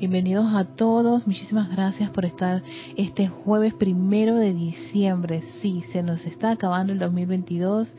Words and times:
Bienvenidos 0.00 0.54
a 0.54 0.64
todos. 0.64 1.26
Muchísimas 1.26 1.68
gracias 1.68 2.08
por 2.08 2.24
estar 2.24 2.62
este 2.96 3.28
jueves 3.28 3.74
primero 3.74 4.34
de 4.36 4.54
diciembre. 4.54 5.42
Sí, 5.60 5.82
se 5.92 6.02
nos 6.02 6.24
está 6.24 6.52
acabando 6.52 6.94
el 6.94 6.98
2022. 6.98 7.92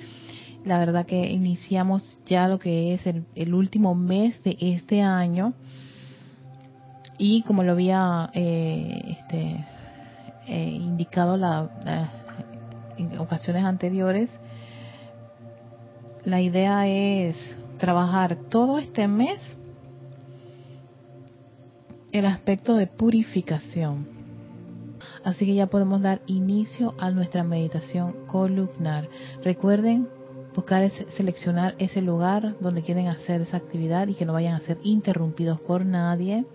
La 0.66 0.80
verdad 0.80 1.06
que 1.06 1.30
iniciamos 1.30 2.18
ya 2.26 2.48
lo 2.48 2.58
que 2.58 2.96
es 2.96 3.06
el, 3.06 3.54
último 3.54 3.94
mes 3.94 4.44
de 4.44 4.58
este 4.60 5.04
año. 5.04 5.54
Y 7.20 7.44
como 7.44 7.62
lo 7.62 7.74
había 7.74 8.32
eh, 8.34 9.18
este, 9.20 9.64
eh, 10.48 10.70
indicado 10.72 11.36
en 12.98 13.20
ocasiones 13.20 13.64
anteriores, 13.64 14.32
la 16.24 16.42
idea 16.42 16.88
es 16.88 17.36
trabajar 17.78 18.38
todo 18.50 18.80
este 18.80 19.08
mes 19.08 19.40
el 22.12 22.26
aspecto 22.26 22.76
de 22.76 22.88
purificación. 22.88 24.08
Así 25.24 25.46
que 25.46 25.56
ya 25.56 25.68
podemos 25.68 26.02
dar 26.02 26.22
inicio 26.28 26.94
a 26.98 27.12
nuestra 27.12 27.44
meditación 27.44 28.26
columnar. 28.28 29.08
Recuerden 29.44 30.08
buscar 30.56 30.90
seleccionar 31.16 31.76
ese 31.80 32.02
lugar 32.02 32.56
donde 32.60 32.82
quieren 32.82 33.08
hacer 33.08 33.42
esa 33.42 33.58
actividad 33.58 34.08
y 34.08 34.16
que 34.16 34.26
no 34.26 34.34
vayan 34.34 34.56
a 34.56 34.62
ser 34.62 34.78
interrumpidos 34.84 35.60
por 35.62 35.86
nadie. 35.86 36.46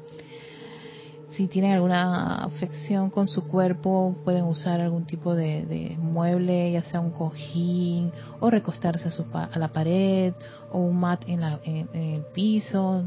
Si 1.30 1.48
tienen 1.48 1.72
alguna 1.72 2.36
afección 2.44 3.10
con 3.10 3.28
su 3.28 3.46
cuerpo, 3.46 4.16
pueden 4.24 4.44
usar 4.44 4.80
algún 4.80 5.04
tipo 5.04 5.34
de, 5.34 5.96
mueble, 5.98 6.72
ya 6.72 6.82
sea 6.84 7.00
un 7.00 7.10
cojín, 7.10 8.10
o 8.40 8.48
recostarse 8.48 9.10
a, 9.32 9.58
la 9.58 9.68
pared, 9.68 10.32
o 10.70 10.78
un 10.78 10.96
mat 10.96 11.22
en 11.26 11.42
el 11.42 12.22
piso, 12.32 13.04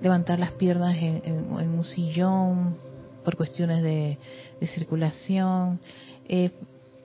levantar 0.00 0.38
las 0.38 0.52
piernas 0.52 0.96
en, 0.98 1.50
un 1.50 1.84
sillón 1.84 2.76
por 3.24 3.36
cuestiones 3.36 3.82
de, 3.82 4.18
circulación. 4.74 5.80
Eh, 6.28 6.50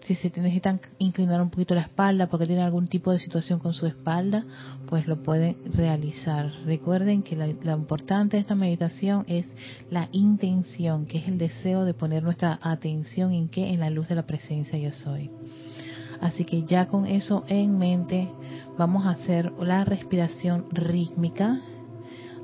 si 0.02 0.16
se 0.16 0.30
necesitan 0.30 0.82
inclinar 0.98 1.42
un 1.42 1.52
poquito 1.52 1.76
la 1.76 1.82
espalda 1.82 2.28
porque 2.28 2.48
tienen 2.48 2.66
algún 2.66 2.88
tipo 2.88 3.12
de 3.12 3.20
situación 3.20 3.60
con 3.60 3.74
su 3.74 3.86
espalda, 3.86 4.44
pues 4.88 5.08
lo 5.08 5.22
pueden 5.22 5.58
realizar. 5.76 6.52
Recuerden 6.66 7.22
que 7.22 7.36
lo 7.36 7.72
importante 7.74 8.38
de 8.38 8.42
esta 8.42 8.56
meditación 8.56 9.26
es 9.28 9.48
la 9.92 10.10
intención, 10.12 11.06
que 11.06 11.20
es 11.20 11.28
el 11.28 11.38
deseo 11.38 11.86
de 11.86 11.94
poner 11.94 12.24
nuestra 12.24 12.60
atención 12.64 13.32
en 13.34 13.48
qué, 13.48 13.70
en 13.70 13.80
la 13.80 13.92
luz 13.92 14.08
de 14.08 14.16
la 14.16 14.26
presencia 14.26 14.80
yo 14.80 14.92
soy. 14.92 15.30
Así 16.20 16.46
que 16.46 16.64
ya 16.64 16.88
con 16.88 17.06
eso 17.06 17.44
en 17.48 17.78
mente, 17.78 18.30
vamos 18.78 19.06
a 19.06 19.12
hacer 19.12 19.52
la 19.60 19.86
respiración 19.86 20.66
rítmica 20.72 21.62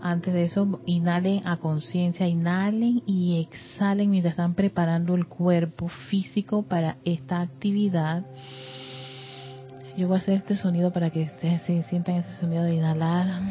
antes 0.02 0.34
de 0.34 0.46
eso, 0.46 0.80
inhalen 0.86 1.46
a 1.48 1.58
conciencia, 1.58 2.28
inhalen 2.28 3.04
y 3.06 3.40
exhalen 3.40 4.12
mientras 4.12 4.34
están 4.34 4.54
preparando 4.54 5.16
el 5.16 5.28
cuerpo 5.28 5.88
físico 6.10 6.64
para 6.64 6.98
esta 7.06 7.42
actividad. 7.42 8.26
Yo 9.98 10.08
voy 10.08 10.18
a 10.18 10.20
hacer 10.20 10.36
este 10.36 10.56
sonido 10.56 10.92
para 10.92 11.10
que 11.10 11.24
ustedes 11.24 11.62
se 11.64 11.82
sientan 11.84 12.18
ese 12.18 12.40
sonido 12.40 12.64
de 12.64 12.76
inhalar. 12.76 13.42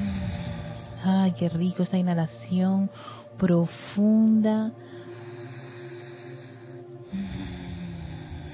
Ay, 1.02 1.33
qué 1.33 1.48
rico 1.48 1.83
esa 1.83 1.98
inhalación 1.98 2.91
profunda. 3.36 4.72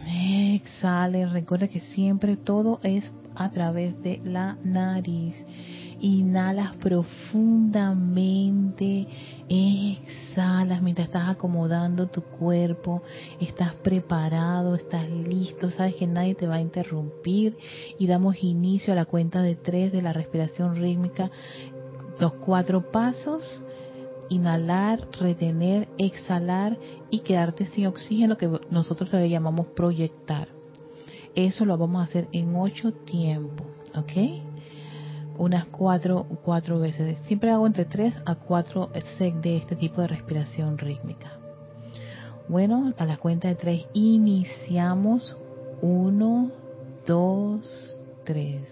Exhalen. 0.07 1.33
Recuerda 1.33 1.69
que 1.69 1.81
siempre 1.81 2.37
todo 2.37 2.81
es 2.83 3.13
a 3.35 3.51
través 3.51 4.01
de 4.03 4.21
la 4.25 4.57
nariz. 4.65 5.35
Inhalas 6.05 6.75
profundamente, 6.79 9.07
exhalas 9.49 10.83
mientras 10.83 11.07
estás 11.07 11.29
acomodando 11.29 12.09
tu 12.09 12.23
cuerpo, 12.23 13.03
estás 13.41 13.75
preparado, 13.75 14.75
estás 14.75 15.09
listo, 15.09 15.71
sabes 15.71 15.95
que 15.95 16.09
nadie 16.09 16.35
te 16.35 16.49
va 16.49 16.57
a 16.57 16.61
interrumpir 16.61 17.57
y 18.01 18.09
damos 18.09 18.43
inicio 18.43 18.93
a 18.93 18.97
la 18.97 19.05
cuenta 19.05 19.43
de 19.43 19.55
tres 19.55 19.93
de 19.93 20.03
la 20.03 20.13
respiración 20.13 20.75
rítmica, 20.75 21.31
los 22.19 22.33
cuatro 22.33 22.91
pasos, 22.91 23.63
inhalar, 24.29 25.07
retener, 25.21 25.87
exhalar 25.99 26.77
y 27.11 27.21
quedarte 27.21 27.65
sin 27.65 27.87
oxígeno 27.87 28.37
que 28.37 28.51
nosotros 28.71 29.13
le 29.13 29.31
llamamos 29.31 29.69
proyectar. 29.69 30.49
Eso 31.37 31.65
lo 31.65 31.79
vamos 31.79 32.01
a 32.01 32.05
hacer 32.11 32.27
en 32.33 32.57
ocho 32.57 32.91
tiempos, 32.91 33.69
¿ok? 33.95 34.52
Unas 35.39 35.67
cuatro, 35.67 36.27
cuatro 36.45 36.79
veces. 36.79 37.19
Siempre 37.27 37.51
hago 37.51 37.67
entre 37.67 37.85
tres 37.85 38.15
a 38.25 38.35
cuatro 38.35 38.91
sets 39.17 39.43
de 39.43 39.57
este 39.57 39.77
tipo 39.77 40.01
de 40.01 40.09
respiración 40.09 40.79
rítmica. 40.79 41.33
Bueno, 42.49 42.93
a 42.99 43.05
la 43.05 43.17
cuenta 43.17 43.49
de 43.49 43.55
tres 43.55 43.87
iniciamos. 43.93 45.37
Uno, 45.81 46.51
dos, 47.07 48.03
tres. 48.25 48.63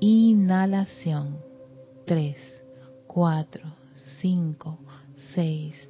Inhalación. 0.00 1.36
Tres, 2.04 2.36
cuatro, 3.06 3.62
cinco, 4.20 4.78
seis, 5.34 5.88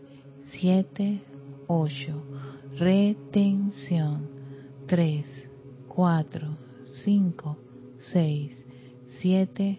siete, 0.51 1.23
ocho. 1.67 2.23
Retención. 2.77 4.29
Tres, 4.87 5.27
cuatro, 5.89 6.57
cinco, 7.05 7.57
seis, 7.99 8.53
siete, 9.21 9.79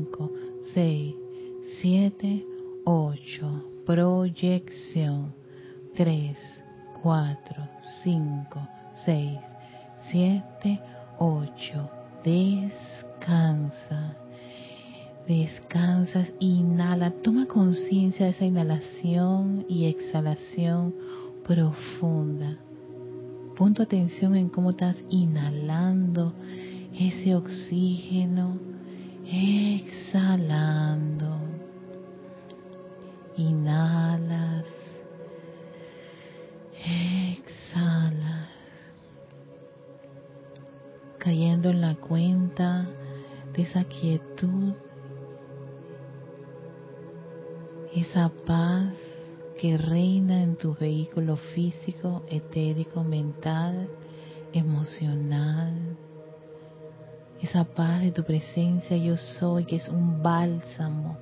bálsamo, 60.21 61.17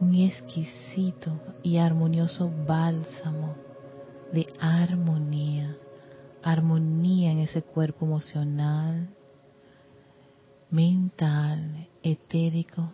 un 0.00 0.14
exquisito 0.14 1.38
y 1.62 1.78
armonioso 1.78 2.50
bálsamo 2.66 3.54
de 4.32 4.46
armonía, 4.60 5.76
armonía 6.42 7.30
en 7.32 7.38
ese 7.40 7.62
cuerpo 7.62 8.06
emocional, 8.06 9.08
mental, 10.70 11.88
etérico, 12.02 12.90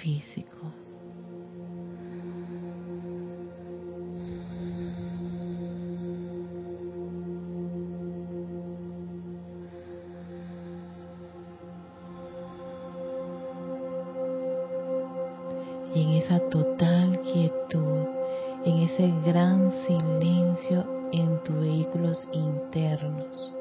físico. 0.00 0.85
Esa 16.26 16.40
total 16.50 17.20
quietud, 17.22 18.08
en 18.64 18.78
ese 18.78 19.12
gran 19.24 19.70
silencio 19.86 21.08
en 21.12 21.40
tus 21.44 21.54
vehículos 21.54 22.28
internos. 22.32 23.54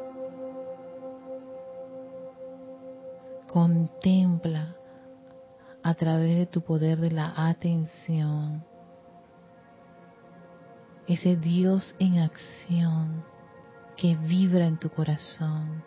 Contempla 3.47 4.75
a 5.83 5.93
través 5.93 6.37
de 6.37 6.45
tu 6.47 6.61
poder 6.61 6.99
de 6.99 7.11
la 7.11 7.33
atención 7.35 8.65
ese 11.07 11.35
Dios 11.35 11.95
en 11.99 12.17
acción 12.17 13.23
que 13.95 14.15
vibra 14.15 14.65
en 14.65 14.79
tu 14.79 14.89
corazón. 14.89 15.83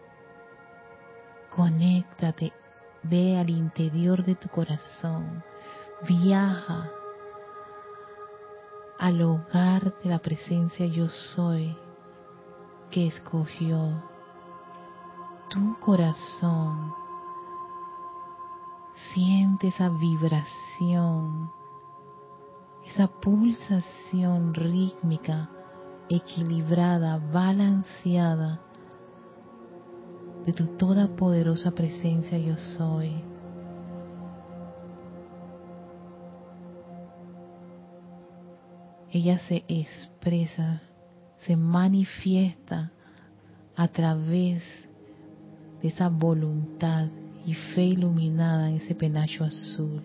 Conéctate, 1.50 2.52
ve 3.02 3.36
al 3.36 3.50
interior 3.50 4.24
de 4.24 4.36
tu 4.36 4.48
corazón 4.48 5.42
viaja 6.06 6.90
al 8.98 9.22
hogar 9.22 9.94
de 10.02 10.10
la 10.10 10.18
presencia 10.18 10.86
yo 10.86 11.08
soy 11.08 11.76
que 12.90 13.06
escogió 13.06 14.02
tu 15.48 15.78
corazón. 15.80 16.92
Siente 19.12 19.68
esa 19.68 19.88
vibración, 19.88 21.50
esa 22.84 23.06
pulsación 23.06 24.54
rítmica, 24.54 25.48
equilibrada, 26.08 27.18
balanceada 27.32 28.60
de 30.44 30.52
tu 30.52 30.66
todopoderosa 30.76 31.70
presencia 31.70 32.38
yo 32.38 32.56
soy. 32.56 33.22
Ella 39.10 39.38
se 39.48 39.64
expresa, 39.68 40.82
se 41.46 41.56
manifiesta 41.56 42.92
a 43.74 43.88
través 43.88 44.62
de 45.80 45.88
esa 45.88 46.08
voluntad 46.08 47.08
y 47.46 47.54
fe 47.54 47.84
iluminada 47.84 48.68
en 48.68 48.76
ese 48.76 48.94
penacho 48.94 49.44
azul. 49.44 50.02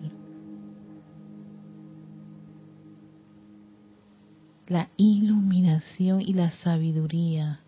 La 4.66 4.88
iluminación 4.96 6.22
y 6.22 6.32
la 6.32 6.50
sabiduría 6.50 7.60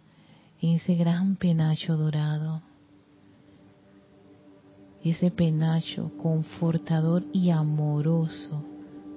en 0.62 0.76
ese 0.76 0.94
gran 0.94 1.36
penacho 1.36 1.96
dorado. 1.96 2.62
Ese 5.04 5.30
penacho 5.30 6.10
confortador 6.16 7.24
y 7.32 7.50
amoroso 7.50 8.64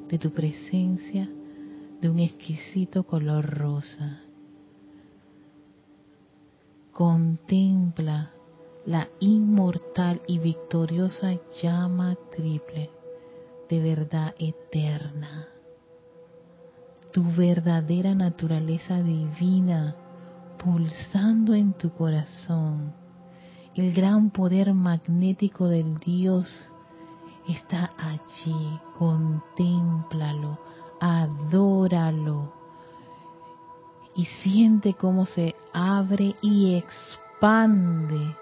de 0.10 0.19
tu 0.19 0.31
presencia 0.31 1.30
de 2.01 2.10
un 2.10 2.19
exquisito 2.19 3.04
color 3.04 3.46
rosa. 3.46 4.22
Contempla 6.92 8.31
la 8.86 9.07
inmortal 9.19 10.22
y 10.28 10.40
victoriosa 10.40 11.38
llama 11.62 12.16
triple 12.36 12.90
de 13.69 13.80
verdad 13.80 14.34
eterna. 14.40 15.48
Tu 17.12 17.24
verdadera 17.24 18.16
naturaleza 18.16 19.02
divina 19.02 19.95
pulsando 20.57 21.54
en 21.54 21.74
tu 21.74 21.92
corazón. 21.92 22.94
El 23.75 23.94
gran 23.94 24.31
poder 24.31 24.74
magnético 24.74 25.68
del 25.68 25.98
Dios 25.98 26.74
está 27.48 27.92
allí. 27.98 28.80
Contémplalo 28.98 30.60
adóralo 31.00 32.54
y 34.16 34.25
siente 34.25 34.94
cómo 34.94 35.25
se 35.25 35.56
abre 35.74 36.36
y 36.42 36.75
expande 36.75 38.36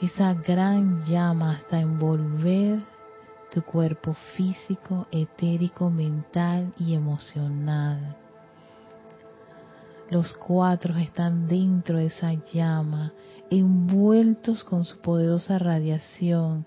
esa 0.00 0.34
gran 0.34 1.04
llama 1.04 1.52
hasta 1.52 1.80
envolver 1.80 2.80
tu 3.52 3.62
cuerpo 3.62 4.14
físico, 4.36 5.06
etérico, 5.10 5.88
mental 5.88 6.72
y 6.78 6.94
emocional. 6.94 8.16
Los 10.10 10.34
cuatro 10.34 10.96
están 10.96 11.46
dentro 11.46 11.98
de 11.98 12.06
esa 12.06 12.34
llama, 12.52 13.12
envueltos 13.50 14.64
con 14.64 14.84
su 14.84 14.98
poderosa 14.98 15.58
radiación 15.58 16.66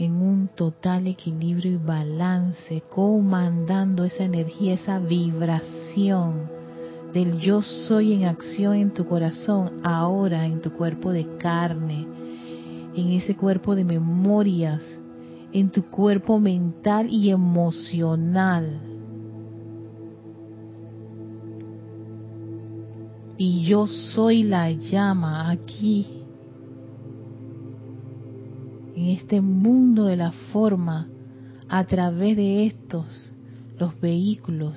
en 0.00 0.22
un 0.22 0.48
total 0.48 1.06
equilibrio 1.08 1.72
y 1.72 1.76
balance, 1.76 2.82
comandando 2.88 4.04
esa 4.04 4.24
energía, 4.24 4.72
esa 4.72 4.98
vibración 4.98 6.48
del 7.12 7.36
yo 7.36 7.60
soy 7.60 8.14
en 8.14 8.24
acción 8.24 8.76
en 8.76 8.94
tu 8.94 9.06
corazón, 9.06 9.82
ahora 9.82 10.46
en 10.46 10.62
tu 10.62 10.72
cuerpo 10.72 11.12
de 11.12 11.26
carne, 11.36 12.06
en 12.94 13.12
ese 13.12 13.36
cuerpo 13.36 13.74
de 13.74 13.84
memorias, 13.84 14.82
en 15.52 15.68
tu 15.68 15.82
cuerpo 15.82 16.38
mental 16.38 17.06
y 17.10 17.28
emocional. 17.28 18.80
Y 23.36 23.64
yo 23.64 23.86
soy 23.86 24.44
la 24.44 24.70
llama 24.70 25.50
aquí 25.50 26.19
en 29.00 29.08
este 29.08 29.40
mundo 29.40 30.04
de 30.04 30.16
la 30.16 30.30
forma 30.52 31.08
a 31.70 31.84
través 31.84 32.36
de 32.36 32.66
estos, 32.66 33.32
los 33.78 33.98
vehículos. 33.98 34.76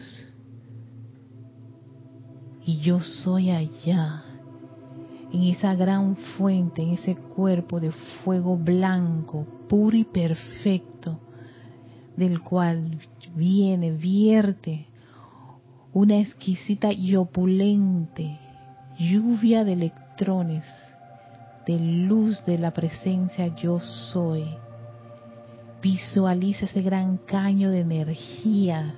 Y 2.65 2.77
yo 2.77 3.01
soy 3.01 3.51
allá, 3.51 4.23
en 5.33 5.43
esa 5.43 5.75
gran 5.75 6.15
fuente, 6.37 6.81
en 6.81 6.91
ese 6.91 7.15
cuerpo 7.15 7.81
de 7.81 7.91
fuego 8.23 8.55
blanco, 8.55 9.45
puro 9.67 9.97
y 9.97 10.05
perfecto, 10.05 11.19
del 12.15 12.41
cual 12.41 12.99
viene, 13.35 13.91
vierte 13.91 14.87
una 15.91 16.19
exquisita 16.19 16.93
y 16.93 17.17
opulente 17.17 18.39
lluvia 18.97 19.65
de 19.65 19.73
electrones 19.73 20.63
de 21.65 21.79
luz 21.79 22.43
de 22.46 22.58
la 22.58 22.72
presencia 22.72 23.48
yo 23.48 23.79
soy. 23.79 24.46
Visualiza 25.82 26.65
ese 26.65 26.82
gran 26.82 27.17
caño 27.17 27.72
de 27.72 27.82
energía 27.82 28.96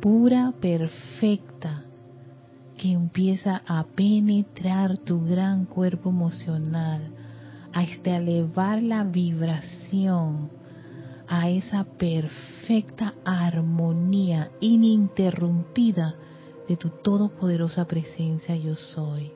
pura, 0.00 0.52
perfecta, 0.60 1.82
que 2.76 2.92
empieza 2.92 3.62
a 3.66 3.84
penetrar 3.84 4.98
tu 4.98 5.24
gran 5.24 5.64
cuerpo 5.64 6.10
emocional, 6.10 7.10
hasta 7.72 8.16
elevar 8.16 8.82
la 8.82 9.04
vibración 9.04 10.50
a 11.28 11.48
esa 11.48 11.84
perfecta 11.84 13.14
armonía 13.24 14.50
ininterrumpida 14.60 16.14
de 16.68 16.76
tu 16.76 16.90
todopoderosa 16.90 17.84
presencia 17.86 18.56
yo 18.56 18.74
soy, 18.74 19.32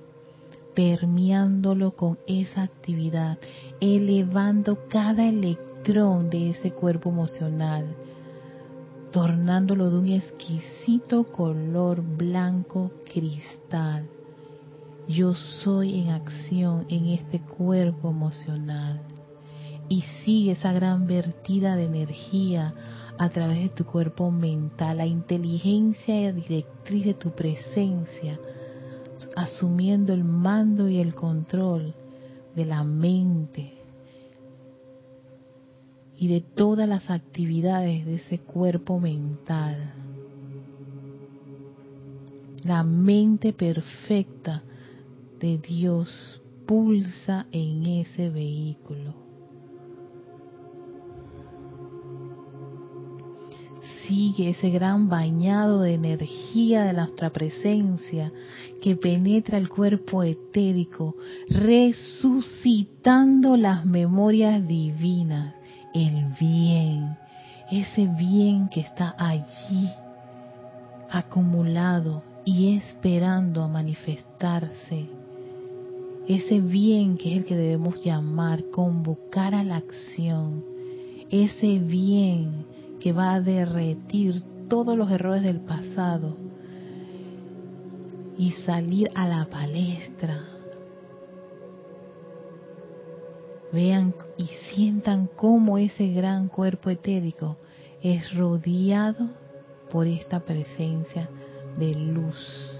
permeándolo 0.74 1.96
con 1.96 2.18
esa 2.26 2.62
actividad, 2.62 3.38
elevando 3.80 4.86
cada 4.88 5.26
electrón 5.26 6.30
de 6.30 6.50
ese 6.50 6.72
cuerpo 6.72 7.10
emocional, 7.10 7.96
tornándolo 9.12 9.90
de 9.90 9.98
un 9.98 10.08
exquisito 10.08 11.24
color 11.24 12.02
blanco 12.02 12.92
cristal. 13.12 14.08
Yo 15.08 15.34
soy 15.34 16.00
en 16.00 16.10
acción 16.10 16.86
en 16.88 17.06
este 17.06 17.40
cuerpo 17.40 18.10
emocional 18.10 19.00
y 19.88 20.02
sigue 20.24 20.52
esa 20.52 20.72
gran 20.72 21.06
vertida 21.06 21.74
de 21.74 21.86
energía 21.86 22.74
a 23.18 23.28
través 23.28 23.58
de 23.58 23.68
tu 23.70 23.84
cuerpo 23.84 24.30
mental, 24.30 24.98
la 24.98 25.06
inteligencia 25.06 26.32
directriz 26.32 27.04
de 27.04 27.14
tu 27.14 27.32
presencia, 27.32 28.38
asumiendo 29.36 30.12
el 30.12 30.24
mando 30.24 30.88
y 30.88 30.98
el 30.98 31.14
control 31.14 31.94
de 32.54 32.64
la 32.64 32.84
mente 32.84 33.74
y 36.16 36.28
de 36.28 36.40
todas 36.42 36.88
las 36.88 37.10
actividades 37.10 38.04
de 38.04 38.16
ese 38.16 38.38
cuerpo 38.38 39.00
mental. 39.00 39.94
La 42.64 42.82
mente 42.82 43.54
perfecta 43.54 44.62
de 45.38 45.56
Dios 45.58 46.42
pulsa 46.66 47.46
en 47.52 47.86
ese 47.86 48.28
vehículo. 48.28 49.19
Sigue 54.10 54.50
ese 54.50 54.68
gran 54.70 55.08
bañado 55.08 55.82
de 55.82 55.94
energía 55.94 56.82
de 56.82 56.94
nuestra 56.94 57.30
presencia 57.30 58.32
que 58.82 58.96
penetra 58.96 59.56
el 59.56 59.68
cuerpo 59.68 60.24
etérico, 60.24 61.14
resucitando 61.48 63.56
las 63.56 63.86
memorias 63.86 64.66
divinas, 64.66 65.54
el 65.94 66.24
bien, 66.40 67.16
ese 67.70 68.08
bien 68.18 68.68
que 68.68 68.80
está 68.80 69.14
allí 69.16 69.88
acumulado 71.08 72.24
y 72.44 72.76
esperando 72.76 73.62
a 73.62 73.68
manifestarse. 73.68 75.08
Ese 76.26 76.60
bien 76.60 77.16
que 77.16 77.30
es 77.30 77.38
el 77.38 77.44
que 77.44 77.56
debemos 77.56 78.02
llamar, 78.02 78.64
convocar 78.72 79.54
a 79.54 79.62
la 79.62 79.76
acción. 79.76 80.64
Ese 81.30 81.78
bien 81.78 82.79
que 83.00 83.12
va 83.12 83.34
a 83.34 83.40
derretir 83.40 84.42
todos 84.68 84.96
los 84.96 85.10
errores 85.10 85.42
del 85.42 85.60
pasado 85.60 86.36
y 88.38 88.52
salir 88.52 89.10
a 89.14 89.26
la 89.26 89.46
palestra. 89.46 90.44
Vean 93.72 94.14
y 94.36 94.46
sientan 94.72 95.28
cómo 95.36 95.78
ese 95.78 96.08
gran 96.08 96.48
cuerpo 96.48 96.90
etérico 96.90 97.56
es 98.02 98.34
rodeado 98.34 99.28
por 99.90 100.06
esta 100.06 100.40
presencia 100.40 101.28
de 101.78 101.94
luz. 101.94 102.79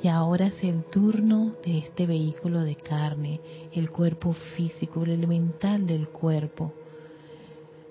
Y 0.00 0.06
ahora 0.06 0.46
es 0.46 0.62
el 0.62 0.84
turno 0.84 1.56
de 1.64 1.78
este 1.78 2.06
vehículo 2.06 2.60
de 2.60 2.76
carne, 2.76 3.40
el 3.72 3.90
cuerpo 3.90 4.32
físico, 4.32 5.02
el 5.02 5.10
elemental 5.10 5.88
del 5.88 6.08
cuerpo. 6.08 6.72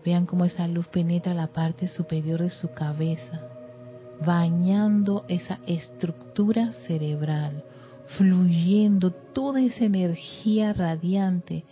Vean 0.06 0.26
cómo 0.26 0.46
esa 0.46 0.68
luz 0.70 0.88
penetra 0.88 1.34
la 1.34 1.48
parte 1.48 1.90
superior 1.90 2.42
de 2.42 2.50
su 2.50 2.72
cabeza, 2.72 3.42
bañando 4.26 5.26
esa 5.28 5.60
estructura 5.68 6.72
cerebral, 6.88 7.66
fluyendo 8.18 9.12
toda 9.12 9.60
esa 9.60 9.84
energía 9.84 10.72
radiante, 10.72 11.66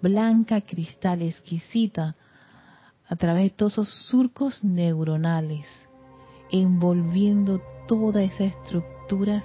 blanca, 0.00 0.62
cristal, 0.62 1.20
exquisita, 1.20 2.16
a 3.06 3.16
través 3.16 3.42
de 3.42 3.50
todos 3.50 3.72
esos 3.72 3.92
surcos 4.08 4.64
neuronales, 4.64 5.66
envolviendo 6.50 7.60
toda 7.86 8.22
esa 8.22 8.44
estructura 8.44 8.91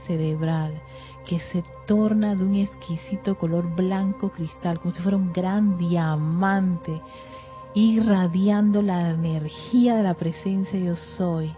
cerebral 0.05 0.81
que 1.25 1.39
se 1.39 1.63
torna 1.85 2.35
de 2.35 2.43
un 2.43 2.55
exquisito 2.55 3.37
color 3.37 3.75
blanco 3.75 4.29
cristal, 4.29 4.79
como 4.79 4.93
si 4.93 5.01
fuera 5.01 5.17
un 5.17 5.33
gran 5.33 5.77
diamante, 5.77 7.01
irradiando 7.73 8.81
la 8.81 9.09
energía 9.09 9.97
de 9.97 10.03
la 10.03 10.13
presencia 10.13 10.79
yo 10.79 10.95
soy, 10.95 11.53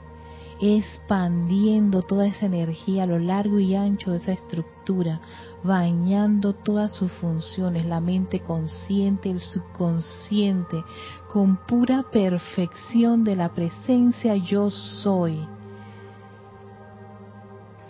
expandiendo 0.59 2.01
toda 2.01 2.25
esa 2.25 2.47
energía 2.47 3.03
a 3.03 3.05
lo 3.05 3.19
largo 3.19 3.59
y 3.59 3.75
ancho 3.75 4.11
de 4.11 4.17
esa 4.17 4.31
estructura, 4.31 5.21
bañando 5.63 6.53
todas 6.53 6.91
sus 6.95 7.11
funciones, 7.11 7.85
la 7.85 8.01
mente 8.01 8.39
consciente, 8.39 9.29
el 9.29 9.39
subconsciente, 9.39 10.83
con 11.31 11.57
pura 11.67 12.03
perfección 12.11 13.23
de 13.23 13.35
la 13.35 13.49
presencia 13.49 14.35
yo 14.35 14.71
soy 14.71 15.47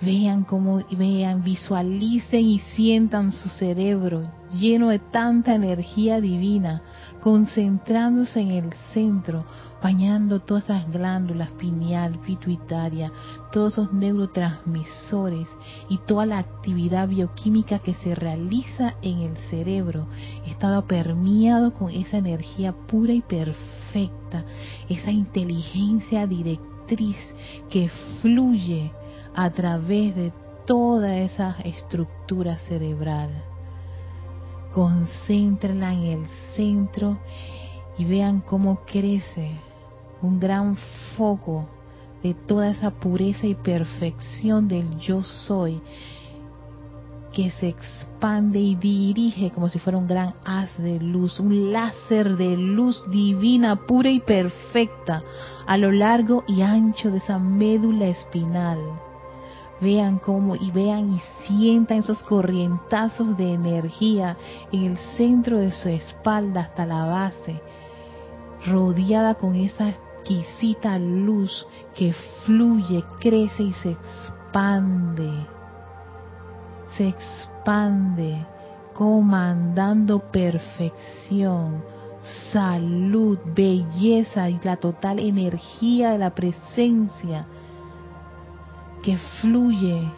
Vean 0.02 0.44
cómo, 0.46 0.82
vean, 0.92 1.44
visualicen 1.44 2.46
y 2.46 2.60
sientan 2.60 3.32
su 3.32 3.50
cerebro 3.50 4.24
lleno 4.52 4.90
de 4.90 5.00
tanta 5.00 5.54
energía 5.54 6.20
divina, 6.22 6.82
concentrándose 7.22 8.40
en 8.40 8.52
el 8.52 8.74
centro, 8.94 9.46
bañando 9.82 10.40
todas 10.40 10.66
esas 10.66 10.92
glándulas 10.92 11.52
pineal, 11.52 12.18
pituitaria, 12.26 13.12
todos 13.52 13.74
esos 13.74 13.94
neurotransmisores 13.94 15.48
y 15.90 15.98
toda 16.00 16.26
la 16.26 16.40
actividad 16.40 17.08
bioquímica 17.08 17.80
que 17.80 17.94
se 17.96 18.16
realiza 18.16 18.96
en 19.02 19.20
el 19.20 19.38
cerebro 19.50 20.08
estaba 20.46 20.82
permeado 20.86 21.74
con 21.74 21.92
esa 21.92 22.18
energía 22.18 22.74
pura 22.74 23.14
y 23.14 23.22
perfecta, 23.22 24.46
esa 24.90 25.12
inteligencia 25.12 26.26
directriz 26.26 27.18
que 27.70 27.90
fluye 28.22 28.92
a 29.36 29.50
través 29.52 30.16
de 30.16 30.34
toda 30.66 31.18
esa 31.18 31.56
estructura 31.64 32.58
cerebral. 32.60 33.30
Concéntrenla 34.74 35.94
en 35.94 36.04
el 36.04 36.28
centro 36.56 37.18
y 37.98 38.06
vean 38.06 38.42
cómo 38.42 38.82
crece 38.86 39.52
un 40.22 40.40
gran 40.40 40.78
foco 41.18 41.68
de 42.22 42.34
toda 42.34 42.70
esa 42.70 42.92
pureza 42.92 43.48
y 43.48 43.56
perfección 43.56 44.68
del 44.68 45.00
yo 45.00 45.24
soy 45.24 45.82
que 47.34 47.52
se 47.52 47.70
expande 47.70 48.60
y 48.60 48.76
dirige 48.76 49.52
como 49.52 49.70
si 49.70 49.80
fuera 49.80 49.98
un 49.98 50.08
gran 50.08 50.34
haz 50.46 50.78
de 50.78 51.00
luz, 51.00 51.40
un 51.40 51.72
láser 51.72 52.38
de 52.38 52.58
luz 52.58 53.04
divina, 53.10 53.76
pura 53.88 54.10
y 54.10 54.20
perfecta 54.20 55.22
a 55.66 55.78
lo 55.78 55.92
largo 55.92 56.44
y 56.48 56.62
ancho 56.62 57.12
de 57.12 57.18
esa 57.18 57.40
médula 57.40 58.08
espinal 58.08 58.80
vean 59.82 60.20
cómo 60.20 60.56
y 60.56 60.72
vean 60.72 61.14
y 61.14 61.22
sientan 61.46 62.00
esos 62.00 62.22
corrientazos 62.24 63.38
de 63.38 63.54
energía 63.54 64.38
en 64.72 64.84
el 64.84 64.98
centro 65.18 65.58
de 65.58 65.72
su 65.72 65.90
espalda 65.90 66.62
hasta 66.62 66.86
la 66.86 67.06
base, 67.06 67.62
rodeada 68.66 69.36
con 69.36 69.56
esa 69.56 69.90
exquisita 69.90 70.98
luz 71.00 71.66
que 71.96 72.14
fluye, 72.46 73.04
crece 73.20 73.64
y 73.64 73.74
se 73.74 73.92
expande. 73.92 75.48
Se 76.98 77.08
expande 77.08 78.46
comandando 78.94 80.20
perfección, 80.20 81.84
salud, 82.52 83.40
belleza 83.46 84.50
y 84.50 84.60
la 84.62 84.76
total 84.76 85.20
energía 85.20 86.12
de 86.12 86.18
la 86.18 86.32
presencia 86.32 87.48
que 89.02 89.18
fluye 89.42 90.12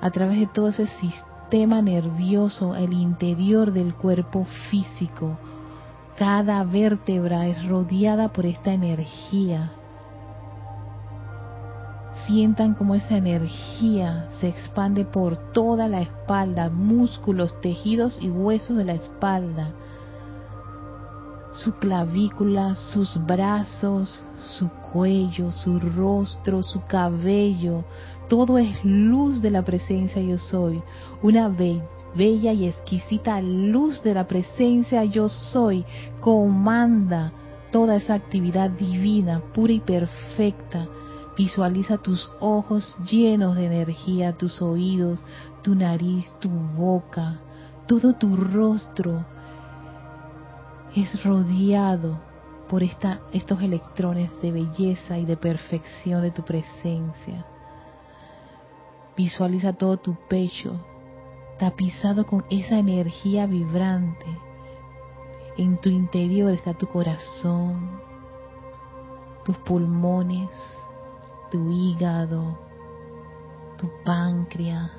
a 0.00 0.10
través 0.10 0.40
de 0.40 0.46
todo 0.46 0.68
ese 0.68 0.86
sistema 0.86 1.82
nervioso, 1.82 2.74
el 2.74 2.92
interior 2.92 3.72
del 3.72 3.94
cuerpo 3.94 4.46
físico. 4.70 5.38
Cada 6.16 6.64
vértebra 6.64 7.46
es 7.46 7.66
rodeada 7.68 8.32
por 8.32 8.46
esta 8.46 8.72
energía. 8.72 9.72
Sientan 12.26 12.74
como 12.74 12.94
esa 12.94 13.16
energía 13.16 14.28
se 14.40 14.48
expande 14.48 15.04
por 15.04 15.52
toda 15.52 15.88
la 15.88 16.00
espalda, 16.00 16.70
músculos, 16.70 17.60
tejidos 17.60 18.18
y 18.20 18.28
huesos 18.28 18.76
de 18.76 18.84
la 18.84 18.92
espalda, 18.94 19.72
su 21.52 21.74
clavícula, 21.74 22.74
sus 22.76 23.18
brazos, 23.26 24.24
su 24.56 24.68
cuello, 24.92 25.52
su 25.52 25.78
rostro, 25.78 26.62
su 26.62 26.84
cabello. 26.86 27.84
Todo 28.28 28.58
es 28.58 28.84
luz 28.84 29.42
de 29.42 29.50
la 29.50 29.62
presencia 29.62 30.22
yo 30.22 30.38
soy. 30.38 30.82
Una 31.22 31.48
bella 31.48 32.52
y 32.52 32.66
exquisita 32.66 33.40
luz 33.40 34.02
de 34.02 34.14
la 34.14 34.26
presencia 34.26 35.04
yo 35.04 35.28
soy. 35.28 35.84
Comanda 36.20 37.32
toda 37.70 37.96
esa 37.96 38.14
actividad 38.14 38.70
divina, 38.70 39.42
pura 39.52 39.72
y 39.72 39.80
perfecta. 39.80 40.88
Visualiza 41.36 41.98
tus 41.98 42.30
ojos 42.40 42.96
llenos 43.10 43.56
de 43.56 43.66
energía, 43.66 44.32
tus 44.32 44.60
oídos, 44.60 45.24
tu 45.62 45.74
nariz, 45.74 46.32
tu 46.40 46.50
boca, 46.50 47.40
todo 47.86 48.14
tu 48.14 48.36
rostro 48.36 49.24
es 50.94 51.24
rodeado 51.24 52.20
por 52.68 52.82
esta, 52.82 53.20
estos 53.32 53.62
electrones 53.62 54.30
de 54.42 54.52
belleza 54.52 55.18
y 55.18 55.24
de 55.24 55.36
perfección 55.36 56.22
de 56.22 56.30
tu 56.30 56.42
presencia. 56.42 57.46
Visualiza 59.16 59.72
todo 59.72 59.98
tu 59.98 60.14
pecho 60.28 60.80
tapizado 61.62 62.26
con 62.26 62.44
esa 62.50 62.76
energía 62.76 63.46
vibrante. 63.46 64.26
En 65.56 65.76
tu 65.78 65.90
interior 65.90 66.52
está 66.52 66.74
tu 66.74 66.88
corazón, 66.88 68.00
tus 69.44 69.56
pulmones, 69.58 70.50
tu 71.52 71.70
hígado, 71.70 72.58
tu 73.78 73.88
páncreas, 74.04 74.90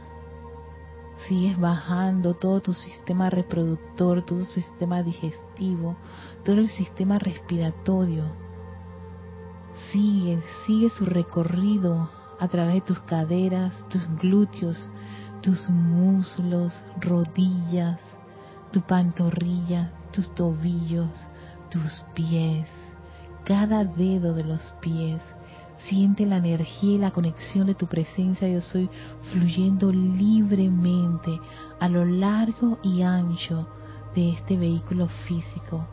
sigues 1.28 1.60
bajando 1.60 2.36
todo 2.36 2.62
tu 2.62 2.74
sistema 2.74 3.30
reproductor, 3.30 4.22
todo 4.24 4.40
tu 4.40 4.46
sistema 4.46 5.04
digestivo, 5.04 5.98
todo 6.46 6.58
el 6.58 6.70
sistema 6.70 7.20
respiratorio. 7.20 8.24
Sigue, 9.92 10.40
sigue 10.66 10.90
su 10.92 11.06
recorrido 11.06 12.10
a 12.40 12.48
través 12.48 12.76
de 12.76 12.82
tus 12.82 13.00
caderas, 13.02 13.74
tus 13.90 14.08
glúteos, 14.18 14.92
tus 15.42 15.70
muslos, 15.70 16.74
rodillas, 17.00 18.00
tu 18.72 18.82
pantorrilla, 18.82 19.92
tus 20.12 20.34
tobillos, 20.34 21.26
tus 21.70 22.04
pies, 22.14 22.68
cada 23.46 23.84
dedo 23.84 24.34
de 24.34 24.44
los 24.44 24.62
pies, 24.82 25.22
Siente 25.88 26.26
la 26.26 26.38
energía 26.38 26.96
y 26.96 26.98
la 26.98 27.12
conexión 27.12 27.68
de 27.68 27.76
tu 27.76 27.88
presencia 27.88 28.48
yo 28.48 28.62
soy 28.62 28.90
fluyendo 29.34 29.92
libremente 29.92 31.40
a 31.80 31.90
lo 31.90 32.06
largo 32.06 32.80
y 32.84 33.02
ancho 33.02 33.68
de 34.16 34.30
este 34.30 34.56
vehículo 34.56 35.10
físico, 35.28 35.86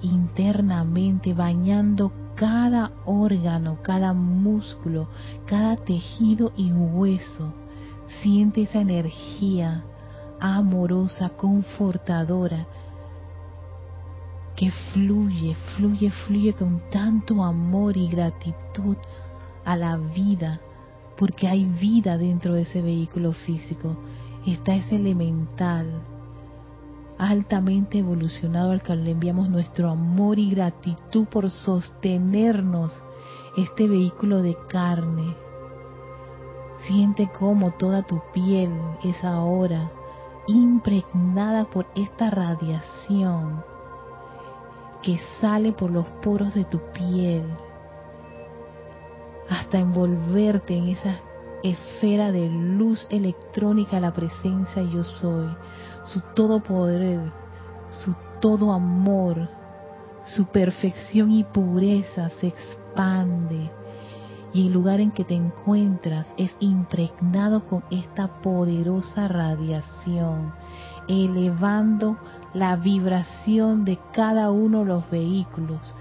internamente 0.00 1.34
bañando 1.34 2.10
cada 2.38 2.92
órgano, 3.04 3.78
cada 3.82 4.12
músculo, 4.12 5.08
cada 5.44 5.76
tejido 5.76 6.52
y 6.56 6.72
hueso. 6.72 7.52
Siente 8.22 8.62
esa 8.62 8.80
energía 8.80 9.82
amorosa, 10.38 11.30
confortadora, 11.30 12.64
que 14.54 14.70
fluye, 14.92 15.56
fluye, 15.76 16.10
fluye 16.10 16.52
con 16.52 16.80
tanto 16.90 17.42
amor 17.42 17.96
y 17.96 18.06
gratitud 18.06 18.96
a 19.64 19.76
la 19.76 19.96
vida, 19.96 20.60
porque 21.16 21.48
hay 21.48 21.64
vida 21.64 22.16
dentro 22.18 22.54
de 22.54 22.62
ese 22.62 22.80
vehículo 22.80 23.32
físico. 23.32 23.96
Está 24.46 24.76
ese 24.76 24.94
elemental 24.94 25.86
altamente 27.18 27.98
evolucionado 27.98 28.70
al 28.70 28.82
que 28.82 28.94
le 28.94 29.10
enviamos 29.10 29.48
nuestro 29.48 29.90
amor 29.90 30.38
y 30.38 30.50
gratitud 30.50 31.26
por 31.26 31.50
sostenernos 31.50 32.92
este 33.56 33.88
vehículo 33.88 34.40
de 34.40 34.56
carne. 34.68 35.36
Siente 36.86 37.28
cómo 37.36 37.72
toda 37.72 38.02
tu 38.02 38.20
piel 38.32 38.70
es 39.02 39.22
ahora 39.24 39.90
impregnada 40.46 41.64
por 41.64 41.86
esta 41.94 42.30
radiación 42.30 43.64
que 45.02 45.18
sale 45.40 45.72
por 45.72 45.90
los 45.90 46.06
poros 46.22 46.54
de 46.54 46.64
tu 46.64 46.80
piel 46.92 47.44
hasta 49.48 49.78
envolverte 49.78 50.76
en 50.76 50.88
esa 50.88 51.16
esfera 51.62 52.30
de 52.30 52.48
luz 52.48 53.06
electrónica 53.10 54.00
la 54.00 54.12
presencia 54.12 54.82
yo 54.82 55.02
soy, 55.04 55.48
su 56.12 56.20
todo 56.34 56.60
poder, 56.60 57.32
su 57.90 58.14
todo 58.40 58.72
amor, 58.72 59.48
su 60.24 60.46
perfección 60.46 61.32
y 61.32 61.44
pureza 61.44 62.30
se 62.40 62.48
expande 62.48 63.70
y 64.52 64.66
el 64.66 64.72
lugar 64.72 65.00
en 65.00 65.10
que 65.10 65.24
te 65.24 65.34
encuentras 65.34 66.26
es 66.36 66.56
impregnado 66.60 67.64
con 67.66 67.84
esta 67.90 68.40
poderosa 68.40 69.28
radiación, 69.28 70.52
elevando 71.06 72.16
la 72.54 72.76
vibración 72.76 73.84
de 73.84 73.98
cada 74.12 74.50
uno 74.50 74.80
de 74.80 74.84
los 74.86 75.10
vehículos. 75.10 75.94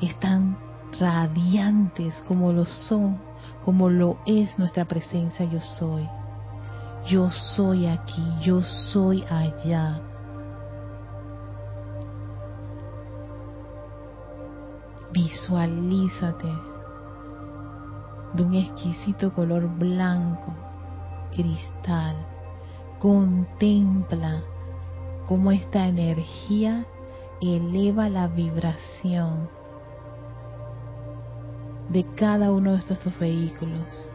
Están 0.00 0.56
radiantes 0.98 2.14
como 2.26 2.52
lo 2.52 2.64
son, 2.64 3.18
como 3.64 3.90
lo 3.90 4.18
es 4.26 4.58
nuestra 4.58 4.86
presencia 4.86 5.44
yo 5.44 5.60
soy. 5.60 6.08
Yo 7.06 7.30
soy 7.30 7.86
aquí, 7.86 8.24
yo 8.42 8.62
soy 8.62 9.24
allá. 9.24 10.00
Visualízate 15.12 16.48
de 18.34 18.42
un 18.42 18.54
exquisito 18.54 19.32
color 19.32 19.68
blanco, 19.78 20.54
cristal. 21.32 22.16
Contempla 23.00 24.44
cómo 25.26 25.50
esta 25.50 25.86
energía 25.88 26.86
eleva 27.40 28.08
la 28.08 28.28
vibración 28.28 29.50
de 31.88 32.04
cada 32.14 32.52
uno 32.52 32.72
de 32.72 32.78
estos 32.78 33.18
vehículos. 33.18 34.11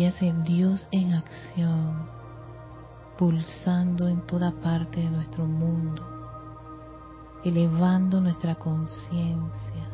Ella 0.00 0.08
es 0.08 0.22
el 0.22 0.44
Dios 0.44 0.88
en 0.92 1.12
acción, 1.12 2.08
pulsando 3.18 4.08
en 4.08 4.22
toda 4.22 4.50
parte 4.50 4.98
de 4.98 5.10
nuestro 5.10 5.44
mundo, 5.44 6.02
elevando 7.44 8.18
nuestra 8.18 8.54
conciencia 8.54 9.90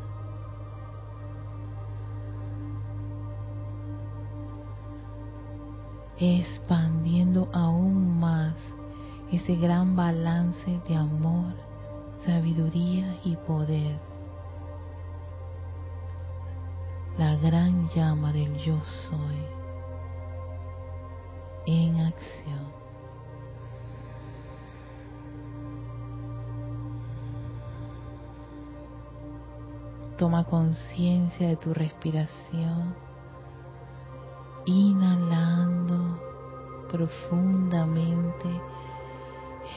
expandiendo 6.18 7.48
aún 7.52 8.20
más 8.20 8.54
ese 9.32 9.56
gran 9.56 9.96
balance 9.96 10.80
de 10.86 10.94
amor, 10.94 11.52
sabiduría 12.24 13.18
y 13.24 13.34
poder. 13.34 13.98
La 17.18 17.34
gran 17.34 17.88
llama 17.88 18.32
del 18.32 18.56
yo 18.58 18.80
soy 18.84 19.65
en 21.66 22.00
acción. 22.00 22.86
Toma 30.16 30.44
conciencia 30.44 31.48
de 31.48 31.56
tu 31.56 31.74
respiración. 31.74 32.94
Inhalando 34.64 36.18
profundamente. 36.90 38.48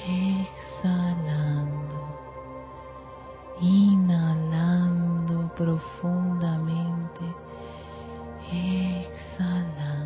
Exhalando. 0.08 1.99
Inhalando 3.60 5.52
profundamente. 5.56 7.25
Exhalando. 8.49 9.99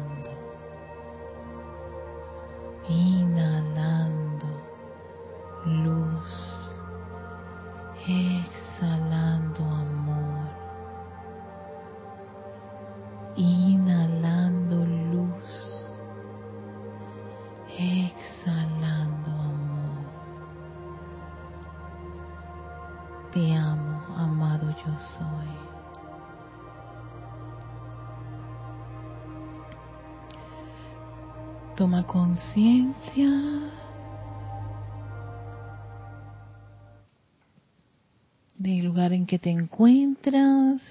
Encuentras. 39.74 40.82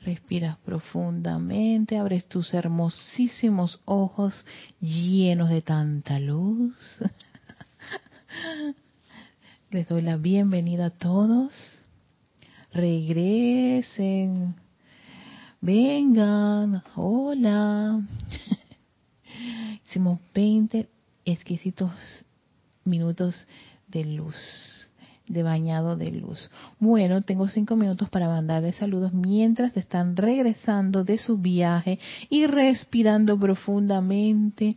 Respiras 0.00 0.58
profundamente, 0.58 1.96
abres 1.96 2.28
tus 2.28 2.52
hermosísimos 2.52 3.80
ojos 3.84 4.44
llenos 4.80 5.48
de 5.48 5.62
tanta 5.62 6.18
luz. 6.18 6.76
Les 9.70 9.88
doy 9.88 10.02
la 10.02 10.16
bienvenida 10.16 10.86
a 10.86 10.90
todos. 10.90 11.54
Regresen. 12.72 14.56
Vengan. 15.60 16.82
Hola. 16.96 18.02
Hicimos 19.86 20.18
20 20.34 20.88
exquisitos 21.24 21.92
minutos 22.84 23.46
de 23.88 24.04
luz 24.04 24.90
de 25.26 25.42
bañado 25.42 25.96
de 25.96 26.10
luz. 26.10 26.50
Bueno, 26.78 27.22
tengo 27.22 27.48
cinco 27.48 27.76
minutos 27.76 28.10
para 28.10 28.28
mandarles 28.28 28.76
saludos 28.76 29.12
mientras 29.12 29.76
están 29.76 30.16
regresando 30.16 31.04
de 31.04 31.18
su 31.18 31.38
viaje 31.38 31.98
y 32.28 32.46
respirando 32.46 33.38
profundamente. 33.38 34.76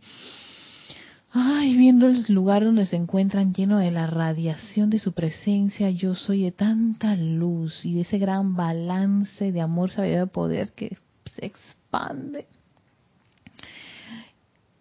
Ay, 1.30 1.76
viendo 1.76 2.08
el 2.08 2.24
lugar 2.28 2.64
donde 2.64 2.86
se 2.86 2.96
encuentran 2.96 3.52
lleno 3.52 3.78
de 3.78 3.90
la 3.90 4.06
radiación 4.06 4.88
de 4.88 4.98
su 4.98 5.12
presencia, 5.12 5.90
yo 5.90 6.14
soy 6.14 6.44
de 6.44 6.52
tanta 6.52 7.14
luz 7.16 7.84
y 7.84 7.94
de 7.94 8.00
ese 8.00 8.18
gran 8.18 8.56
balance 8.56 9.52
de 9.52 9.60
amor, 9.60 9.90
sabiduría 9.90 10.20
de 10.20 10.26
poder 10.26 10.72
que 10.72 10.96
se 11.36 11.44
expande. 11.44 12.46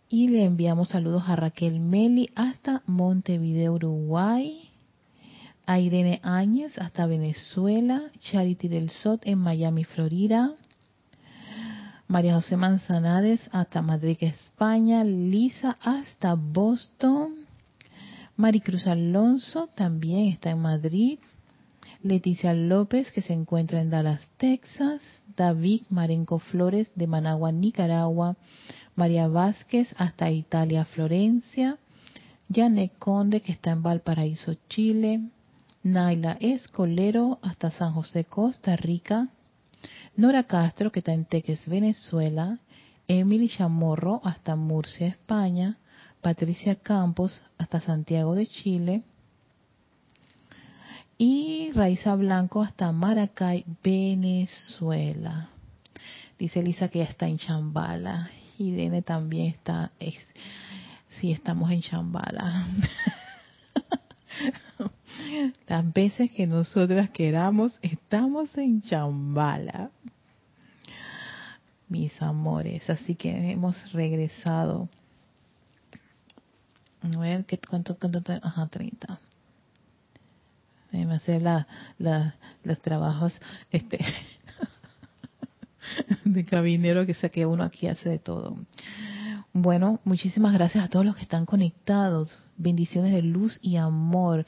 Y 0.10 0.30
le 0.30 0.46
enviamos 0.46 0.88
saludos 0.88 1.24
a 1.28 1.36
Raquel 1.36 1.82
Meli 1.82 2.30
hasta 2.34 2.82
Montevideo, 2.86 3.74
Uruguay 3.74 4.67
Irene 5.68 6.22
Áñez 6.24 6.78
hasta 6.78 7.06
Venezuela, 7.06 8.04
Charity 8.20 8.70
del 8.70 8.90
Sot 8.90 9.28
en 9.28 9.40
Miami, 9.40 9.84
Florida, 9.84 10.54
María 12.08 12.36
José 12.36 12.56
Manzanares 12.56 13.50
hasta 13.52 13.82
Madrid, 13.82 14.18
España, 14.22 15.04
Lisa 15.04 15.78
hasta 15.82 16.36
Boston, 16.36 17.34
Maricruz 18.38 18.88
Alonso 18.88 19.68
también 19.76 20.28
está 20.28 20.52
en 20.52 20.60
Madrid, 20.60 21.20
Leticia 22.02 22.54
López 22.54 23.12
que 23.12 23.22
se 23.22 23.34
encuentra 23.34 23.82
en 23.82 23.90
Dallas, 23.90 24.30
Texas, 24.38 25.02
David 25.36 25.82
Marenco 25.90 26.40
Flores 26.40 26.92
de 26.96 27.08
Managua, 27.08 27.52
Nicaragua, 27.52 28.38
María 28.96 29.28
Vázquez 29.28 29.94
hasta 29.98 30.32
Italia, 30.32 30.86
Florencia, 30.86 31.78
Janet 32.50 32.98
Conde 33.00 33.42
que 33.42 33.52
está 33.52 33.72
en 33.72 33.84
Valparaíso, 33.84 34.54
Chile, 34.70 35.22
Naila 35.88 36.36
Escolero 36.42 37.40
hasta 37.42 37.72
San 37.72 37.94
José, 37.94 38.26
Costa 38.26 38.76
Rica. 38.76 39.30
Nora 40.18 40.44
Castro, 40.44 40.92
que 40.92 41.00
está 41.00 41.14
en 41.14 41.24
Teques, 41.24 41.66
Venezuela. 41.66 42.60
Emily 43.08 43.48
Chamorro 43.48 44.20
hasta 44.26 44.58
Murcia, 44.58 45.08
España. 45.08 45.78
Patricia 46.22 46.76
Campos 46.76 47.42
hasta 47.58 47.80
Santiago 47.80 48.36
de 48.36 48.48
Chile. 48.48 49.04
Y 51.18 51.72
Raiza 51.74 52.16
Blanco 52.16 52.62
hasta 52.62 52.92
Maracay, 52.92 53.64
Venezuela. 53.82 55.50
Dice 56.38 56.60
Elisa 56.60 56.90
que 56.90 57.00
ya 57.00 57.06
está 57.06 57.28
en 57.28 57.38
Chambala. 57.38 58.30
Y 58.58 58.72
Dene 58.72 59.04
también 59.04 59.48
está. 59.48 59.92
sí, 61.08 61.32
estamos 61.32 61.72
en 61.72 61.82
Chambala. 61.82 62.68
Las 65.68 65.94
veces 65.94 66.32
que 66.32 66.48
nosotras 66.48 67.10
queramos, 67.10 67.78
estamos 67.82 68.56
en 68.58 68.82
Chambala. 68.82 69.92
Mis 71.90 72.22
amores, 72.22 72.90
así 72.90 73.16
que 73.16 73.52
hemos 73.52 73.92
regresado. 73.94 74.90
A 77.02 77.20
ver, 77.20 77.46
¿qué, 77.46 77.58
cuánto, 77.58 77.98
cuánto, 77.98 78.22
ajá, 78.42 78.68
30. 78.68 79.20
Déjame 80.92 81.16
hacer 81.16 81.42
la, 81.42 81.68
la, 81.98 82.36
los 82.64 82.80
trabajos 82.82 83.34
este 83.72 84.00
de 86.26 86.46
cabinero 86.46 87.06
que 87.06 87.14
sé 87.14 87.30
que 87.30 87.46
uno 87.46 87.64
aquí 87.64 87.88
hace 87.88 88.10
de 88.10 88.20
todo. 88.20 88.58
Bueno, 89.60 90.00
muchísimas 90.04 90.54
gracias 90.54 90.86
a 90.86 90.88
todos 90.88 91.04
los 91.04 91.16
que 91.16 91.24
están 91.24 91.48
conectados. 91.48 92.38
Bendiciones 92.58 93.12
de 93.12 93.24
luz 93.24 93.58
y 93.64 93.78
amor. 93.78 94.46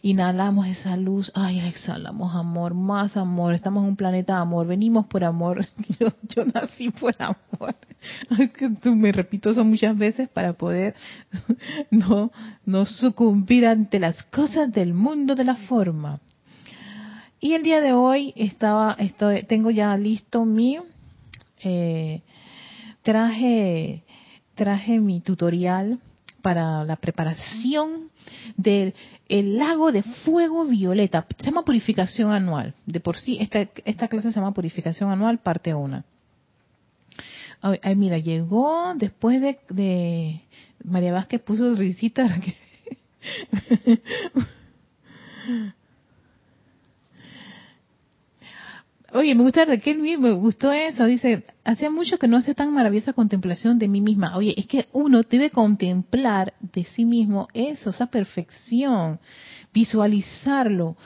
Inhalamos 0.00 0.68
esa 0.68 0.96
luz, 0.96 1.32
ay, 1.34 1.58
exhalamos 1.58 2.36
amor, 2.36 2.72
más 2.72 3.16
amor. 3.16 3.52
Estamos 3.54 3.82
en 3.82 3.88
un 3.90 3.96
planeta 3.96 4.34
de 4.34 4.42
amor, 4.42 4.68
venimos 4.68 5.08
por 5.08 5.24
amor. 5.24 5.66
Yo, 5.98 6.06
yo 6.22 6.44
nací 6.54 6.90
por 6.90 7.16
amor. 7.18 7.74
Me 8.84 9.10
repito 9.10 9.50
eso 9.50 9.64
muchas 9.64 9.98
veces 9.98 10.28
para 10.28 10.52
poder 10.52 10.94
no, 11.90 12.30
no 12.64 12.86
sucumbir 12.86 13.66
ante 13.66 13.98
las 13.98 14.22
cosas 14.22 14.70
del 14.70 14.94
mundo 14.94 15.34
de 15.34 15.42
la 15.42 15.56
forma. 15.56 16.20
Y 17.40 17.54
el 17.54 17.64
día 17.64 17.80
de 17.80 17.92
hoy 17.92 18.32
estaba, 18.36 18.92
estoy, 19.00 19.42
tengo 19.42 19.72
ya 19.72 19.96
listo 19.96 20.44
mi 20.44 20.78
eh, 21.64 22.22
traje, 23.02 24.04
traje 24.58 24.98
mi 24.98 25.20
tutorial 25.20 26.00
para 26.42 26.84
la 26.84 26.96
preparación 26.96 28.10
del 28.56 28.92
lago 29.28 29.92
de 29.92 30.02
fuego 30.02 30.64
violeta. 30.64 31.24
Se 31.38 31.46
llama 31.46 31.64
purificación 31.64 32.32
anual. 32.32 32.74
De 32.84 32.98
por 32.98 33.16
sí, 33.16 33.38
esta, 33.40 33.68
esta 33.84 34.08
clase 34.08 34.32
se 34.32 34.40
llama 34.40 34.52
purificación 34.52 35.10
anual, 35.10 35.38
parte 35.38 35.72
1. 35.72 36.04
Ay, 37.60 37.96
mira, 37.96 38.18
llegó 38.18 38.94
después 38.96 39.40
de, 39.40 39.58
de 39.68 40.42
María 40.84 41.12
Vázquez 41.12 41.40
puso 41.40 41.74
risita. 41.76 42.26
Oye, 49.10 49.34
me 49.34 49.42
gusta 49.42 49.64
Raquel, 49.64 49.98
me 49.98 50.32
gustó 50.32 50.70
eso. 50.70 51.06
Dice, 51.06 51.42
hacía 51.64 51.90
mucho 51.90 52.18
que 52.18 52.28
no 52.28 52.36
hace 52.36 52.54
tan 52.54 52.74
maravillosa 52.74 53.14
contemplación 53.14 53.78
de 53.78 53.88
mí 53.88 54.02
misma. 54.02 54.36
Oye, 54.36 54.54
es 54.56 54.66
que 54.66 54.88
uno 54.92 55.22
debe 55.22 55.50
contemplar 55.50 56.52
de 56.60 56.84
sí 56.84 57.06
mismo 57.06 57.48
eso, 57.54 57.88
esa 57.88 58.06
perfección, 58.06 59.18
visualizarlo. 59.72 60.98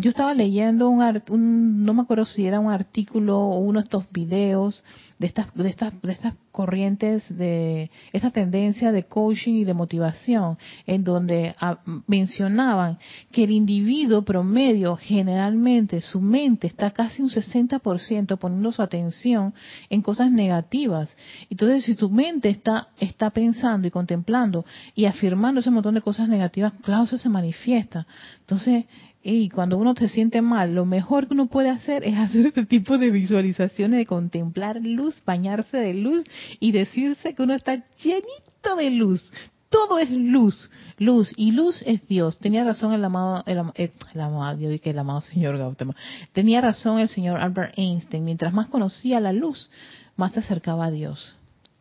Yo 0.00 0.10
estaba 0.10 0.32
leyendo 0.32 0.88
un, 0.88 1.02
un 1.30 1.84
no 1.84 1.92
me 1.92 2.02
acuerdo 2.02 2.24
si 2.24 2.46
era 2.46 2.60
un 2.60 2.70
artículo 2.70 3.36
o 3.36 3.58
uno 3.58 3.80
de 3.80 3.82
estos 3.82 4.04
videos 4.12 4.84
de 5.18 5.26
estas, 5.26 5.52
de 5.56 5.68
estas, 5.68 5.92
de 6.00 6.12
estas 6.12 6.34
corrientes 6.52 7.36
de 7.36 7.90
esa 8.12 8.30
tendencia 8.30 8.92
de 8.92 9.04
coaching 9.04 9.54
y 9.54 9.64
de 9.64 9.74
motivación 9.74 10.56
en 10.86 11.02
donde 11.02 11.52
ah, 11.60 11.80
mencionaban 12.06 12.98
que 13.32 13.42
el 13.42 13.50
individuo 13.50 14.22
promedio 14.22 14.94
generalmente 14.94 16.00
su 16.00 16.20
mente 16.20 16.68
está 16.68 16.92
casi 16.92 17.20
un 17.20 17.30
60% 17.30 18.38
poniendo 18.38 18.70
su 18.70 18.82
atención 18.82 19.52
en 19.90 20.02
cosas 20.02 20.30
negativas. 20.30 21.10
Entonces, 21.50 21.84
si 21.84 21.96
tu 21.96 22.08
mente 22.08 22.50
está 22.50 22.88
está 23.00 23.30
pensando 23.30 23.88
y 23.88 23.90
contemplando 23.90 24.64
y 24.94 25.06
afirmando 25.06 25.60
ese 25.60 25.72
montón 25.72 25.94
de 25.94 26.02
cosas 26.02 26.28
negativas, 26.28 26.72
claro, 26.82 27.04
eso 27.04 27.18
se 27.18 27.28
manifiesta. 27.28 28.06
Entonces, 28.40 28.84
y 29.30 29.50
cuando 29.50 29.76
uno 29.76 29.94
se 29.94 30.08
siente 30.08 30.40
mal, 30.40 30.74
lo 30.74 30.86
mejor 30.86 31.28
que 31.28 31.34
uno 31.34 31.46
puede 31.46 31.68
hacer 31.68 32.02
es 32.04 32.16
hacer 32.16 32.46
este 32.46 32.64
tipo 32.64 32.96
de 32.96 33.10
visualizaciones, 33.10 33.98
de 33.98 34.06
contemplar 34.06 34.80
luz, 34.82 35.22
bañarse 35.26 35.76
de 35.76 35.92
luz 35.92 36.24
y 36.60 36.72
decirse 36.72 37.34
que 37.34 37.42
uno 37.42 37.54
está 37.54 37.84
llenito 38.02 38.76
de 38.76 38.90
luz. 38.90 39.30
Todo 39.68 39.98
es 39.98 40.10
luz, 40.10 40.70
luz, 40.96 41.30
y 41.36 41.52
luz 41.52 41.82
es 41.84 42.08
Dios. 42.08 42.38
Tenía 42.38 42.64
razón 42.64 42.94
el 42.94 43.04
amado, 43.04 43.44
el, 43.44 43.58
eh, 43.74 43.92
amado, 44.14 44.58
el 44.58 44.98
amado 44.98 45.20
señor 45.20 45.58
Gautama. 45.58 45.94
Tenía 46.32 46.62
razón 46.62 46.98
el 46.98 47.10
señor 47.10 47.38
Albert 47.38 47.74
Einstein. 47.76 48.24
Mientras 48.24 48.54
más 48.54 48.68
conocía 48.68 49.20
la 49.20 49.34
luz, 49.34 49.68
más 50.16 50.32
se 50.32 50.40
acercaba 50.40 50.86
a 50.86 50.90
Dios. 50.90 51.36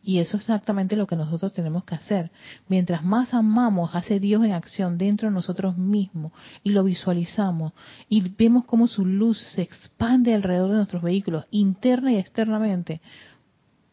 Y 0.08 0.20
eso 0.20 0.38
es 0.38 0.44
exactamente 0.44 0.96
lo 0.96 1.06
que 1.06 1.18
nosotros 1.18 1.52
tenemos 1.52 1.84
que 1.84 1.94
hacer. 1.94 2.32
Mientras 2.70 3.04
más 3.04 3.34
amamos, 3.34 3.94
hace 3.94 4.22
Dios 4.22 4.46
en 4.46 4.54
acción 4.54 4.98
dentro 4.98 5.28
de 5.28 5.36
nosotros 5.36 5.78
mismos 5.78 6.32
y 6.64 6.70
lo 6.70 6.86
visualizamos 6.86 7.74
y 8.08 8.22
vemos 8.22 8.64
cómo 8.64 8.88
su 8.88 9.06
luz 9.06 9.38
se 9.38 9.64
expande 9.64 10.34
alrededor 10.34 10.70
de 10.70 10.78
nuestros 10.78 11.04
vehículos, 11.04 11.44
interna 11.52 12.14
y 12.14 12.16
externamente. 12.20 13.02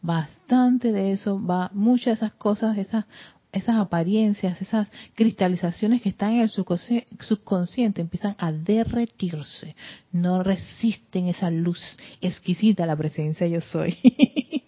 Bastante 0.02 0.92
de 0.92 1.10
eso 1.10 1.44
va, 1.44 1.72
muchas 1.74 2.20
de 2.20 2.26
esas 2.26 2.38
cosas, 2.38 2.78
esas 2.78 3.06
esas 3.50 3.74
apariencias, 3.76 4.62
esas 4.62 4.88
cristalizaciones 5.16 6.00
que 6.00 6.10
están 6.10 6.34
en 6.34 6.40
el 6.42 6.48
subconsciente 6.48 8.00
empiezan 8.00 8.36
a 8.38 8.52
derretirse, 8.52 9.74
no 10.12 10.44
resisten 10.44 11.26
esa 11.26 11.50
luz 11.50 11.80
exquisita, 12.20 12.86
la 12.86 12.96
presencia 12.96 13.48
yo 13.48 13.60
soy. 13.60 13.98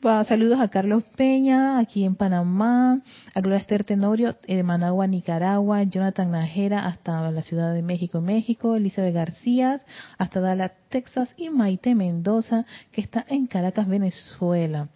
saludos 0.00 0.60
a 0.60 0.68
Carlos 0.68 1.02
Peña, 1.16 1.78
aquí 1.78 2.04
en 2.04 2.14
Panamá, 2.14 3.02
a 3.34 3.40
Gloria 3.40 3.58
Esther 3.58 3.84
Tenorio, 3.84 4.36
de 4.46 4.62
Managua, 4.62 5.06
Nicaragua, 5.06 5.82
Jonathan 5.82 6.30
Najera, 6.30 6.86
hasta 6.86 7.30
la 7.30 7.42
Ciudad 7.42 7.74
de 7.74 7.82
México, 7.82 8.20
México, 8.20 8.76
Elizabeth 8.76 9.14
García, 9.14 9.80
hasta 10.16 10.40
Dallas, 10.40 10.72
Texas, 10.88 11.34
y 11.36 11.50
Maite 11.50 11.94
Mendoza, 11.94 12.64
que 12.92 13.00
está 13.00 13.24
en 13.28 13.46
Caracas, 13.46 13.88
Venezuela. 13.88 14.88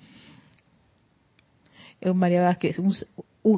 Eh, 2.01 2.13
María 2.13 2.43
Vázquez, 2.43 2.77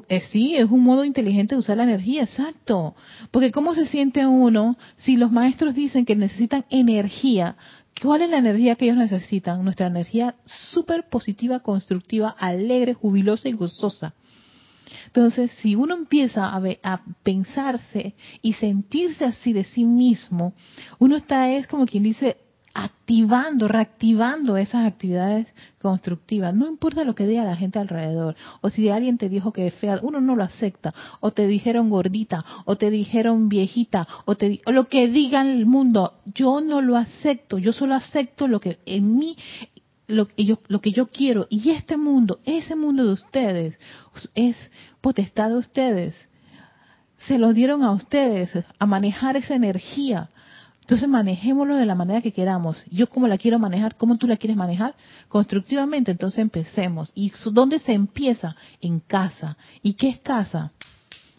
eh, 0.08 0.20
sí, 0.32 0.56
es 0.56 0.70
un 0.70 0.82
modo 0.82 1.04
inteligente 1.04 1.54
de 1.54 1.58
usar 1.58 1.76
la 1.76 1.84
energía, 1.84 2.22
exacto. 2.22 2.94
Porque 3.30 3.50
¿cómo 3.50 3.74
se 3.74 3.86
siente 3.86 4.26
uno 4.26 4.78
si 4.96 5.16
los 5.16 5.30
maestros 5.30 5.74
dicen 5.74 6.06
que 6.06 6.16
necesitan 6.16 6.64
energía 6.70 7.56
¿Cuál 8.02 8.22
es 8.22 8.30
la 8.30 8.38
energía 8.38 8.76
que 8.76 8.86
ellos 8.86 8.96
necesitan? 8.96 9.64
Nuestra 9.64 9.86
energía 9.86 10.34
súper 10.44 11.08
positiva, 11.08 11.60
constructiva, 11.60 12.30
alegre, 12.38 12.94
jubilosa 12.94 13.48
y 13.48 13.52
gozosa. 13.52 14.14
Entonces, 15.06 15.52
si 15.62 15.74
uno 15.74 15.94
empieza 15.94 16.46
a, 16.46 16.62
a, 16.82 17.00
pensarse 17.22 18.14
y 18.42 18.54
sentirse 18.54 19.24
así 19.24 19.52
de 19.52 19.64
sí 19.64 19.84
mismo, 19.84 20.54
uno 20.98 21.16
está, 21.16 21.50
es 21.50 21.66
como 21.66 21.86
quien 21.86 22.02
dice, 22.02 22.36
activando, 22.74 23.68
reactivando 23.68 24.56
esas 24.56 24.84
actividades 24.84 25.46
constructivas. 25.80 26.52
No 26.54 26.66
importa 26.66 27.04
lo 27.04 27.14
que 27.14 27.26
diga 27.26 27.44
la 27.44 27.56
gente 27.56 27.78
alrededor, 27.78 28.34
o 28.60 28.68
si 28.68 28.88
alguien 28.90 29.16
te 29.16 29.28
dijo 29.28 29.52
que 29.52 29.68
es 29.68 29.74
fea, 29.74 30.00
uno 30.02 30.20
no 30.20 30.34
lo 30.34 30.42
acepta, 30.42 30.92
o 31.20 31.30
te 31.30 31.46
dijeron 31.46 31.88
gordita, 31.88 32.44
o 32.64 32.76
te 32.76 32.90
dijeron 32.90 33.48
viejita, 33.48 34.08
o, 34.24 34.34
te, 34.34 34.60
lo 34.66 34.86
que 34.86 35.06
diga 35.08 35.42
el 35.42 35.66
mundo, 35.66 36.14
yo 36.34 36.60
no 36.60 36.82
lo 36.82 36.96
acepto, 36.96 37.58
yo 37.58 37.72
solo 37.72 37.94
acepto 37.94 38.48
lo 38.48 38.60
que 38.60 38.78
en 38.86 39.16
mí 39.16 39.36
lo 40.06 40.28
que 40.28 40.44
yo 40.44 40.58
lo 40.68 40.82
que 40.82 40.92
yo 40.92 41.06
quiero 41.06 41.46
y 41.48 41.70
este 41.70 41.96
mundo, 41.96 42.40
ese 42.44 42.76
mundo 42.76 43.06
de 43.06 43.12
ustedes 43.12 43.80
es 44.34 44.54
potestad 45.00 45.48
de 45.48 45.56
ustedes. 45.56 46.28
Se 47.16 47.38
lo 47.38 47.54
dieron 47.54 47.82
a 47.82 47.92
ustedes 47.92 48.52
a 48.78 48.84
manejar 48.84 49.36
esa 49.36 49.54
energía 49.54 50.28
entonces 50.84 51.08
manejémoslo 51.08 51.76
de 51.76 51.86
la 51.86 51.94
manera 51.94 52.20
que 52.20 52.30
queramos. 52.30 52.84
Yo 52.90 53.08
como 53.08 53.26
la 53.26 53.38
quiero 53.38 53.58
manejar, 53.58 53.96
¿cómo 53.96 54.18
tú 54.18 54.26
la 54.26 54.36
quieres 54.36 54.54
manejar? 54.54 54.94
Constructivamente, 55.28 56.10
entonces 56.10 56.40
empecemos. 56.40 57.10
¿Y 57.14 57.32
dónde 57.52 57.78
se 57.78 57.94
empieza? 57.94 58.54
En 58.82 59.00
casa. 59.00 59.56
¿Y 59.82 59.94
qué 59.94 60.10
es 60.10 60.18
casa? 60.18 60.72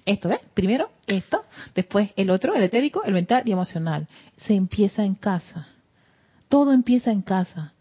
Esto, 0.04 0.30
¿ves? 0.30 0.40
Primero 0.56 0.90
esto, 1.06 1.46
después 1.76 2.10
el 2.16 2.32
otro, 2.32 2.56
el 2.56 2.64
etérico, 2.64 3.04
el 3.04 3.14
mental 3.14 3.44
y 3.46 3.52
emocional. 3.52 4.08
Se 4.36 4.56
empieza 4.56 5.06
en 5.06 5.14
casa. 5.14 5.68
Todo 6.50 6.74
empieza 6.74 7.12
en 7.12 7.22
casa. 7.22 7.74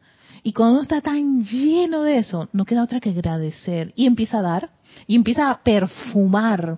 Y 0.43 0.53
cuando 0.53 0.75
uno 0.75 0.83
está 0.83 1.01
tan 1.01 1.45
lleno 1.45 2.03
de 2.03 2.19
eso, 2.19 2.51
no 2.53 2.67
queda 2.67 2.85
otra 2.85 3.01
que 3.01 3.09
agradecer. 3.09 3.95
Y 3.97 4.05
empieza 4.05 4.41
a 4.41 4.43
dar, 4.43 4.71
y 5.07 5.17
empieza 5.17 5.49
a 5.49 5.63
perfumar 5.63 6.77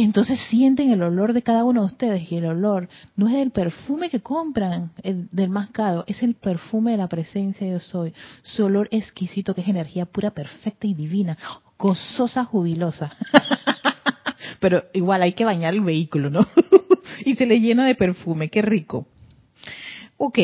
entonces 0.00 0.40
sienten 0.48 0.90
el 0.90 1.02
olor 1.02 1.34
de 1.34 1.42
cada 1.42 1.64
uno 1.64 1.82
de 1.82 1.86
ustedes 1.88 2.32
y 2.32 2.36
el 2.36 2.46
olor 2.46 2.88
no 3.14 3.28
es 3.28 3.34
el 3.34 3.50
perfume 3.50 4.08
que 4.08 4.20
compran 4.20 4.90
del 5.04 5.50
más 5.50 5.68
caro, 5.68 6.04
es 6.06 6.22
el 6.22 6.34
perfume 6.34 6.92
de 6.92 6.96
la 6.96 7.08
presencia 7.08 7.66
de 7.66 7.74
yo 7.74 7.80
soy. 7.80 8.14
Su 8.42 8.64
olor 8.64 8.88
exquisito 8.90 9.54
que 9.54 9.60
es 9.60 9.68
energía 9.68 10.06
pura, 10.06 10.30
perfecta 10.30 10.86
y 10.86 10.94
divina, 10.94 11.36
gozosa, 11.78 12.46
jubilosa. 12.46 13.14
Pero 14.60 14.84
igual 14.94 15.20
hay 15.20 15.34
que 15.34 15.44
bañar 15.44 15.74
el 15.74 15.82
vehículo, 15.82 16.30
¿no? 16.30 16.46
y 17.26 17.34
se 17.34 17.44
le 17.44 17.60
llena 17.60 17.84
de 17.84 17.94
perfume, 17.94 18.48
qué 18.48 18.62
rico. 18.62 19.06
Ok, 20.16 20.38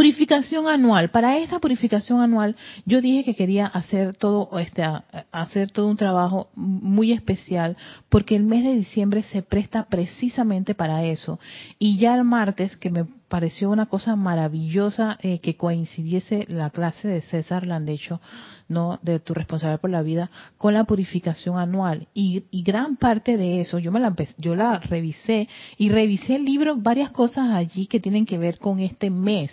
Purificación 0.00 0.66
anual. 0.66 1.10
Para 1.10 1.36
esta 1.36 1.58
purificación 1.58 2.22
anual, 2.22 2.56
yo 2.86 3.02
dije 3.02 3.22
que 3.22 3.34
quería 3.34 3.66
hacer 3.66 4.16
todo 4.16 4.58
este, 4.58 4.82
hacer 5.30 5.72
todo 5.72 5.88
un 5.88 5.98
trabajo 5.98 6.48
muy 6.54 7.12
especial, 7.12 7.76
porque 8.08 8.34
el 8.34 8.44
mes 8.44 8.64
de 8.64 8.76
diciembre 8.76 9.22
se 9.24 9.42
presta 9.42 9.84
precisamente 9.90 10.74
para 10.74 11.04
eso. 11.04 11.38
Y 11.78 11.98
ya 11.98 12.14
el 12.14 12.24
martes, 12.24 12.78
que 12.78 12.88
me 12.88 13.04
pareció 13.30 13.70
una 13.70 13.86
cosa 13.86 14.16
maravillosa 14.16 15.16
eh, 15.22 15.38
que 15.38 15.56
coincidiese 15.56 16.46
la 16.48 16.70
clase 16.70 17.06
de 17.06 17.22
César 17.22 17.64
Landecho, 17.64 18.20
no, 18.68 18.98
de 19.02 19.20
tu 19.20 19.34
responsable 19.34 19.78
por 19.78 19.88
la 19.88 20.02
vida, 20.02 20.30
con 20.58 20.74
la 20.74 20.82
purificación 20.82 21.56
anual. 21.56 22.08
Y, 22.12 22.42
gran 22.50 22.96
parte 22.96 23.36
de 23.36 23.60
eso, 23.60 23.78
yo 23.78 23.92
me 23.92 24.00
la 24.00 24.12
yo 24.36 24.56
la 24.56 24.80
revisé 24.80 25.48
y 25.78 25.90
revisé 25.90 26.36
el 26.36 26.44
libro, 26.44 26.76
varias 26.76 27.10
cosas 27.10 27.50
allí 27.50 27.86
que 27.86 28.00
tienen 28.00 28.26
que 28.26 28.36
ver 28.36 28.58
con 28.58 28.80
este 28.80 29.10
mes, 29.10 29.52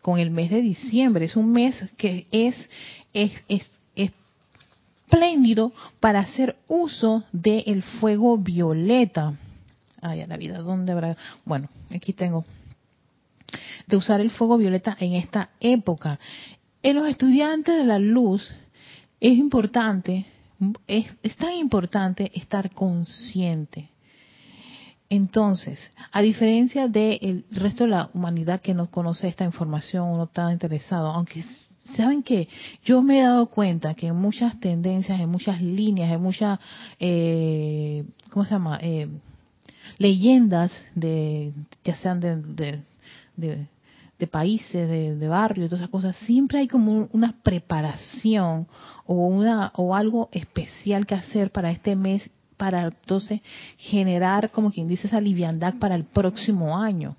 con 0.00 0.18
el 0.18 0.30
mes 0.30 0.50
de 0.50 0.62
diciembre. 0.62 1.26
Es 1.26 1.36
un 1.36 1.52
mes 1.52 1.90
que 1.98 2.26
es, 2.32 2.70
es, 3.12 3.32
es 3.48 3.70
espléndido 3.94 5.72
para 6.00 6.20
hacer 6.20 6.56
uso 6.68 7.24
del 7.32 7.82
fuego 7.82 8.38
violeta. 8.38 9.34
Ay, 10.00 10.22
a 10.22 10.26
la 10.26 10.38
vida, 10.38 10.60
¿dónde 10.60 10.92
habrá? 10.92 11.18
Bueno, 11.44 11.68
aquí 11.94 12.14
tengo 12.14 12.46
de 13.86 13.96
usar 13.96 14.20
el 14.20 14.30
fuego 14.30 14.56
violeta 14.58 14.96
en 15.00 15.14
esta 15.14 15.50
época. 15.60 16.18
En 16.82 16.96
los 16.96 17.08
estudiantes 17.08 17.76
de 17.76 17.84
la 17.84 17.98
luz 17.98 18.54
es 19.20 19.36
importante, 19.36 20.26
es, 20.86 21.36
tan 21.36 21.54
importante 21.54 22.30
estar 22.34 22.70
consciente. 22.70 23.90
Entonces, 25.08 25.90
a 26.12 26.22
diferencia 26.22 26.88
del 26.88 27.44
resto 27.50 27.84
de 27.84 27.90
la 27.90 28.10
humanidad 28.14 28.60
que 28.60 28.74
no 28.74 28.90
conoce 28.90 29.28
esta 29.28 29.44
información 29.44 30.08
o 30.08 30.16
no 30.16 30.24
está 30.24 30.50
interesado, 30.52 31.08
aunque 31.08 31.44
saben 31.96 32.22
que 32.22 32.48
yo 32.84 33.02
me 33.02 33.18
he 33.18 33.22
dado 33.22 33.46
cuenta 33.46 33.94
que 33.94 34.06
en 34.06 34.16
muchas 34.16 34.58
tendencias, 34.60 35.20
en 35.20 35.28
muchas 35.28 35.60
líneas, 35.60 36.12
en 36.12 36.22
muchas, 36.22 36.60
eh, 37.00 38.04
¿cómo 38.30 38.44
se 38.44 38.52
llama? 38.52 38.78
Eh, 38.80 39.08
leyendas 39.98 40.72
de, 40.94 41.52
ya 41.84 41.96
sean 41.96 42.20
de, 42.20 42.36
de 42.36 42.82
países, 44.26 44.88
de, 44.88 45.16
de 45.16 45.28
barrios, 45.28 45.68
todas 45.68 45.82
esas 45.82 45.90
cosas, 45.90 46.16
siempre 46.16 46.58
hay 46.58 46.68
como 46.68 47.08
una 47.12 47.34
preparación 47.42 48.66
o 49.06 49.14
una 49.26 49.72
o 49.76 49.94
algo 49.94 50.28
especial 50.32 51.06
que 51.06 51.14
hacer 51.14 51.50
para 51.50 51.70
este 51.70 51.96
mes 51.96 52.30
para 52.60 52.84
entonces 52.84 53.40
generar 53.78 54.50
como 54.50 54.70
quien 54.70 54.86
dice 54.86 55.06
esa 55.06 55.18
liviandad 55.18 55.76
para 55.78 55.94
el 55.94 56.04
próximo 56.04 56.78
año. 56.78 57.16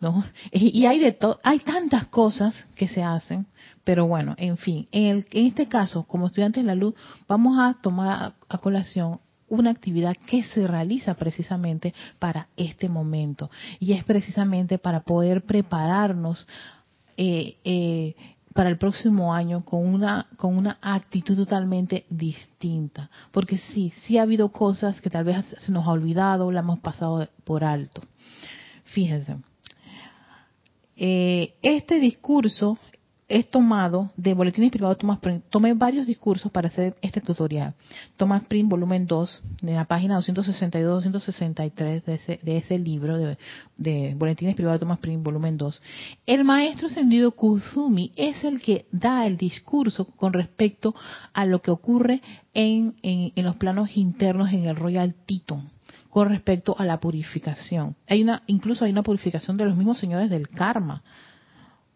¿No? 0.00 0.24
Y 0.52 0.84
hay 0.86 0.98
de 0.98 1.12
todo, 1.12 1.38
hay 1.44 1.60
tantas 1.60 2.06
cosas 2.08 2.66
que 2.74 2.88
se 2.88 3.02
hacen, 3.02 3.46
pero 3.84 4.06
bueno, 4.06 4.34
en 4.36 4.56
fin, 4.56 4.88
en, 4.90 5.04
el, 5.04 5.26
en 5.30 5.46
este 5.46 5.68
caso, 5.68 6.02
como 6.02 6.26
estudiantes 6.26 6.64
de 6.64 6.66
la 6.66 6.74
luz, 6.74 6.94
vamos 7.28 7.56
a 7.60 7.74
tomar 7.80 8.34
a 8.48 8.58
colación 8.58 9.20
una 9.54 9.70
actividad 9.70 10.16
que 10.26 10.42
se 10.42 10.66
realiza 10.66 11.14
precisamente 11.14 11.94
para 12.18 12.48
este 12.56 12.88
momento. 12.88 13.50
Y 13.80 13.92
es 13.92 14.04
precisamente 14.04 14.78
para 14.78 15.00
poder 15.00 15.42
prepararnos 15.44 16.46
eh, 17.16 17.56
eh, 17.64 18.14
para 18.52 18.70
el 18.70 18.78
próximo 18.78 19.34
año 19.34 19.64
con 19.64 19.84
una 19.86 20.26
con 20.36 20.56
una 20.56 20.78
actitud 20.80 21.36
totalmente 21.36 22.04
distinta. 22.10 23.10
Porque 23.32 23.58
sí 23.58 23.92
sí 24.02 24.18
ha 24.18 24.22
habido 24.22 24.50
cosas 24.50 25.00
que 25.00 25.10
tal 25.10 25.24
vez 25.24 25.44
se 25.58 25.72
nos 25.72 25.86
ha 25.86 25.90
olvidado 25.90 26.50
la 26.50 26.60
hemos 26.60 26.80
pasado 26.80 27.28
por 27.44 27.64
alto. 27.64 28.02
Fíjense 28.84 29.36
eh, 30.96 31.54
este 31.62 31.98
discurso 31.98 32.78
es 33.28 33.48
tomado 33.50 34.10
de 34.16 34.34
Boletines 34.34 34.70
Privados 34.70 34.98
Thomas 34.98 35.18
Prim. 35.18 35.40
Tomé 35.50 35.72
varios 35.74 36.06
discursos 36.06 36.52
para 36.52 36.68
hacer 36.68 36.94
este 37.00 37.20
tutorial. 37.20 37.74
Thomas 38.16 38.44
Prim, 38.44 38.68
volumen 38.68 39.06
2, 39.06 39.42
de 39.62 39.72
la 39.74 39.86
página 39.86 40.18
262-263 40.20 42.04
de 42.04 42.14
ese, 42.14 42.40
de 42.42 42.56
ese 42.58 42.78
libro 42.78 43.16
de, 43.16 43.38
de, 43.76 44.14
Boletines 44.16 44.54
Privados 44.54 44.80
Thomas 44.80 44.98
Prim, 44.98 45.22
volumen 45.22 45.56
2. 45.56 45.82
El 46.26 46.44
maestro 46.44 46.88
Sendido 46.88 47.32
Kuzumi 47.32 48.12
es 48.16 48.44
el 48.44 48.60
que 48.60 48.86
da 48.92 49.26
el 49.26 49.36
discurso 49.36 50.04
con 50.04 50.32
respecto 50.32 50.94
a 51.32 51.46
lo 51.46 51.62
que 51.62 51.70
ocurre 51.70 52.20
en, 52.52 52.94
en, 53.02 53.32
en 53.34 53.44
los 53.44 53.56
planos 53.56 53.96
internos 53.96 54.52
en 54.52 54.66
el 54.66 54.76
Royal 54.76 55.14
Teton 55.14 55.70
con 56.10 56.28
respecto 56.28 56.76
a 56.78 56.84
la 56.84 57.00
purificación. 57.00 57.96
Hay 58.06 58.22
una, 58.22 58.44
incluso 58.46 58.84
hay 58.84 58.92
una 58.92 59.02
purificación 59.02 59.56
de 59.56 59.64
los 59.64 59.76
mismos 59.76 59.98
señores 59.98 60.30
del 60.30 60.48
karma 60.48 61.02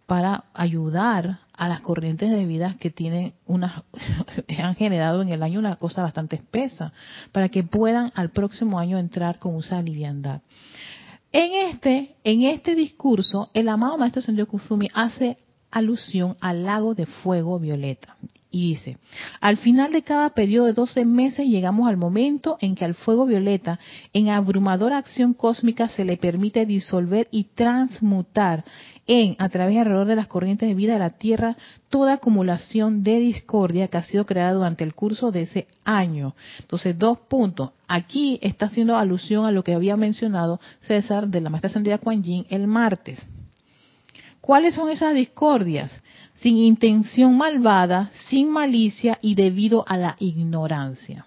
para 0.08 0.44
ayudar 0.54 1.40
a 1.52 1.68
las 1.68 1.82
corrientes 1.82 2.30
de 2.30 2.46
vida 2.46 2.76
que 2.80 2.88
tienen 2.88 3.34
una, 3.44 3.84
han 4.58 4.74
generado 4.74 5.20
en 5.20 5.28
el 5.28 5.42
año 5.42 5.58
una 5.58 5.76
cosa 5.76 6.02
bastante 6.02 6.36
espesa, 6.36 6.94
para 7.30 7.50
que 7.50 7.62
puedan 7.62 8.10
al 8.14 8.30
próximo 8.30 8.78
año 8.78 8.98
entrar 8.98 9.38
con 9.38 9.56
esa 9.56 9.82
liviandad. 9.82 10.40
En 11.30 11.68
este, 11.68 12.16
en 12.24 12.44
este 12.44 12.74
discurso, 12.74 13.50
el 13.52 13.68
amado 13.68 13.98
maestro 13.98 14.22
Sendio 14.22 14.48
Kuzumi 14.48 14.88
hace 14.94 15.36
alusión 15.70 16.38
al 16.40 16.64
lago 16.64 16.94
de 16.94 17.04
fuego 17.04 17.58
violeta. 17.58 18.16
Y 18.50 18.70
dice, 18.70 18.96
al 19.40 19.58
final 19.58 19.92
de 19.92 20.02
cada 20.02 20.30
periodo 20.30 20.66
de 20.66 20.72
12 20.72 21.04
meses 21.04 21.46
llegamos 21.46 21.86
al 21.86 21.98
momento 21.98 22.56
en 22.60 22.74
que 22.74 22.86
al 22.86 22.94
fuego 22.94 23.26
violeta, 23.26 23.78
en 24.14 24.30
abrumadora 24.30 24.96
acción 24.96 25.34
cósmica, 25.34 25.90
se 25.90 26.06
le 26.06 26.16
permite 26.16 26.64
disolver 26.64 27.28
y 27.30 27.44
transmutar 27.54 28.64
en, 29.06 29.36
a 29.38 29.50
través 29.50 29.74
y 29.74 29.78
alrededor 29.78 30.06
de 30.06 30.16
las 30.16 30.28
corrientes 30.28 30.66
de 30.66 30.74
vida 30.74 30.94
de 30.94 30.98
la 30.98 31.10
Tierra, 31.10 31.56
toda 31.90 32.14
acumulación 32.14 33.02
de 33.02 33.20
discordia 33.20 33.88
que 33.88 33.98
ha 33.98 34.02
sido 34.02 34.24
creada 34.24 34.54
durante 34.54 34.82
el 34.82 34.94
curso 34.94 35.30
de 35.30 35.42
ese 35.42 35.66
año. 35.84 36.34
Entonces, 36.60 36.98
dos 36.98 37.18
puntos. 37.18 37.72
Aquí 37.86 38.38
está 38.40 38.66
haciendo 38.66 38.96
alusión 38.96 39.44
a 39.44 39.52
lo 39.52 39.62
que 39.62 39.74
había 39.74 39.96
mencionado 39.96 40.58
César 40.80 41.28
de 41.28 41.42
la 41.42 41.50
maestra 41.50 41.70
Sandra 41.70 41.98
Kuan 41.98 42.22
Yin 42.22 42.46
el 42.48 42.66
martes. 42.66 43.18
¿Cuáles 44.40 44.74
son 44.74 44.88
esas 44.88 45.14
discordias? 45.14 45.90
Sin 46.40 46.56
intención 46.56 47.36
malvada, 47.36 48.10
sin 48.28 48.50
malicia 48.50 49.18
y 49.22 49.34
debido 49.34 49.84
a 49.88 49.96
la 49.96 50.16
ignorancia. 50.20 51.26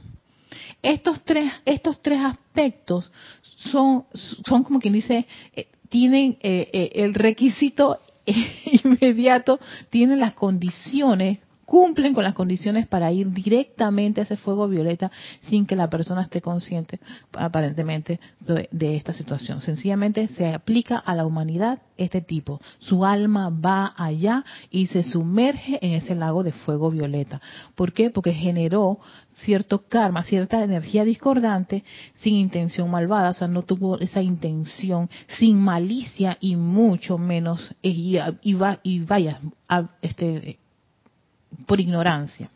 Estos 0.81 1.23
tres, 1.23 1.51
estos 1.65 2.01
tres 2.01 2.19
aspectos 2.19 3.11
son, 3.41 4.05
son 4.13 4.63
como 4.63 4.79
quien 4.79 4.93
dice, 4.93 5.27
eh, 5.53 5.67
tienen 5.89 6.37
eh, 6.41 6.69
eh, 6.71 6.91
el 6.95 7.13
requisito 7.13 7.99
inmediato, 8.83 9.59
tienen 9.89 10.19
las 10.19 10.33
condiciones, 10.33 11.39
cumplen 11.71 12.13
con 12.13 12.25
las 12.25 12.33
condiciones 12.33 12.85
para 12.85 13.13
ir 13.13 13.31
directamente 13.31 14.19
a 14.19 14.25
ese 14.25 14.35
fuego 14.35 14.67
violeta 14.67 15.09
sin 15.39 15.65
que 15.65 15.77
la 15.77 15.89
persona 15.89 16.23
esté 16.23 16.41
consciente 16.41 16.99
aparentemente 17.31 18.19
de, 18.41 18.67
de, 18.73 18.97
esta 18.97 19.13
situación. 19.13 19.61
Sencillamente 19.61 20.27
se 20.27 20.53
aplica 20.53 20.97
a 20.97 21.15
la 21.15 21.25
humanidad 21.25 21.79
este 21.95 22.19
tipo. 22.19 22.59
Su 22.79 23.05
alma 23.05 23.49
va 23.49 23.93
allá 23.95 24.43
y 24.69 24.87
se 24.87 25.03
sumerge 25.03 25.79
en 25.81 25.93
ese 25.93 26.13
lago 26.13 26.43
de 26.43 26.51
fuego 26.51 26.91
violeta. 26.91 27.39
¿Por 27.73 27.93
qué? 27.93 28.09
Porque 28.09 28.33
generó 28.33 28.99
cierto 29.33 29.87
karma, 29.87 30.25
cierta 30.25 30.61
energía 30.61 31.05
discordante 31.05 31.85
sin 32.15 32.35
intención 32.35 32.91
malvada, 32.91 33.29
o 33.29 33.33
sea, 33.33 33.47
no 33.47 33.63
tuvo 33.63 33.97
esa 33.99 34.21
intención 34.21 35.09
sin 35.39 35.57
malicia 35.57 36.37
y 36.41 36.57
mucho 36.57 37.17
menos 37.17 37.73
y, 37.81 38.17
y, 38.43 38.57
y 38.83 38.99
vaya, 38.99 39.39
este, 40.01 40.59
por 41.65 41.79
ignorancia. 41.79 42.49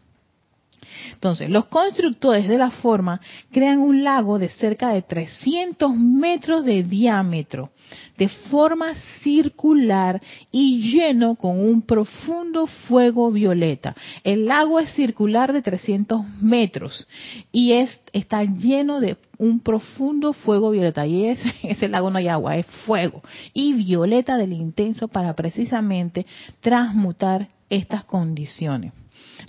Entonces, 1.13 1.49
los 1.49 1.65
constructores 1.65 2.47
de 2.47 2.57
la 2.57 2.71
forma 2.71 3.21
crean 3.51 3.79
un 3.79 4.03
lago 4.03 4.39
de 4.39 4.49
cerca 4.49 4.89
de 4.89 5.01
300 5.01 5.95
metros 5.95 6.65
de 6.65 6.83
diámetro, 6.83 7.71
de 8.17 8.29
forma 8.29 8.93
circular 9.23 10.21
y 10.51 10.91
lleno 10.91 11.35
con 11.35 11.59
un 11.59 11.81
profundo 11.81 12.67
fuego 12.67 13.31
violeta. 13.31 13.95
El 14.23 14.45
lago 14.45 14.79
es 14.79 14.93
circular 14.93 15.53
de 15.53 15.61
300 15.61 16.25
metros 16.41 17.07
y 17.51 17.73
es, 17.73 18.01
está 18.13 18.43
lleno 18.43 18.99
de 18.99 19.17
un 19.37 19.59
profundo 19.59 20.33
fuego 20.33 20.71
violeta. 20.71 21.05
Y 21.05 21.25
ese, 21.25 21.53
ese 21.63 21.87
lago 21.87 22.09
no 22.09 22.17
hay 22.17 22.27
agua, 22.27 22.57
es 22.57 22.65
fuego. 22.85 23.21
Y 23.53 23.73
violeta 23.73 24.37
del 24.37 24.53
intenso 24.53 25.07
para 25.07 25.33
precisamente 25.35 26.25
transmutar 26.61 27.49
estas 27.69 28.03
condiciones 28.03 28.93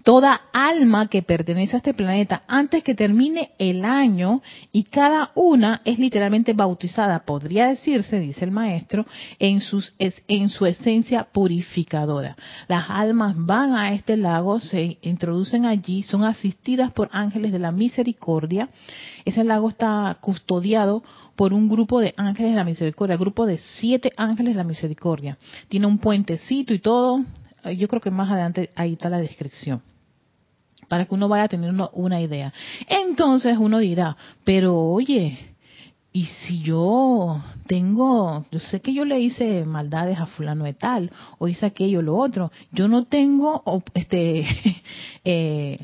toda 0.03 0.43
alma 0.53 1.09
que 1.09 1.23
pertenece 1.23 1.77
a 1.77 1.79
este 1.79 1.95
planeta 1.95 2.43
antes 2.47 2.83
que 2.83 2.95
termine 2.95 3.51
el 3.59 3.85
año 3.85 4.43
y 4.73 4.85
cada 4.85 5.33
una 5.35 5.83
es 5.85 5.99
literalmente 5.99 6.53
bautizada, 6.53 7.25
podría 7.25 7.69
decirse, 7.69 8.21
dice 8.21 8.45
el 8.45 8.51
maestro, 8.51 9.07
en, 9.39 9.61
sus, 9.61 9.95
en 9.99 10.49
su 10.49 10.67
esencia 10.67 11.25
purificadora. 11.25 12.37
Las 12.69 12.89
almas 12.89 13.35
van 13.37 13.75
a 13.75 13.93
este 13.95 14.17
lago, 14.17 14.61
se 14.61 14.99
introducen 15.03 15.67
allí, 15.67 16.03
son 16.03 16.25
asistidas 16.25 16.93
por 16.93 17.09
ángeles 17.13 17.53
de 17.53 17.59
la 17.59 17.73
misericordia. 17.73 18.69
Ese 19.25 19.45
lago 19.45 19.69
está 19.69 20.17
custodiado 20.21 21.03
por 21.35 21.53
un 21.53 21.69
grupo 21.69 22.01
de 22.01 22.15
ángeles 22.17 22.53
de 22.53 22.57
la 22.57 22.65
misericordia, 22.65 23.17
grupo 23.17 23.45
de 23.45 23.59
siete 23.59 24.13
ángeles 24.17 24.55
de 24.55 24.59
la 24.59 24.65
misericordia. 24.65 25.37
Tiene 25.69 25.87
un 25.87 25.99
puentecito 25.99 26.73
y 26.73 26.79
todo. 26.79 27.25
Yo 27.73 27.89
creo 27.89 28.01
que 28.01 28.11
más 28.11 28.31
adelante 28.31 28.71
ahí 28.75 28.95
está 28.95 29.09
la 29.09 29.19
descripción 29.19 29.83
para 30.89 31.05
que 31.07 31.15
uno 31.15 31.29
vaya 31.29 31.45
a 31.45 31.49
tener 31.49 31.75
una 31.93 32.21
idea. 32.21 32.53
Entonces 32.87 33.57
uno 33.59 33.79
dirá, 33.79 34.17
pero 34.45 34.79
oye, 34.79 35.57
y 36.13 36.25
si 36.25 36.63
yo 36.63 37.43
tengo, 37.67 38.47
yo 38.51 38.59
sé 38.61 38.81
que 38.81 38.95
yo 38.95 39.05
le 39.05 39.21
hice 39.21 39.65
maldades 39.65 40.19
a 40.19 40.27
fulano 40.27 40.65
de 40.65 40.75
tal, 40.75 41.11
o 41.39 41.49
hice 41.49 41.67
aquello, 41.67 42.03
lo 42.03 42.17
otro, 42.17 42.53
yo 42.73 42.89
no 42.89 43.05
tengo 43.05 43.63
este 43.95 44.47
eh, 45.25 45.79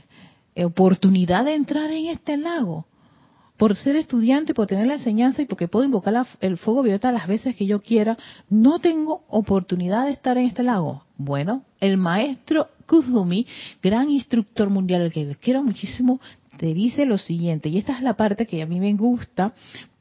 oportunidad 0.56 1.44
de 1.44 1.54
entrar 1.54 1.90
en 1.90 2.06
este 2.06 2.36
lago 2.36 2.86
por 3.62 3.76
ser 3.76 3.94
estudiante, 3.94 4.54
por 4.54 4.66
tener 4.66 4.88
la 4.88 4.94
enseñanza 4.94 5.40
y 5.40 5.44
porque 5.44 5.68
puedo 5.68 5.84
invocar 5.84 6.26
el 6.40 6.56
fuego 6.56 6.82
violeta 6.82 7.12
las 7.12 7.28
veces 7.28 7.54
que 7.54 7.64
yo 7.64 7.80
quiera, 7.80 8.18
no 8.50 8.80
tengo 8.80 9.22
oportunidad 9.28 10.06
de 10.06 10.10
estar 10.10 10.36
en 10.36 10.46
este 10.46 10.64
lago. 10.64 11.04
Bueno, 11.16 11.62
el 11.78 11.96
maestro 11.96 12.66
Kuzumi, 12.88 13.46
gran 13.80 14.10
instructor 14.10 14.68
mundial, 14.68 15.02
al 15.02 15.12
que 15.12 15.26
les 15.26 15.36
quiero 15.36 15.62
muchísimo, 15.62 16.20
te 16.56 16.74
dice 16.74 17.06
lo 17.06 17.18
siguiente, 17.18 17.68
y 17.68 17.78
esta 17.78 17.96
es 17.96 18.02
la 18.02 18.14
parte 18.14 18.48
que 18.48 18.62
a 18.62 18.66
mí 18.66 18.80
me 18.80 18.92
gusta, 18.94 19.54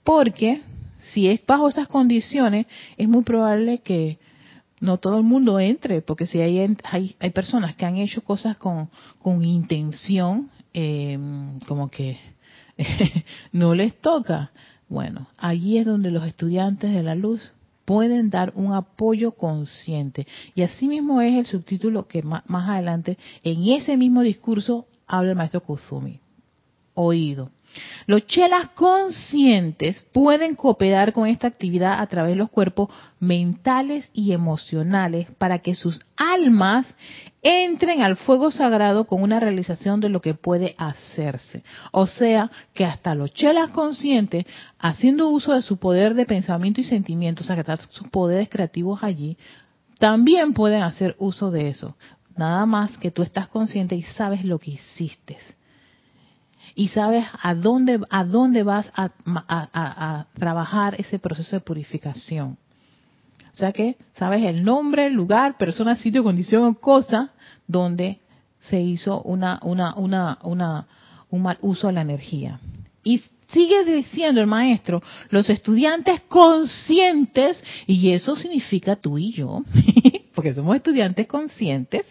porque 0.04 0.63
si 1.13 1.28
es 1.28 1.45
bajo 1.45 1.69
esas 1.69 1.88
condiciones, 1.88 2.65
es 2.97 3.08
muy 3.08 3.21
probable 3.21 3.78
que 3.84 4.17
no 4.80 4.97
todo 4.97 5.19
el 5.19 5.24
mundo 5.24 5.60
entre, 5.60 6.02
porque 6.02 6.26
si 6.26 6.41
hay, 6.41 6.76
hay, 6.84 7.15
hay 7.19 7.30
personas 7.30 7.76
que 7.76 7.86
han 7.86 7.97
hecho 7.97 8.24
cosas 8.24 8.58
con, 8.58 8.89
con 9.21 9.45
intención, 9.45 10.50
eh, 10.74 11.19
como 11.67 11.91
que 11.91 12.32
no 13.52 13.76
les 13.76 13.96
toca. 14.00 14.52
Bueno, 14.89 15.28
allí 15.38 15.78
es 15.78 15.86
donde 15.86 16.12
los 16.12 16.26
estudiantes 16.26 16.94
de 16.94 17.04
la 17.04 17.15
luz 17.15 17.54
pueden 17.86 18.30
dar 18.30 18.54
un 18.56 18.74
apoyo 18.74 19.32
consciente. 19.32 20.28
Y 20.56 20.63
así 20.63 20.88
mismo 20.88 21.22
es 21.22 21.38
el 21.38 21.46
subtítulo 21.46 22.08
que 22.08 22.24
más, 22.24 22.44
adelante, 22.48 23.17
en 23.44 23.67
ese 23.70 23.98
mismo 23.98 24.22
discurso, 24.22 24.88
habla 25.08 25.32
el 25.32 25.38
maestro 25.38 25.62
Kuzumi. 25.62 26.20
Oído. 26.94 27.52
Los 28.07 28.25
chelas 28.25 28.69
conscientes 28.75 30.05
pueden 30.12 30.55
cooperar 30.55 31.13
con 31.13 31.27
esta 31.27 31.47
actividad 31.47 32.01
a 32.01 32.07
través 32.07 32.31
de 32.31 32.38
los 32.38 32.49
cuerpos 32.49 32.89
mentales 33.19 34.10
y 34.13 34.34
emocionales 34.34 35.27
para 35.38 35.60
que 35.60 35.75
sus 35.75 36.01
almas 36.17 36.93
entren 37.43 38.01
al 38.01 38.17
fuego 38.17 38.51
sagrado 38.51 39.05
con 39.05 39.21
una 39.21 39.39
realización 39.39 39.99
de 39.99 40.10
lo 40.10 40.21
que 40.21 40.34
puede 40.34 40.75
hacerse. 40.77 41.63
O 41.91 42.07
sea, 42.07 42.51
que 42.73 42.86
hasta 42.86 43.15
los 43.15 43.34
chelas 43.34 43.69
conscientes, 43.69 44.45
haciendo 44.79 45.29
uso 45.29 45.53
de 45.53 45.62
su 45.62 45.77
poder 45.77 46.13
de 46.13 46.25
pensamiento 46.25 46.81
y 46.81 46.84
sentimiento, 46.84 47.43
o 47.43 47.45
sea, 47.45 47.55
que 47.55 47.62
están 47.62 47.79
sus 47.89 48.07
poderes 48.10 48.49
creativos 48.49 49.03
allí, 49.03 49.38
también 49.99 50.53
pueden 50.53 50.81
hacer 50.81 51.15
uso 51.19 51.51
de 51.51 51.69
eso. 51.69 51.95
Nada 52.36 52.65
más 52.65 52.97
que 52.97 53.12
tú 53.12 53.21
estás 53.21 53.47
consciente 53.47 53.95
y 53.95 54.01
sabes 54.01 54.43
lo 54.43 54.57
que 54.57 54.72
hiciste 54.72 55.38
y 56.76 56.89
sabes 56.89 57.26
a 57.41 57.55
dónde, 57.55 57.99
a 58.09 58.24
dónde 58.24 58.63
vas 58.63 58.91
a, 58.95 60.26
trabajar 60.34 60.95
ese 60.99 61.19
proceso 61.19 61.55
de 61.55 61.61
purificación. 61.61 62.57
O 63.51 63.55
sea 63.55 63.72
que 63.72 63.97
sabes 64.13 64.43
el 64.43 64.63
nombre, 64.63 65.09
lugar, 65.09 65.57
persona, 65.57 65.95
sitio, 65.95 66.24
condición 66.24 66.63
o 66.63 66.74
cosa 66.76 67.32
donde 67.67 68.19
se 68.61 68.80
hizo 68.80 69.22
una, 69.24 69.59
una, 69.63 69.93
una, 69.95 70.38
una, 70.43 70.88
un 71.30 71.41
mal 71.41 71.57
uso 71.61 71.88
de 71.88 71.93
la 71.93 72.01
energía. 72.01 72.59
Y 73.03 73.22
sigue 73.51 73.84
diciendo 73.84 74.39
el 74.41 74.47
maestro, 74.47 75.01
los 75.30 75.49
estudiantes 75.49 76.22
conscientes, 76.22 77.61
y 77.88 78.11
eso 78.11 78.36
significa 78.36 78.95
tú 78.95 79.17
y 79.17 79.34
yo, 79.34 79.63
porque 80.36 80.53
somos 80.53 80.76
estudiantes 80.76 81.28
conscientes, 81.28 82.05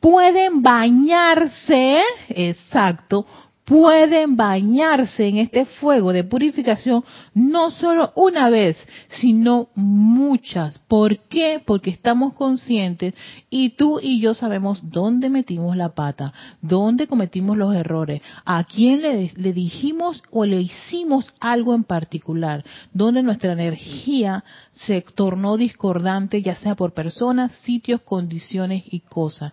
pueden 0.00 0.62
bañarse, 0.62 2.00
exacto, 2.28 3.26
pueden 3.68 4.34
bañarse 4.34 5.28
en 5.28 5.36
este 5.36 5.66
fuego 5.66 6.14
de 6.14 6.24
purificación 6.24 7.04
no 7.34 7.70
solo 7.70 8.12
una 8.16 8.48
vez, 8.48 8.78
sino 9.20 9.68
muchas. 9.74 10.78
¿Por 10.88 11.18
qué? 11.28 11.62
Porque 11.64 11.90
estamos 11.90 12.32
conscientes 12.32 13.12
y 13.50 13.70
tú 13.70 14.00
y 14.02 14.20
yo 14.20 14.32
sabemos 14.32 14.90
dónde 14.90 15.28
metimos 15.28 15.76
la 15.76 15.90
pata, 15.90 16.32
dónde 16.62 17.06
cometimos 17.06 17.58
los 17.58 17.74
errores, 17.74 18.22
a 18.46 18.64
quién 18.64 19.02
le, 19.02 19.32
le 19.36 19.52
dijimos 19.52 20.22
o 20.30 20.46
le 20.46 20.62
hicimos 20.62 21.30
algo 21.38 21.74
en 21.74 21.84
particular, 21.84 22.64
dónde 22.94 23.22
nuestra 23.22 23.52
energía 23.52 24.44
se 24.72 25.02
tornó 25.14 25.58
discordante, 25.58 26.40
ya 26.40 26.54
sea 26.54 26.74
por 26.74 26.94
personas, 26.94 27.52
sitios, 27.52 28.00
condiciones 28.00 28.82
y 28.86 29.00
cosas. 29.00 29.52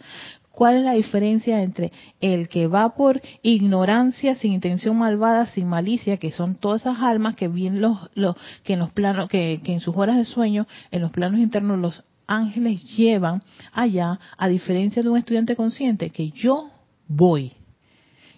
¿Cuál 0.55 0.77
es 0.77 0.83
la 0.83 0.93
diferencia 0.93 1.61
entre 1.61 1.91
el 2.21 2.47
que 2.47 2.67
va 2.67 2.95
por 2.95 3.21
ignorancia, 3.43 4.35
sin 4.35 4.53
intención 4.53 4.97
malvada, 4.97 5.45
sin 5.47 5.67
malicia, 5.67 6.17
que 6.17 6.31
son 6.31 6.55
todas 6.55 6.81
esas 6.81 7.01
almas 7.01 7.35
que 7.35 7.49
bien 7.49 7.81
los, 7.81 8.09
los 8.15 8.37
que 8.63 8.73
en 8.73 8.79
los 8.79 8.91
planos, 8.91 9.27
que, 9.27 9.59
que 9.63 9.73
en 9.73 9.81
sus 9.81 9.95
horas 9.97 10.15
de 10.15 10.23
sueño, 10.23 10.65
en 10.91 11.01
los 11.01 11.11
planos 11.11 11.41
internos 11.41 11.79
los 11.79 12.03
ángeles 12.25 12.83
llevan 12.95 13.43
allá, 13.73 14.19
a 14.37 14.47
diferencia 14.47 15.03
de 15.03 15.09
un 15.09 15.17
estudiante 15.17 15.57
consciente, 15.57 16.09
que 16.09 16.31
yo 16.31 16.69
voy, 17.07 17.51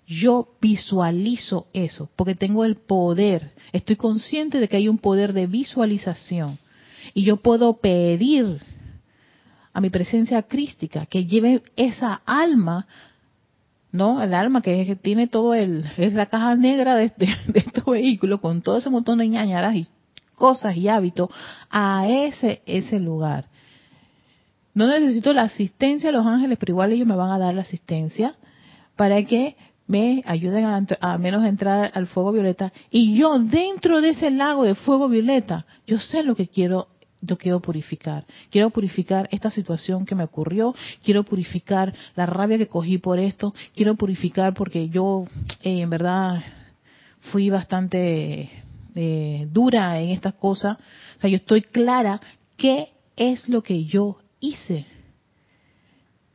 yo 0.08 0.56
visualizo 0.60 1.68
eso, 1.74 2.10
porque 2.16 2.34
tengo 2.34 2.66
el 2.66 2.78
poder, 2.78 3.54
estoy 3.74 3.96
consciente 3.96 4.60
de 4.60 4.68
que 4.68 4.78
hay 4.78 4.88
un 4.88 4.98
poder 4.98 5.34
de 5.34 5.48
visualización 5.48 6.58
y 7.14 7.24
yo 7.24 7.38
puedo 7.38 7.78
pedir 7.78 8.62
a 9.78 9.80
mi 9.80 9.92
presencia 9.92 10.42
crística, 10.42 11.06
que 11.06 11.26
lleve 11.26 11.62
esa 11.76 12.24
alma, 12.26 12.88
¿no? 13.92 14.24
El 14.24 14.34
alma 14.34 14.64
que, 14.64 14.98
tiene 15.00 15.28
todo 15.28 15.54
el, 15.54 15.86
es 15.98 16.16
la 16.16 16.26
caja 16.26 16.56
negra 16.56 16.96
de, 16.96 17.10
de, 17.18 17.28
de 17.46 17.60
estos 17.60 17.86
vehículos 17.86 18.40
con 18.40 18.64
todo 18.64 18.80
ese 18.80 18.90
montón 18.90 19.20
de 19.20 19.28
ñañaras 19.28 19.76
y 19.76 19.86
cosas 20.34 20.76
y 20.76 20.88
hábitos 20.88 21.30
a 21.70 22.08
ese, 22.10 22.64
ese 22.66 23.00
lugar. 23.00 23.46
No 24.74 24.88
necesito 24.88 25.32
la 25.32 25.44
asistencia 25.44 26.10
de 26.10 26.18
los 26.18 26.26
ángeles, 26.26 26.58
pero 26.58 26.72
igual 26.72 26.94
ellos 26.94 27.08
me 27.08 27.16
van 27.16 27.30
a 27.30 27.38
dar 27.38 27.54
la 27.54 27.62
asistencia 27.62 28.34
para 28.96 29.22
que 29.26 29.56
me 29.86 30.24
ayuden 30.26 30.66
a, 30.66 30.84
a, 31.02 31.20
menos 31.20 31.46
entrar 31.46 31.92
al 31.94 32.08
fuego 32.08 32.32
violeta. 32.32 32.74
Y 32.90 33.16
yo 33.16 33.38
dentro 33.38 34.02
de 34.02 34.10
ese 34.10 34.32
lago 34.32 34.64
de 34.64 34.74
fuego 34.74 35.08
violeta, 35.08 35.68
yo 35.86 36.00
sé 36.00 36.24
lo 36.24 36.36
que 36.36 36.48
quiero 36.48 36.88
yo 37.22 37.38
quiero 37.38 37.60
purificar. 37.60 38.26
Quiero 38.50 38.70
purificar 38.70 39.28
esta 39.32 39.50
situación 39.50 40.06
que 40.06 40.16
me 40.16 40.24
ocurrió, 40.24 40.76
quiero 41.04 41.24
purificar 41.24 41.94
la 42.16 42.26
rabia 42.26 42.58
que 42.58 42.68
cogí 42.68 42.98
por 42.98 43.20
esto, 43.20 43.54
quiero 43.76 43.96
purificar 43.96 44.54
porque 44.54 44.90
yo 44.90 45.26
eh, 45.62 45.82
en 45.82 45.90
verdad 45.90 46.44
fui 47.32 47.50
bastante 47.50 48.50
eh, 48.96 49.48
dura 49.52 50.00
en 50.00 50.10
estas 50.10 50.34
cosas. 50.36 50.78
O 51.18 51.22
sea, 51.22 51.30
yo 51.30 51.38
estoy 51.38 51.62
clara 51.62 52.22
qué 52.56 52.90
es 53.16 53.48
lo 53.50 53.64
que 53.64 53.86
yo 53.86 54.20
hice. 54.40 54.86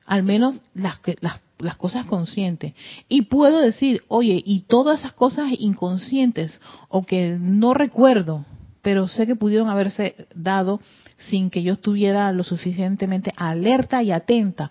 Al 0.07 0.23
menos 0.25 0.61
las, 0.75 0.99
las, 1.21 1.41
las 1.59 1.77
cosas 1.77 2.07
conscientes. 2.07 2.75
Y 3.09 3.23
puedo 3.23 3.61
decir, 3.61 4.03
oye, 4.09 4.43
y 4.45 4.61
todas 4.61 5.01
esas 5.01 5.13
cosas 5.13 5.51
inconscientes 5.59 6.61
o 6.89 7.05
que 7.05 7.37
no 7.41 7.73
recuerdo, 7.73 8.45
pero 8.83 9.07
sé 9.07 9.27
que 9.27 9.37
pudieron 9.37 9.69
haberse 9.69 10.27
dado 10.35 10.81
sin 11.17 11.51
que 11.51 11.63
yo 11.63 11.75
estuviera 11.75 12.33
lo 12.33 12.45
suficientemente 12.45 13.33
alerta 13.37 14.03
y 14.03 14.11
atenta. 14.11 14.71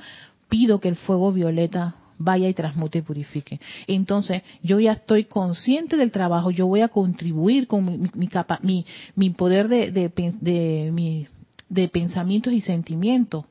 Pido 0.49 0.80
que 0.82 0.89
el 0.89 0.97
fuego 0.97 1.32
violeta 1.32 1.95
vaya 2.18 2.47
y 2.47 2.53
transmute 2.53 2.99
y 2.99 3.01
purifique. 3.01 3.59
Entonces, 3.88 4.43
yo 4.62 4.80
ya 4.80 4.91
estoy 4.91 5.26
consciente 5.26 5.97
del 5.97 6.12
trabajo, 6.12 6.51
yo 6.51 6.68
voy 6.68 6.82
a 6.82 6.89
contribuir 6.89 7.68
con 7.68 7.86
mi, 7.86 7.97
mi, 7.97 8.30
mi, 8.62 8.86
mi 9.16 9.30
poder 9.32 9.68
de, 9.70 9.91
de, 9.91 10.09
de, 10.09 10.32
de, 10.41 11.28
de 11.70 11.88
pensamientos 11.88 12.53
y 12.53 12.62
sentimientos 12.62 13.45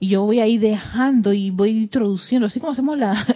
y 0.00 0.08
yo 0.08 0.22
voy 0.22 0.40
ahí 0.40 0.58
dejando 0.58 1.32
y 1.32 1.50
voy 1.50 1.70
introduciendo, 1.70 2.46
así 2.46 2.60
como 2.60 2.72
hacemos 2.72 2.98
la, 2.98 3.26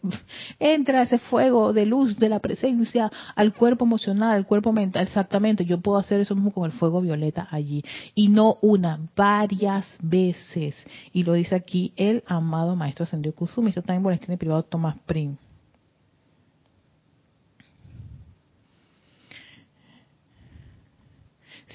entra 0.58 1.02
ese 1.02 1.18
fuego 1.18 1.72
de 1.72 1.86
luz 1.86 2.18
de 2.18 2.28
la 2.28 2.40
presencia 2.40 3.10
al 3.34 3.54
cuerpo 3.54 3.84
emocional, 3.84 4.36
al 4.36 4.46
cuerpo 4.46 4.72
mental, 4.72 5.04
exactamente, 5.04 5.64
yo 5.64 5.80
puedo 5.80 5.98
hacer 5.98 6.20
eso 6.20 6.34
mismo 6.34 6.52
con 6.52 6.66
el 6.66 6.72
fuego 6.72 7.00
violeta 7.00 7.48
allí, 7.50 7.82
y 8.14 8.28
no 8.28 8.58
una, 8.60 9.00
varias 9.16 9.86
veces, 10.00 10.86
y 11.12 11.24
lo 11.24 11.32
dice 11.32 11.54
aquí 11.54 11.92
el 11.96 12.22
amado 12.26 12.76
maestro 12.76 13.04
Ascendido 13.04 13.34
Kusumi, 13.34 13.70
esto 13.70 13.82
también 13.82 14.02
por 14.02 14.12
el 14.12 14.38
privado 14.38 14.62
Thomas 14.62 14.96
Prim. 15.06 15.36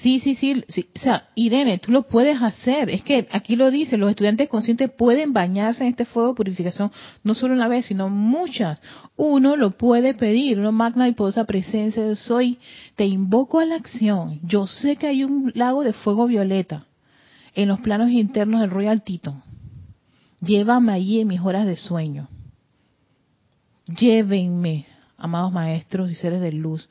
Sí, 0.02 0.20
sí, 0.20 0.36
sí, 0.36 0.64
o 0.94 0.98
sea, 1.00 1.28
Irene, 1.34 1.78
tú 1.78 1.90
lo 1.90 2.02
puedes 2.02 2.40
hacer. 2.40 2.88
Es 2.88 3.02
que 3.02 3.26
aquí 3.32 3.56
lo 3.56 3.70
dice, 3.72 3.96
los 3.96 4.10
estudiantes 4.10 4.48
conscientes 4.48 4.92
pueden 4.92 5.32
bañarse 5.32 5.82
en 5.82 5.90
este 5.90 6.04
fuego 6.04 6.28
de 6.28 6.34
purificación 6.34 6.92
no 7.24 7.34
solo 7.34 7.54
una 7.54 7.66
vez, 7.66 7.86
sino 7.86 8.08
muchas. 8.08 8.80
Uno 9.16 9.56
lo 9.56 9.72
puede 9.72 10.14
pedir, 10.14 10.60
una 10.60 10.70
magna 10.70 11.08
y 11.08 11.12
poderosa 11.12 11.44
presencia 11.44 12.04
de 12.04 12.14
soy, 12.14 12.58
te 12.94 13.06
invoco 13.06 13.58
a 13.58 13.64
la 13.64 13.74
acción. 13.74 14.38
Yo 14.44 14.68
sé 14.68 14.94
que 14.94 15.08
hay 15.08 15.24
un 15.24 15.50
lago 15.56 15.82
de 15.82 15.92
fuego 15.92 16.26
violeta 16.26 16.86
en 17.56 17.66
los 17.66 17.80
planos 17.80 18.10
internos 18.10 18.60
del 18.60 18.70
Royal 18.70 19.02
Tito. 19.02 19.42
Llévame 20.40 20.92
allí 20.92 21.20
en 21.20 21.26
mis 21.26 21.40
horas 21.40 21.66
de 21.66 21.74
sueño. 21.74 22.28
Llévenme, 23.86 24.86
amados 25.16 25.50
maestros 25.52 26.08
y 26.08 26.14
seres 26.14 26.40
de 26.40 26.52
luz 26.52 26.88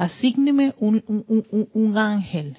asígneme 0.00 0.74
un, 0.78 1.04
un, 1.06 1.44
un, 1.50 1.68
un, 1.74 1.98
ángel. 1.98 2.56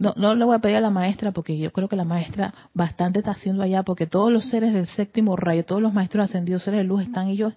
No, 0.00 0.12
no 0.16 0.34
le 0.34 0.44
voy 0.44 0.56
a 0.56 0.58
pedir 0.58 0.76
a 0.76 0.80
la 0.80 0.90
maestra 0.90 1.30
porque 1.30 1.56
yo 1.56 1.72
creo 1.72 1.88
que 1.88 1.94
la 1.94 2.04
maestra 2.04 2.52
bastante 2.74 3.20
está 3.20 3.30
haciendo 3.30 3.62
allá 3.62 3.84
porque 3.84 4.08
todos 4.08 4.32
los 4.32 4.48
seres 4.50 4.74
del 4.74 4.88
séptimo 4.88 5.36
rayo, 5.36 5.64
todos 5.64 5.80
los 5.80 5.94
maestros 5.94 6.24
ascendidos, 6.24 6.64
seres 6.64 6.78
de 6.78 6.84
luz, 6.84 7.02
están 7.02 7.28
ellos 7.28 7.54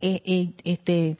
eh, 0.00 0.22
eh, 0.24 0.52
este, 0.62 1.16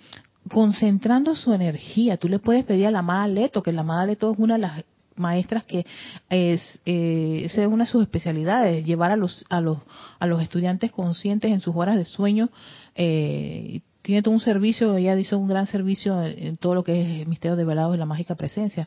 concentrando 0.49 1.35
su 1.35 1.53
energía. 1.53 2.17
Tú 2.17 2.29
le 2.29 2.39
puedes 2.39 2.65
pedir 2.65 2.87
a 2.87 2.93
la 2.93 3.01
amada 3.01 3.27
Leto, 3.27 3.65
que 3.65 3.73
la 3.73 3.81
amada 3.81 4.07
Leto 4.07 4.33
es 4.33 4.39
una 4.39 4.55
de 4.55 4.61
las 4.61 4.85
maestras 5.17 5.65
que 5.65 5.85
es 6.29 6.81
eh, 6.87 7.43
es 7.45 7.57
una 7.59 7.85
de 7.85 7.91
sus 7.91 8.03
especialidades 8.03 8.85
llevar 8.85 9.11
a 9.11 9.17
los 9.17 9.45
a 9.49 9.61
los 9.61 9.79
a 10.19 10.27
los 10.27 10.43
estudiantes 10.43 10.93
conscientes 10.93 11.51
en 11.51 11.61
sus 11.61 11.75
horas 11.77 11.97
de 11.97 12.05
sueño 12.05 12.51
eh, 12.97 13.81
tiene 14.05 14.21
todo 14.21 14.35
un 14.35 14.41
servicio, 14.41 14.99
ella 14.99 15.19
hizo 15.19 15.39
un 15.39 15.49
gran 15.49 15.67
servicio 15.67 16.23
en 16.23 16.59
todo 16.59 16.75
lo 16.75 16.85
que 16.85 17.01
es 17.01 17.21
el 17.23 17.27
misterio 17.27 17.57
de 17.57 17.65
velados 17.65 17.95
y 17.97 17.99
la 17.99 18.05
mágica 18.05 18.35
presencia, 18.35 18.87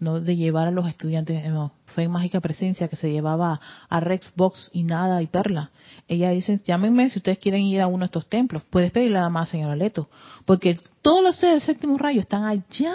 no 0.00 0.20
de 0.20 0.34
llevar 0.34 0.66
a 0.66 0.72
los 0.72 0.88
estudiantes, 0.88 1.44
fue 1.96 2.04
en 2.04 2.10
mágica 2.10 2.42
presencia 2.42 2.88
que 2.88 2.96
se 2.96 3.10
llevaba 3.10 3.58
a 3.88 4.00
Rex, 4.00 4.30
Box 4.36 4.68
y 4.74 4.82
Nada 4.82 5.22
y 5.22 5.28
Perla. 5.28 5.70
Ella 6.06 6.28
dice, 6.30 6.60
llámenme 6.62 7.08
si 7.08 7.20
ustedes 7.20 7.38
quieren 7.38 7.62
ir 7.62 7.80
a 7.80 7.86
uno 7.86 8.00
de 8.00 8.06
estos 8.06 8.28
templos, 8.28 8.62
puedes 8.68 8.92
pedirle 8.92 9.16
nada 9.16 9.30
más, 9.30 9.48
señora 9.48 9.74
Leto, 9.74 10.10
porque 10.44 10.78
todos 11.00 11.22
los 11.22 11.36
seres 11.36 11.54
del 11.54 11.74
séptimo 11.74 11.96
rayo 11.96 12.20
están 12.20 12.44
allá 12.44 12.94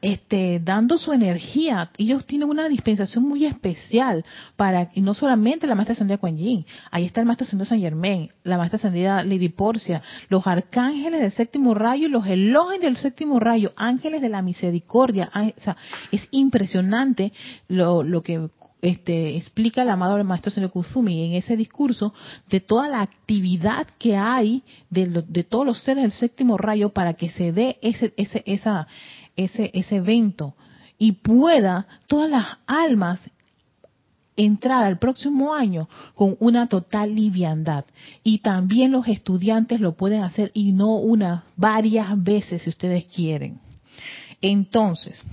este, 0.00 0.60
dando 0.64 0.96
su 0.96 1.12
energía. 1.12 1.90
Ellos 1.98 2.24
tienen 2.24 2.48
una 2.48 2.68
dispensación 2.68 3.24
muy 3.24 3.44
especial 3.44 4.24
para, 4.56 4.90
y 4.94 5.02
no 5.02 5.14
solamente 5.14 5.66
la 5.66 5.74
maestra 5.74 5.92
ascendida 5.92 6.18
Kuan 6.18 6.36
Yin, 6.36 6.64
ahí 6.90 7.04
está 7.04 7.20
el 7.20 7.26
maestro 7.26 7.44
ascendido 7.44 7.66
San 7.66 7.80
Germain, 7.80 8.30
la 8.42 8.56
maestra 8.56 8.78
ascendida 8.78 9.22
Lady 9.22 9.50
Porcia, 9.50 10.02
los 10.28 10.46
arcángeles 10.46 11.20
del 11.20 11.32
séptimo 11.32 11.74
rayo, 11.74 12.08
los 12.08 12.26
elogios 12.26 12.80
del 12.80 12.96
séptimo 12.96 13.38
rayo, 13.38 13.72
ángeles 13.76 14.22
de 14.22 14.28
la 14.28 14.42
misericordia. 14.42 15.30
Es 16.10 16.26
impresionante 16.30 17.32
lo, 17.68 18.02
lo 18.06 18.22
que 18.22 18.48
este, 18.82 19.36
explica 19.36 19.82
el 19.82 19.90
amado 19.90 20.22
maestro 20.24 20.70
Kuzumi 20.70 21.26
en 21.26 21.32
ese 21.32 21.56
discurso 21.56 22.14
de 22.48 22.60
toda 22.60 22.88
la 22.88 23.00
actividad 23.00 23.86
que 23.98 24.16
hay 24.16 24.62
de, 24.90 25.24
de 25.26 25.44
todos 25.44 25.66
los 25.66 25.80
seres 25.80 26.02
del 26.02 26.12
séptimo 26.12 26.56
rayo 26.56 26.90
para 26.90 27.14
que 27.14 27.30
se 27.30 27.52
dé 27.52 27.78
ese, 27.82 28.12
ese, 28.16 28.42
esa, 28.46 28.86
ese, 29.36 29.70
ese 29.74 29.96
evento 29.96 30.54
y 30.98 31.12
pueda 31.12 31.86
todas 32.06 32.30
las 32.30 32.46
almas 32.66 33.30
entrar 34.36 34.84
al 34.84 34.98
próximo 34.98 35.54
año 35.54 35.88
con 36.14 36.36
una 36.40 36.68
total 36.68 37.14
liviandad. 37.14 37.84
Y 38.22 38.38
también 38.38 38.92
los 38.92 39.08
estudiantes 39.08 39.80
lo 39.80 39.96
pueden 39.96 40.22
hacer 40.22 40.50
y 40.54 40.72
no 40.72 40.96
una, 40.96 41.44
varias 41.56 42.22
veces 42.22 42.62
si 42.62 42.70
ustedes 42.70 43.06
quieren. 43.06 43.58
Entonces, 44.40 45.24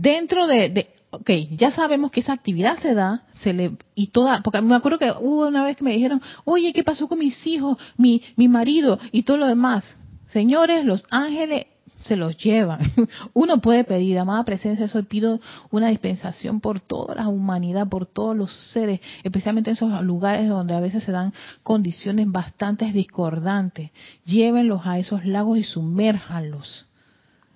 dentro 0.00 0.46
de, 0.46 0.70
de 0.70 0.90
ok, 1.10 1.30
ya 1.50 1.70
sabemos 1.70 2.10
que 2.10 2.20
esa 2.20 2.32
actividad 2.32 2.78
se 2.78 2.94
da, 2.94 3.24
se 3.34 3.52
le, 3.52 3.76
y 3.94 4.08
toda, 4.08 4.40
porque 4.42 4.60
me 4.62 4.74
acuerdo 4.74 4.98
que 4.98 5.12
hubo 5.20 5.46
una 5.46 5.64
vez 5.64 5.76
que 5.76 5.84
me 5.84 5.92
dijeron, 5.92 6.22
oye, 6.44 6.72
¿qué 6.72 6.82
pasó 6.82 7.06
con 7.06 7.18
mis 7.18 7.46
hijos, 7.46 7.76
mi, 7.96 8.22
mi 8.36 8.48
marido 8.48 8.98
y 9.12 9.24
todo 9.24 9.36
lo 9.36 9.46
demás? 9.46 9.84
Señores, 10.28 10.84
los 10.86 11.04
ángeles 11.10 11.66
se 11.98 12.16
los 12.16 12.38
llevan. 12.38 12.80
Uno 13.34 13.60
puede 13.60 13.84
pedir, 13.84 14.18
amada 14.18 14.44
presencia, 14.44 14.86
eso 14.86 15.02
pido 15.02 15.38
una 15.70 15.88
dispensación 15.88 16.60
por 16.60 16.80
toda 16.80 17.14
la 17.14 17.28
humanidad, 17.28 17.86
por 17.88 18.06
todos 18.06 18.34
los 18.34 18.54
seres, 18.72 19.00
especialmente 19.22 19.68
en 19.68 19.76
esos 19.76 20.02
lugares 20.02 20.48
donde 20.48 20.74
a 20.74 20.80
veces 20.80 21.04
se 21.04 21.12
dan 21.12 21.34
condiciones 21.62 22.30
bastante 22.30 22.90
discordantes. 22.90 23.90
Llévenlos 24.24 24.86
a 24.86 24.98
esos 24.98 25.26
lagos 25.26 25.58
y 25.58 25.62
sumérjanlos. 25.62 26.86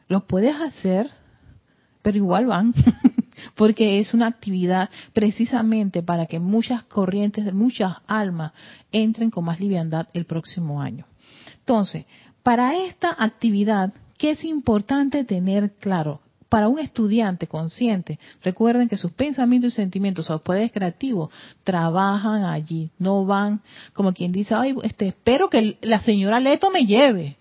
Lo 0.09 0.27
puedes 0.27 0.55
hacer, 0.61 1.11
pero 2.05 2.19
igual 2.19 2.47
van. 2.47 2.75
porque 3.57 3.99
es 3.99 4.15
una 4.15 4.27
actividad 4.27 4.91
precisamente 5.13 6.03
para 6.03 6.27
que 6.27 6.39
muchas 6.39 6.85
corrientes, 6.85 7.53
muchas 7.53 7.97
almas 8.07 8.53
entren 8.93 9.31
con 9.31 9.45
más 9.45 9.59
liviandad 9.59 10.07
el 10.13 10.27
próximo 10.27 10.83
año. 10.83 11.07
Entonces, 11.59 12.07
para 12.43 12.77
esta 12.77 13.15
actividad, 13.19 13.93
¿qué 14.19 14.33
es 14.33 14.45
importante 14.45 15.25
tener 15.25 15.73
claro? 15.81 16.21
Para 16.51 16.69
un 16.69 16.79
estudiante 16.79 17.47
consciente, 17.47 18.19
recuerden 18.43 18.89
que 18.89 18.97
sus 18.97 19.11
pensamientos 19.11 19.73
y 19.73 19.77
sentimientos, 19.77 20.27
sus 20.27 20.43
poderes 20.43 20.71
creativos, 20.71 21.31
trabajan 21.65 22.45
allí, 22.45 22.91
no 22.99 23.25
van 23.25 23.63
como 23.93 24.13
quien 24.13 24.31
dice, 24.31 24.55
ay, 24.55 24.75
este, 24.83 25.09
espero 25.09 25.49
que 25.49 25.79
la 25.81 26.01
señora 26.03 26.39
Leto 26.39 26.71
me 26.71 26.87
lleve 26.87 27.39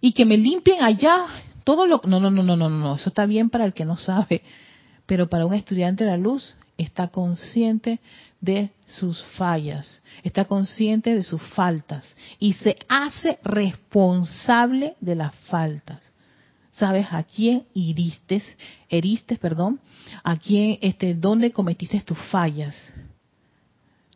y 0.00 0.12
que 0.12 0.24
me 0.24 0.36
limpien 0.36 0.82
allá 0.82 1.26
todo 1.68 1.86
lo... 1.86 2.00
No, 2.06 2.18
no, 2.18 2.30
no, 2.30 2.42
no, 2.42 2.56
no, 2.56 2.70
no, 2.70 2.94
eso 2.94 3.10
está 3.10 3.26
bien 3.26 3.50
para 3.50 3.66
el 3.66 3.74
que 3.74 3.84
no 3.84 3.98
sabe, 3.98 4.40
pero 5.04 5.28
para 5.28 5.44
un 5.44 5.52
estudiante 5.52 6.02
de 6.02 6.10
la 6.12 6.16
luz 6.16 6.56
está 6.78 7.08
consciente 7.08 8.00
de 8.40 8.70
sus 8.86 9.22
fallas, 9.36 10.02
está 10.22 10.46
consciente 10.46 11.14
de 11.14 11.22
sus 11.22 11.42
faltas 11.42 12.16
y 12.38 12.54
se 12.54 12.78
hace 12.88 13.36
responsable 13.44 14.94
de 15.02 15.14
las 15.14 15.34
faltas. 15.50 16.00
¿Sabes 16.72 17.06
a 17.10 17.22
quién 17.22 17.64
heriste, 17.74 19.36
perdón? 19.36 19.78
¿A 20.24 20.38
quién, 20.38 20.78
este, 20.80 21.12
dónde 21.12 21.50
cometiste 21.50 22.00
tus 22.00 22.18
fallas? 22.30 22.74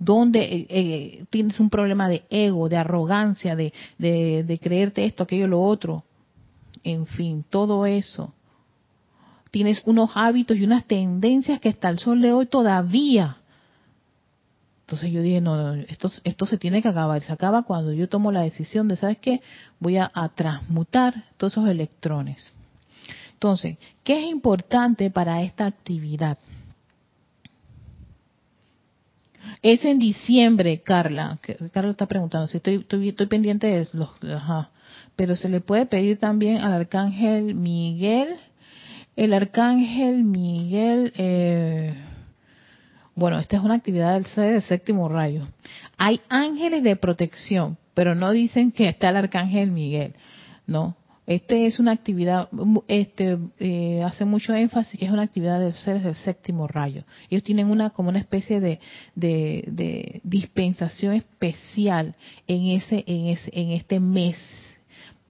¿Dónde 0.01 0.41
eh, 0.41 0.67
eh, 0.71 1.25
tienes 1.29 1.61
un 1.61 1.69
problema 1.69 2.09
de 2.09 2.23
ego, 2.31 2.71
de 2.71 2.79
arrogancia, 2.79 3.55
de, 3.57 3.75
de, 3.99 4.43
de 4.43 4.59
creerte 4.59 5.05
esto, 5.05 5.25
aquello, 5.25 5.47
lo 5.49 5.61
otro? 5.61 6.03
En 6.85 7.07
fin, 7.07 7.45
todo 7.49 7.87
eso 7.87 8.33
tienes 9.53 9.83
unos 9.85 10.11
hábitos 10.15 10.57
y 10.57 10.65
unas 10.65 10.87
tendencias 10.87 11.61
que 11.61 11.69
hasta 11.69 11.91
el 11.91 11.99
sol 11.99 12.23
de 12.23 12.33
hoy 12.33 12.47
todavía. 12.47 13.37
Entonces 14.81 15.13
yo 15.13 15.21
dije, 15.21 15.41
no, 15.43 15.75
esto, 15.75 16.11
esto 16.25 16.47
se 16.47 16.57
tiene 16.57 16.83
que 16.83 16.89
acabar. 16.89 17.23
Se 17.23 17.33
acaba 17.33 17.63
cuando 17.63 17.93
yo 17.93 18.09
tomo 18.09 18.33
la 18.33 18.41
decisión 18.41 18.89
de, 18.89 18.97
¿sabes 18.97 19.19
qué? 19.19 19.43
Voy 19.79 19.99
a, 19.99 20.11
a 20.13 20.31
transmutar 20.31 21.25
todos 21.37 21.53
esos 21.53 21.69
electrones. 21.69 22.53
Entonces, 23.35 23.77
¿qué 24.03 24.25
es 24.25 24.31
importante 24.31 25.11
para 25.11 25.43
esta 25.43 25.67
actividad? 25.67 26.39
Es 29.61 29.85
en 29.85 29.99
diciembre, 29.99 30.81
Carla. 30.81 31.39
Carla 31.73 31.91
está 31.91 32.07
preguntando 32.07 32.47
si 32.47 32.57
estoy, 32.57 32.77
estoy, 32.77 33.11
estoy 33.11 33.27
pendiente 33.27 33.67
de 33.67 33.87
los, 33.93 34.11
ajá. 34.25 34.71
Pero 35.17 35.37
se 35.37 35.49
le 35.49 35.61
puede 35.61 35.87
pedir 35.87 36.19
también 36.19 36.59
al 36.59 36.73
arcángel 36.73 37.55
Miguel 37.55 38.37
el 39.17 39.35
arcángel 39.35 40.25
Miguel, 40.25 41.13
eh, 41.17 41.95
bueno, 43.15 43.39
esta 43.39 43.57
es 43.57 43.63
una 43.63 43.75
actividad 43.75 44.15
del, 44.15 44.63
séptimo 44.63 45.09
rayo. 45.09 45.47
Hay 45.99 46.21
ángeles 46.29 46.83
de 46.83 46.97
protección, 46.97 47.77
pero 47.95 48.15
no 48.15 48.31
dicen 48.31 48.73
que 48.73 48.89
está 48.89 49.11
el 49.11 49.17
arcángel 49.17 49.71
Miguel, 49.71 50.15
¿no? 50.67 50.97
Este 51.27 51.67
es 51.67 51.79
una 51.79 51.93
actividad, 51.93 52.49
este 52.89 53.39
eh, 53.61 54.03
hace 54.03 54.25
mucho 54.25 54.55
énfasis 54.55 54.99
que 54.99 55.05
es 55.05 55.13
una 55.13 55.23
actividad 55.23 55.61
del 55.61 55.75
séptimo 56.17 56.67
rayo. 56.67 57.05
Ellos 57.31 57.45
tienen 57.45 57.71
una 57.71 57.91
como 57.91 58.09
una 58.09 58.19
especie 58.19 58.61
de, 58.61 58.81
de, 59.15 59.63
de 59.69 60.21
dispensación 60.25 61.15
especial 61.15 62.17
en 62.49 62.67
ese, 62.69 63.05
en 63.07 63.27
ese, 63.27 63.51
en 63.53 63.71
este 63.71 64.01
mes 64.01 64.37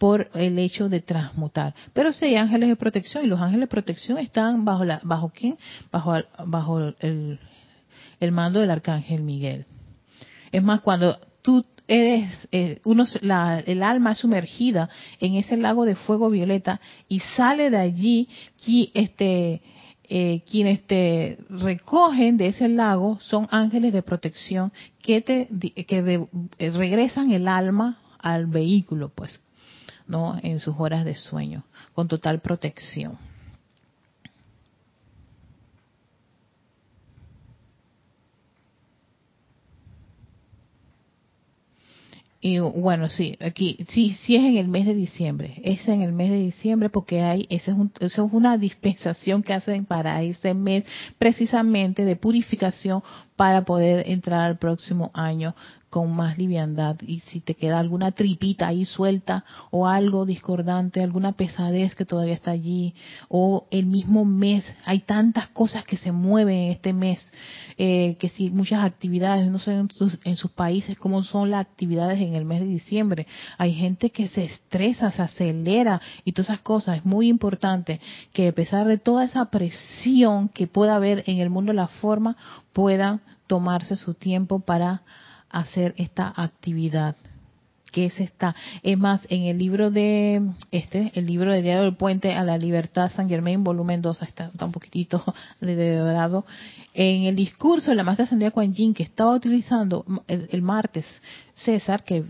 por 0.03 0.29
el 0.35 0.59
hecho 0.59 0.89
de 0.89 0.99
transmutar. 0.99 1.77
Pero 1.93 2.13
si 2.13 2.25
hay 2.25 2.35
ángeles 2.35 2.71
de 2.71 2.75
protección 2.75 3.25
y 3.25 3.29
los 3.29 3.41
ángeles 3.41 3.61
de 3.61 3.67
protección 3.69 4.19
están 4.19 4.65
bajo 4.65 4.85
la, 4.85 5.01
bajo 5.05 5.31
quién, 5.33 5.57
bajo 5.93 6.15
bajo 6.45 6.81
el, 6.99 7.39
el 8.19 8.33
mando 8.33 8.59
del 8.59 8.73
arcángel 8.73 9.23
Miguel. 9.23 9.65
Es 10.51 10.61
más, 10.61 10.81
cuando 10.81 11.21
tú 11.41 11.65
eres 11.87 12.49
eh, 12.51 12.81
uno, 12.83 13.07
el 13.65 13.83
alma 13.85 14.17
sumergida 14.17 14.89
en 15.21 15.37
ese 15.37 15.57
lago 15.57 15.85
de 15.85 15.95
fuego 15.95 16.31
violeta 16.31 16.81
y 17.09 17.21
sale 17.21 17.71
de 17.71 17.77
allí 17.77 18.29
qui, 18.57 18.91
este 18.95 19.63
eh, 20.09 20.43
quienes 20.51 20.85
te 20.85 21.39
recogen 21.49 22.39
de 22.39 22.49
ese 22.49 22.67
lago 22.67 23.21
son 23.21 23.47
ángeles 23.53 23.93
de 23.93 24.03
protección 24.03 24.73
que 25.01 25.21
te 25.21 25.47
que 25.85 26.27
eh, 26.59 26.71
regresan 26.71 27.31
el 27.31 27.47
alma 27.47 28.01
al 28.19 28.47
vehículo 28.47 29.09
pues 29.15 29.41
¿no? 30.07 30.39
en 30.43 30.61
sus 30.61 30.77
horas 30.79 31.05
de 31.05 31.15
sueño, 31.15 31.65
con 31.95 32.09
total 32.09 32.41
protección. 32.41 33.19
Y 42.45 42.59
bueno, 42.59 43.09
sí, 43.09 43.39
aquí 43.41 43.79
sí, 43.89 44.15
sí 44.15 44.35
es 44.35 44.43
en 44.43 44.57
el 44.57 44.67
mes 44.67 44.85
de 44.85 44.97
diciembre. 44.97 45.61
Es 45.63 45.87
en 45.87 46.03
el 46.03 46.11
mes 46.11 46.29
de 46.29 46.39
diciembre 46.39 46.89
porque 46.91 47.21
hay, 47.21 47.47
esa 47.49 47.71
es, 47.71 47.79
un, 47.79 47.93
es 48.01 48.19
una 48.19 48.59
dispensación 48.59 49.45
que 49.45 49.53
hacen 49.53 49.85
para 49.85 50.21
ese 50.25 50.53
mes 50.53 50.83
precisamente 51.19 52.05
de 52.05 52.17
purificación 52.17 53.01
para 53.43 53.65
poder 53.65 54.09
entrar 54.09 54.43
al 54.43 54.57
próximo 54.57 55.11
año 55.15 55.57
con 55.91 56.11
más 56.11 56.39
liviandad. 56.39 56.97
Y 57.05 57.21
si 57.21 57.41
te 57.41 57.55
queda 57.55 57.81
alguna 57.81 58.13
tripita 58.13 58.69
ahí 58.69 58.85
suelta 58.85 59.45
o 59.73 59.89
algo 59.89 60.25
discordante, 60.25 61.03
alguna 61.03 61.33
pesadez 61.33 61.97
que 61.97 62.07
todavía 62.07 62.35
está 62.35 62.53
allí 62.53 62.95
o 63.29 63.67
el 63.73 63.87
mismo 63.87 64.25
mes, 64.25 64.65
hay 64.85 65.01
tantas 65.01 65.49
cosas 65.49 65.85
que 65.85 65.97
se 65.97 66.13
mueven 66.13 66.57
en 66.57 66.71
este 66.71 66.93
mes, 66.93 67.33
eh, 67.77 68.17
que 68.21 68.29
si 68.29 68.49
muchas 68.49 68.85
actividades, 68.85 69.51
no 69.51 69.59
sé 69.59 69.73
en 69.75 69.91
sus, 69.91 70.19
en 70.23 70.37
sus 70.37 70.53
países 70.53 70.97
cómo 70.97 71.25
son 71.25 71.51
las 71.51 71.67
actividades 71.67 72.21
en 72.21 72.37
el 72.37 72.45
mes 72.45 72.61
de 72.61 72.69
diciembre, 72.69 73.27
hay 73.59 73.75
gente 73.75 74.11
que 74.11 74.29
se 74.29 74.45
estresa, 74.45 75.11
se 75.11 75.21
acelera 75.21 76.01
y 76.25 76.31
todas 76.31 76.51
esas 76.51 76.61
cosas, 76.61 76.99
es 76.99 77.05
muy 77.05 77.29
importante 77.29 78.01
que 78.33 78.49
a 78.49 78.53
pesar 78.53 78.87
de 78.87 78.99
toda 78.99 79.25
esa 79.25 79.47
presión 79.47 80.49
que 80.49 80.69
pueda 80.69 80.95
haber 80.95 81.25
en 81.27 81.41
el 81.41 81.51
mundo 81.51 81.73
la 81.73 81.89
forma, 81.89 82.37
puedan 82.73 83.21
tomarse 83.47 83.97
su 83.97 84.15
tiempo 84.15 84.61
para 84.61 85.03
hacer 85.51 85.95
esta 85.97 86.33
actividad 86.35 87.17
que 87.93 88.07
es 88.07 88.19
esta. 88.19 88.57
Es 88.83 88.99
más, 88.99 89.21
en 89.29 89.43
el 89.43 89.59
libro 89.59 89.91
de 89.91 90.43
este, 90.73 91.13
el 91.15 91.27
libro 91.27 91.53
de 91.53 91.63
Diario 91.63 91.83
del 91.83 91.95
Puente 91.95 92.33
a 92.33 92.43
la 92.43 92.59
Libertad, 92.59 93.13
San 93.13 93.29
Germain, 93.29 93.63
volumen 93.63 94.03
2, 94.03 94.23
está, 94.23 94.51
un 94.61 94.73
poquitito 94.73 95.23
de 95.61 95.97
dorado. 95.97 96.45
En 96.95 97.25
el 97.25 97.37
discurso 97.37 97.91
de 97.91 97.97
la 97.97 98.03
Maestra 98.03 98.27
Sandía 98.27 98.51
Kuan 98.51 98.75
Yin 98.75 98.95
que 98.95 99.03
estaba 99.03 99.35
utilizando 99.35 100.05
el 100.27 100.63
martes, 100.63 101.07
César, 101.55 102.03
que 102.03 102.25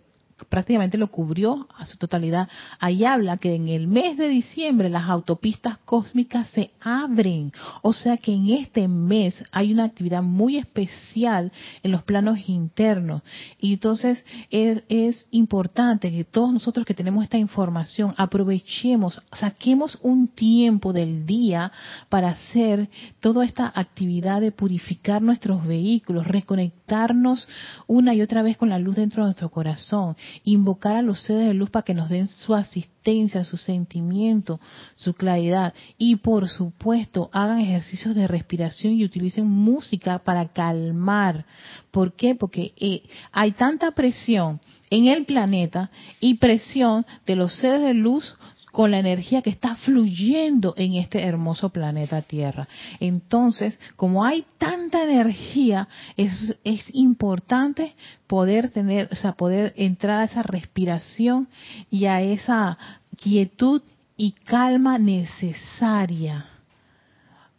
prácticamente 0.49 0.99
lo 0.99 1.09
cubrió 1.09 1.69
a 1.77 1.87
su 1.87 1.97
totalidad. 1.97 2.49
Ahí 2.79 3.05
habla 3.05 3.37
que 3.37 3.55
en 3.55 3.69
el 3.69 3.87
mes 3.87 4.17
de 4.17 4.29
diciembre 4.29 4.89
las 4.89 5.09
autopistas 5.09 5.79
cósmicas 5.85 6.49
se 6.49 6.71
abren. 6.81 7.53
O 7.83 7.93
sea 7.93 8.17
que 8.17 8.33
en 8.33 8.51
este 8.51 8.89
mes 8.89 9.43
hay 9.53 9.73
una 9.73 9.85
actividad 9.85 10.23
muy 10.23 10.57
especial 10.57 11.53
en 11.83 11.93
los 11.93 12.03
planos 12.03 12.49
internos. 12.49 13.23
Y 13.61 13.75
entonces 13.75 14.25
es, 14.51 14.83
es 14.89 15.27
importante 15.31 16.11
que 16.11 16.25
todos 16.25 16.53
nosotros 16.53 16.87
que 16.87 16.95
tenemos 16.95 17.25
esta 17.25 17.39
información 17.39 18.15
aprovechemos, 18.17 19.21
saquemos 19.33 19.99
un 20.03 20.29
tiempo 20.29 20.93
del 20.93 21.27
día 21.27 21.73
para 22.09 22.31
hacer 22.31 22.89
toda 23.21 23.45
esta 23.45 23.73
actividad 23.75 24.41
de 24.41 24.53
purificar 24.53 25.23
nuestros 25.23 25.67
vehículos, 25.67 26.27
reconectarnos 26.27 27.49
una 27.87 28.15
y 28.15 28.23
otra 28.23 28.43
vez 28.43 28.57
con 28.57 28.69
la 28.69 28.79
luz 28.79 28.97
dentro 28.97 29.23
de 29.23 29.29
nuestro 29.29 29.51
corazón 29.51 30.17
invocar 30.45 30.97
a 30.97 31.03
los 31.03 31.23
seres 31.23 31.49
de 31.49 31.55
luz 31.55 31.71
para 31.71 31.85
que 31.85 31.95
nos 31.95 32.09
den 32.09 32.29
su 32.29 32.55
asistencia, 32.55 33.45
su 33.45 33.57
sentimiento, 33.57 34.61
su 34.97 35.15
claridad. 35.15 35.75
Y 35.99 36.17
por 36.17 36.49
supuesto, 36.49 37.31
hagan 37.33 37.61
ejercicios 37.61 38.15
de 38.15 38.27
respiración 38.27 38.95
y 38.95 39.05
utilicen 39.05 39.47
música 39.47 40.19
para 40.19 40.49
calmar. 40.49 41.45
¿Por 41.91 42.15
qué? 42.15 42.35
Porque 42.35 42.73
eh, 42.79 43.03
hay 43.33 43.53
tanta 43.53 43.91
presión 43.93 44.61
en 44.91 45.09
el 45.09 45.25
planeta 45.25 45.91
y 46.21 46.35
presión 46.35 47.07
de 47.27 47.37
los 47.37 47.55
seres 47.57 47.81
de 47.81 47.95
luz 47.95 48.37
con 48.73 48.91
la 48.91 48.99
energía 48.99 49.43
que 49.43 49.51
está 49.51 49.77
fluyendo 49.77 50.75
en 50.77 50.95
este 50.95 51.23
hermoso 51.23 51.69
planeta 51.69 52.23
Tierra. 52.23 52.67
Entonces, 52.99 53.79
como 53.97 54.25
hay 54.25 54.45
tanta 54.59 55.05
energía, 55.05 55.87
es, 56.17 56.55
importante 56.95 57.95
poder 58.27 58.71
tener, 58.71 59.09
o 59.13 59.15
sea, 59.15 59.33
poder 59.33 59.75
entrar 59.77 60.21
a 60.21 60.25
esa 60.25 60.43
respiración 60.43 61.49
y 61.91 62.07
a 62.07 62.23
esa 62.23 62.79
quietud 63.17 63.83
y 64.17 64.33
calma 64.33 64.99
necesaria 64.99 66.47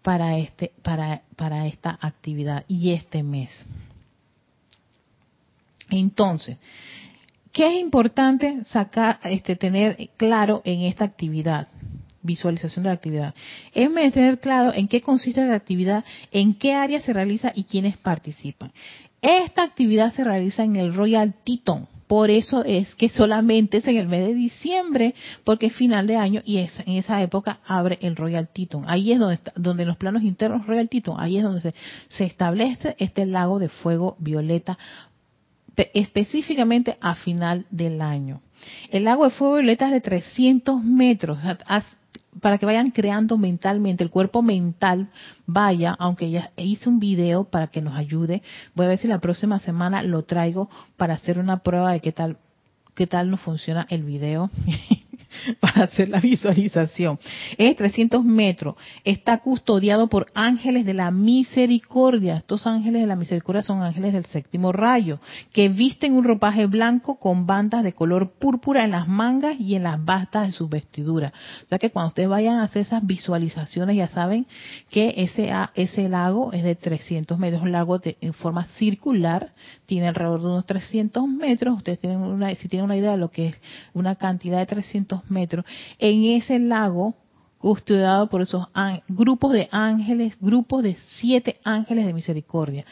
para 0.02 0.38
este 0.38 0.74
para 0.82 1.22
para 1.36 1.68
esta 1.68 1.98
actividad 2.02 2.66
y 2.68 2.92
este 2.92 3.24
mes. 3.24 3.66
Entonces, 5.90 6.58
¿qué 7.54 7.68
es 7.68 7.80
importante 7.80 8.66
sacar 8.66 9.20
este 9.24 9.56
tener 9.56 10.10
claro 10.18 10.62
en 10.66 10.82
esta 10.82 11.06
actividad? 11.06 11.70
Visualización 12.22 12.84
de 12.84 12.90
la 12.90 12.96
actividad. 12.96 13.36
Es 13.74 13.90
tener 14.14 14.40
claro 14.40 14.74
en 14.74 14.88
qué 14.88 15.02
consiste 15.02 15.46
la 15.46 15.56
actividad, 15.56 16.04
en 16.32 16.56
qué 16.56 16.74
área 16.74 17.00
se 17.00 17.14
realiza 17.14 17.52
y 17.56 17.64
quiénes 17.64 17.98
participan. 17.98 18.72
Esta 19.22 19.64
actividad 19.64 20.14
se 20.14 20.24
realiza 20.24 20.64
en 20.64 20.76
el 20.76 20.94
Royal 20.94 21.34
Teton, 21.46 21.88
por 22.08 22.30
eso 22.30 22.64
es 22.64 22.94
que 22.96 23.10
solamente 23.10 23.78
es 23.78 23.88
en 23.88 23.98
el 23.98 24.08
mes 24.08 24.28
de 24.28 24.34
diciembre, 24.34 25.16
porque 25.44 25.68
es 25.68 25.74
final 25.74 26.06
de 26.08 26.18
año 26.18 26.42
y 26.46 26.58
en 26.58 26.98
esa 26.98 27.22
época 27.22 27.60
abre 27.66 27.98
el 28.02 28.16
Royal 28.16 28.50
Teton. 28.50 28.86
Ahí 28.88 29.12
es 29.14 29.20
donde, 29.20 29.40
donde 29.56 29.86
los 29.86 29.98
planos 29.98 30.24
internos 30.24 30.68
Royal 30.68 30.90
Teton, 30.90 31.20
ahí 31.20 31.38
es 31.38 31.44
donde 31.44 31.74
se 32.10 32.26
establece 32.26 32.96
este 33.00 33.26
lago 33.26 33.60
de 33.60 33.70
fuego 33.70 34.16
violeta 34.20 34.78
específicamente 35.94 36.98
a 37.02 37.16
final 37.16 37.66
del 37.70 38.02
año. 38.02 38.42
El 38.90 39.06
lago 39.06 39.26
de 39.26 39.32
fuego 39.32 39.56
violeta 39.56 39.88
es 39.88 39.92
de 39.92 40.02
300 40.02 40.84
metros, 40.84 41.40
para 42.40 42.58
que 42.58 42.66
vayan 42.66 42.92
creando 42.92 43.38
mentalmente, 43.38 44.04
el 44.04 44.10
cuerpo 44.10 44.42
mental 44.42 45.10
vaya, 45.46 45.96
aunque 46.00 46.32
ya 46.32 46.50
hice 46.58 46.90
un 46.90 47.00
video 47.00 47.44
para 47.44 47.68
que 47.68 47.82
nos 47.82 47.96
ayude, 47.96 48.42
voy 48.74 48.86
a 48.86 48.90
ver 48.90 48.98
si 48.98 49.08
la 49.08 49.20
próxima 49.20 49.60
semana 49.60 50.02
lo 50.04 50.24
traigo 50.24 50.70
para 50.98 51.16
hacer 51.16 51.40
una 51.40 51.60
prueba 51.60 51.92
de 51.92 52.00
qué 52.00 52.12
tal, 52.12 52.38
qué 52.96 53.08
tal 53.08 53.30
nos 53.30 53.42
funciona 53.42 53.86
el 53.90 54.04
video 54.04 54.50
para 55.60 55.84
hacer 55.84 56.10
la 56.10 56.20
visualización. 56.20 57.20
Es 57.58 57.76
300 57.76 58.24
metros. 58.24 58.76
Está 59.04 59.40
custodiado 59.40 60.08
por 60.08 60.28
ángeles 60.34 60.86
de 60.86 60.94
la 60.94 61.12
misericordia. 61.12 62.38
Estos 62.38 62.68
ángeles 62.68 63.02
de 63.02 63.08
la 63.08 63.16
misericordia 63.16 63.62
son 63.62 63.82
ángeles 63.82 64.14
del 64.14 64.26
séptimo 64.26 64.72
rayo, 64.72 65.20
que 65.52 65.70
visten 65.70 66.14
un 66.14 66.24
ropaje 66.24 66.66
blanco 66.66 67.16
con 67.16 67.46
bandas 67.46 67.84
de 67.84 67.94
color 67.94 68.32
púrpura 68.40 68.84
en 68.84 68.92
las 68.92 69.08
mangas 69.08 69.60
y 69.60 69.76
en 69.76 69.84
las 69.84 70.04
bastas 70.04 70.48
de 70.48 70.54
sus 70.54 70.70
vestiduras. 70.70 71.32
O 71.66 71.70
sea 71.70 71.80
que 71.80 71.90
cuando 71.90 72.10
ustedes 72.10 72.30
vayan 72.30 72.58
a 72.58 72.64
hacer 72.64 72.84
esas 72.84 73.06
visualizaciones 73.06 73.96
ya 73.96 74.08
saben 74.08 74.46
que 74.90 75.14
ese, 75.18 75.52
ese 75.76 76.10
lago 76.10 76.52
es 76.54 76.64
de 76.64 76.76
300 76.76 77.38
metros, 77.38 77.62
un 77.62 77.72
lago 77.72 78.00
en 78.04 78.34
forma 78.34 78.66
circular, 78.66 79.54
tiene 79.86 80.08
alrededor 80.08 80.42
de 80.42 80.48
unos 80.48 80.66
300 80.66 81.28
metros. 81.28 81.78
Ustedes 81.78 82.00
tienen 82.00 82.20
una, 82.20 82.54
si 82.56 82.68
tienen 82.68 82.86
una 82.86 82.98
idea 82.98 83.12
de 83.12 83.18
lo 83.18 83.30
que 83.30 83.48
es 83.48 83.62
una 83.94 84.16
cantidad 84.16 84.60
de 84.60 84.66
300 84.66 85.23
metros, 85.30 85.66
en 86.00 86.26
ese 86.26 86.60
lago 86.60 87.16
custodiado 87.64 88.28
por 88.28 88.42
esos 88.42 88.68
grupos 89.08 89.54
de 89.54 89.70
ángeles, 89.72 90.36
grupos 90.42 90.84
de 90.84 90.98
siete 91.20 91.56
ángeles 91.64 92.06
de 92.06 92.14
misericordia. 92.14 92.86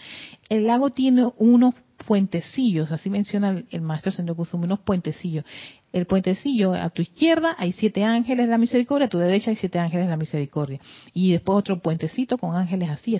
El 0.48 0.66
lago 0.66 0.92
tiene 0.92 1.30
unos 1.38 1.76
puentecillos, 2.08 2.92
así 2.92 3.10
menciona 3.10 3.64
el, 3.70 3.82
maestro 3.82 4.14
Sendo 4.14 4.34
Kusumi, 4.34 4.66
unos 4.66 4.80
puentecillos. 4.80 5.44
El 5.92 6.06
puentecillo 6.06 6.74
a 6.74 6.90
tu 6.90 7.02
izquierda 7.02 7.56
hay 7.58 7.74
siete 7.74 8.06
ángeles 8.06 8.46
de 8.46 8.52
la 8.52 8.58
misericordia, 8.58 9.08
a 9.08 9.10
tu 9.10 9.18
derecha 9.18 9.50
hay 9.50 9.58
siete 9.58 9.78
ángeles 9.78 10.06
de 10.06 10.12
la 10.12 10.18
misericordia. 10.18 10.80
Y 11.14 11.34
después 11.34 11.58
otro 11.58 11.82
puentecito 11.82 12.38
con 12.38 12.56
ángeles 12.56 12.90
así. 12.90 13.18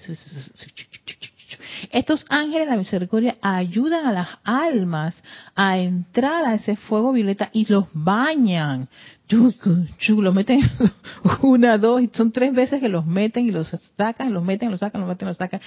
Estos 1.92 2.26
ángeles 2.30 2.68
de 2.68 2.72
la 2.72 2.78
misericordia 2.78 3.38
ayudan 3.42 4.06
a 4.06 4.12
las 4.12 4.30
almas 4.44 5.22
a 5.56 5.78
entrar 5.78 6.46
a 6.46 6.56
ese 6.56 6.76
fuego 6.76 7.12
violeta 7.12 7.50
y 7.54 7.66
los 7.72 7.86
bañan. 7.94 8.90
Lo 9.30 10.34
meten 10.34 10.62
una, 11.42 11.78
dos, 11.78 12.02
y 12.02 12.10
son 12.14 12.32
tres 12.32 12.54
veces 12.54 12.82
que 12.82 12.90
los 12.90 13.06
meten 13.06 13.48
y 13.48 13.52
los 13.52 13.70
sacan, 13.96 14.34
los 14.34 14.44
meten, 14.44 14.72
los 14.72 14.82
sacan, 14.82 15.02
los 15.02 15.10
meten, 15.10 15.28
los 15.28 15.38
sacan. 15.38 15.62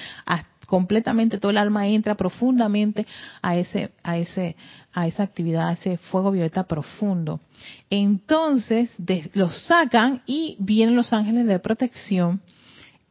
completamente 0.66 1.38
todo 1.38 1.50
el 1.50 1.58
alma 1.58 1.86
entra 1.86 2.14
profundamente 2.14 3.06
a 3.40 3.56
ese, 3.56 3.92
a 4.02 4.18
ese, 4.18 4.56
a 4.92 5.06
esa 5.06 5.22
actividad, 5.22 5.68
a 5.68 5.72
ese 5.72 5.96
fuego 5.96 6.30
violeta 6.30 6.64
profundo. 6.64 7.40
Entonces 7.88 8.94
los 9.32 9.56
sacan 9.64 10.22
y 10.26 10.56
vienen 10.58 10.96
los 10.96 11.12
ángeles 11.12 11.46
de 11.46 11.58
protección 11.58 12.42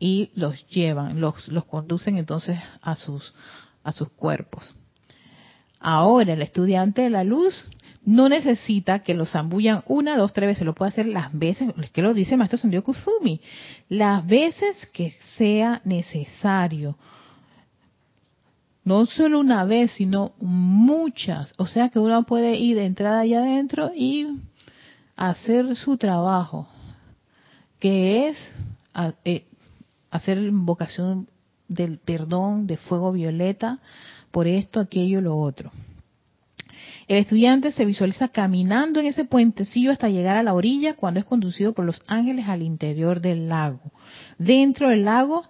y 0.05 0.31
los 0.35 0.67
llevan, 0.67 1.21
los, 1.21 1.47
los 1.47 1.63
conducen 1.63 2.17
entonces 2.17 2.59
a 2.81 2.97
sus, 2.97 3.33
a 3.85 3.93
sus 3.93 4.09
cuerpos. 4.09 4.75
Ahora, 5.79 6.33
el 6.33 6.41
estudiante 6.41 7.03
de 7.03 7.09
la 7.09 7.23
luz 7.23 7.69
no 8.03 8.27
necesita 8.27 8.99
que 8.99 9.13
los 9.13 9.31
zambullan 9.31 9.81
una, 9.87 10.17
dos, 10.17 10.33
tres 10.33 10.49
veces, 10.49 10.65
lo 10.65 10.75
puede 10.75 10.89
hacer 10.89 11.05
las 11.05 11.31
veces, 11.31 11.73
que 11.93 12.01
lo 12.01 12.13
dice 12.13 12.35
Maestro 12.35 12.57
Sendio 12.57 12.83
Kusumi, 12.83 13.39
las 13.87 14.27
veces 14.27 14.85
que 14.87 15.11
sea 15.37 15.79
necesario. 15.85 16.97
No 18.83 19.05
solo 19.05 19.39
una 19.39 19.63
vez, 19.63 19.93
sino 19.93 20.33
muchas. 20.41 21.53
O 21.57 21.65
sea 21.65 21.87
que 21.87 21.99
uno 21.99 22.23
puede 22.23 22.57
ir 22.57 22.75
de 22.75 22.83
entrada 22.83 23.21
allá 23.21 23.39
adentro 23.39 23.89
y 23.95 24.27
hacer 25.15 25.77
su 25.77 25.95
trabajo, 25.95 26.67
que 27.79 28.27
es 28.27 28.37
eh, 29.23 29.45
hacer 30.13 30.37
invocación 30.37 31.27
del 31.67 31.97
perdón, 31.97 32.67
de 32.67 32.77
fuego 32.77 33.11
violeta, 33.11 33.79
por 34.31 34.47
esto, 34.47 34.79
aquello, 34.79 35.21
lo 35.21 35.35
otro. 35.35 35.71
El 37.07 37.17
estudiante 37.17 37.71
se 37.71 37.83
visualiza 37.83 38.29
caminando 38.29 38.99
en 38.99 39.07
ese 39.07 39.25
puentecillo 39.25 39.91
hasta 39.91 40.09
llegar 40.09 40.37
a 40.37 40.43
la 40.43 40.53
orilla 40.53 40.95
cuando 40.95 41.19
es 41.19 41.25
conducido 41.25 41.73
por 41.73 41.83
los 41.83 42.01
ángeles 42.07 42.47
al 42.47 42.61
interior 42.61 43.21
del 43.21 43.49
lago. 43.49 43.91
Dentro 44.37 44.89
del 44.89 45.03
lago, 45.03 45.43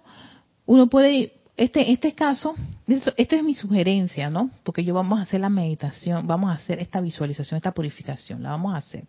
uno 0.66 0.88
puede, 0.88 1.34
este, 1.56 1.92
este 1.92 2.14
caso, 2.14 2.54
esta 2.86 3.36
es 3.36 3.44
mi 3.44 3.54
sugerencia, 3.54 4.30
¿no? 4.30 4.50
Porque 4.62 4.82
yo 4.82 4.94
vamos 4.94 5.18
a 5.18 5.22
hacer 5.22 5.40
la 5.40 5.50
meditación, 5.50 6.26
vamos 6.26 6.50
a 6.50 6.54
hacer 6.54 6.80
esta 6.80 7.00
visualización, 7.00 7.58
esta 7.58 7.72
purificación, 7.72 8.42
la 8.42 8.50
vamos 8.50 8.74
a 8.74 8.78
hacer. 8.78 9.04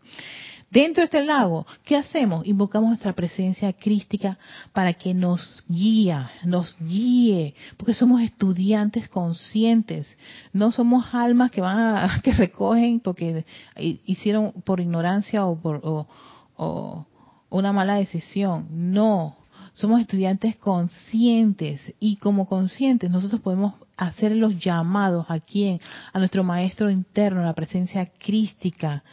Dentro 0.70 1.01
de 1.01 1.05
este 1.05 1.24
lago, 1.24 1.66
¿qué 1.84 1.95
hacemos? 1.95 2.45
Invocamos 2.45 2.89
nuestra 2.89 3.13
presencia 3.13 3.72
crística 3.72 4.38
para 4.74 4.93
que 4.93 5.13
nos 5.13 5.63
guíe, 5.70 6.18
nos 6.43 6.76
guíe, 6.80 7.53
porque 7.78 7.93
somos 7.93 8.22
estudiantes 8.22 9.07
conscientes, 9.07 10.18
no 10.51 10.72
somos 10.72 11.13
almas 11.13 11.51
que 11.51 11.61
van 11.61 11.78
a, 11.80 12.22
que 12.24 12.34
recogen 12.34 12.99
porque 12.99 13.45
hicieron 13.78 14.51
por 14.63 14.80
ignorancia 14.80 15.45
o 15.45 15.55
por 15.55 15.82
o 15.84 17.05
una 17.49 17.72
mala 17.72 17.95
decisión. 17.95 18.68
No, 18.70 19.36
somos 19.76 19.99
estudiantes 19.99 20.55
conscientes 20.55 21.93
y 21.99 22.15
como 22.15 22.47
conscientes 22.47 23.11
nosotros 23.11 23.41
podemos 23.41 23.76
hacer 23.97 24.36
los 24.36 24.57
llamados 24.57 25.26
a 25.30 25.39
quién, 25.39 25.80
a 26.13 26.19
nuestro 26.19 26.43
maestro 26.43 26.89
interno, 26.89 27.43
la 27.43 27.53
presencia 27.53 28.09
crística. 28.17 29.03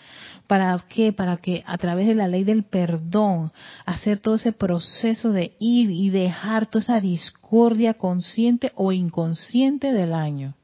¿Para 0.46 0.78
qué? 0.88 1.12
Para 1.12 1.36
que 1.36 1.64
a 1.66 1.78
través 1.78 2.06
de 2.06 2.14
la 2.14 2.28
ley 2.28 2.44
del 2.44 2.62
perdón, 2.62 3.52
hacer 3.86 4.18
todo 4.18 4.36
ese 4.36 4.52
proceso 4.52 5.32
de 5.32 5.56
ir 5.58 5.90
y 5.90 6.10
dejar 6.10 6.66
toda 6.66 6.82
esa 6.82 7.00
discordia 7.00 7.94
consciente 7.94 8.72
o 8.76 8.92
inconsciente 8.92 9.92
del 9.92 10.12
año 10.14 10.54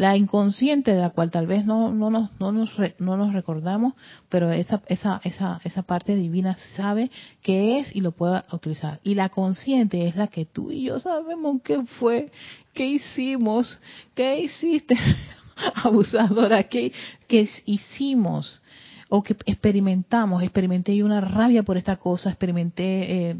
la 0.00 0.16
inconsciente 0.16 0.94
de 0.94 0.98
la 0.98 1.10
cual 1.10 1.30
tal 1.30 1.46
vez 1.46 1.66
no, 1.66 1.92
no, 1.92 2.08
nos, 2.08 2.30
no, 2.40 2.52
nos, 2.52 2.70
no 2.98 3.18
nos 3.18 3.34
recordamos, 3.34 3.92
pero 4.30 4.50
esa, 4.50 4.80
esa, 4.86 5.20
esa, 5.24 5.60
esa 5.62 5.82
parte 5.82 6.16
divina 6.16 6.56
sabe 6.74 7.10
qué 7.42 7.78
es 7.78 7.94
y 7.94 8.00
lo 8.00 8.12
puede 8.12 8.42
utilizar. 8.50 8.98
Y 9.04 9.14
la 9.14 9.28
consciente 9.28 10.08
es 10.08 10.16
la 10.16 10.28
que 10.28 10.46
tú 10.46 10.72
y 10.72 10.84
yo 10.84 10.98
sabemos 11.00 11.60
qué 11.62 11.82
fue, 11.98 12.32
qué 12.72 12.86
hicimos, 12.86 13.78
qué 14.14 14.40
hiciste, 14.40 14.96
abusadora, 15.74 16.62
qué, 16.62 16.94
qué 17.28 17.46
hicimos 17.66 18.62
o 19.10 19.22
que 19.22 19.36
experimentamos, 19.44 20.42
experimenté 20.42 21.04
una 21.04 21.20
rabia 21.20 21.62
por 21.62 21.76
esta 21.76 21.96
cosa, 21.96 22.30
experimenté... 22.30 23.30
Eh, 23.30 23.36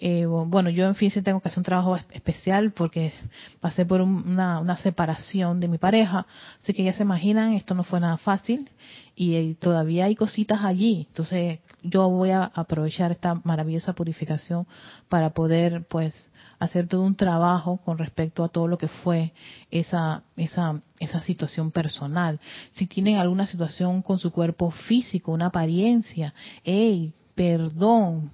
Eh, 0.00 0.26
bueno, 0.26 0.70
yo 0.70 0.86
en 0.86 0.94
fin 0.94 1.10
sí 1.10 1.22
tengo 1.22 1.40
que 1.40 1.48
hacer 1.48 1.58
un 1.58 1.64
trabajo 1.64 1.96
especial 2.10 2.72
porque 2.72 3.12
pasé 3.60 3.86
por 3.86 4.00
una, 4.00 4.60
una, 4.60 4.76
separación 4.76 5.60
de 5.60 5.68
mi 5.68 5.78
pareja, 5.78 6.26
así 6.60 6.74
que 6.74 6.84
ya 6.84 6.92
se 6.92 7.02
imaginan, 7.02 7.54
esto 7.54 7.74
no 7.74 7.84
fue 7.84 8.00
nada 8.00 8.16
fácil 8.16 8.68
y 9.16 9.34
eh, 9.34 9.56
todavía 9.58 10.06
hay 10.06 10.14
cositas 10.14 10.62
allí. 10.62 11.06
Entonces 11.08 11.60
yo 11.82 12.08
voy 12.08 12.30
a 12.30 12.44
aprovechar 12.44 13.12
esta 13.12 13.40
maravillosa 13.44 13.92
purificación 13.92 14.66
para 15.08 15.30
poder 15.30 15.84
pues 15.88 16.14
hacer 16.58 16.88
todo 16.88 17.02
un 17.02 17.14
trabajo 17.14 17.78
con 17.78 17.98
respecto 17.98 18.44
a 18.44 18.48
todo 18.48 18.68
lo 18.68 18.78
que 18.78 18.88
fue 18.88 19.32
esa, 19.70 20.22
esa, 20.36 20.80
esa 20.98 21.20
situación 21.22 21.70
personal. 21.70 22.40
Si 22.72 22.86
tienen 22.86 23.16
alguna 23.16 23.46
situación 23.46 24.02
con 24.02 24.18
su 24.18 24.32
cuerpo 24.32 24.70
físico, 24.70 25.32
una 25.32 25.46
apariencia, 25.46 26.34
hey, 26.64 27.12
perdón, 27.34 28.30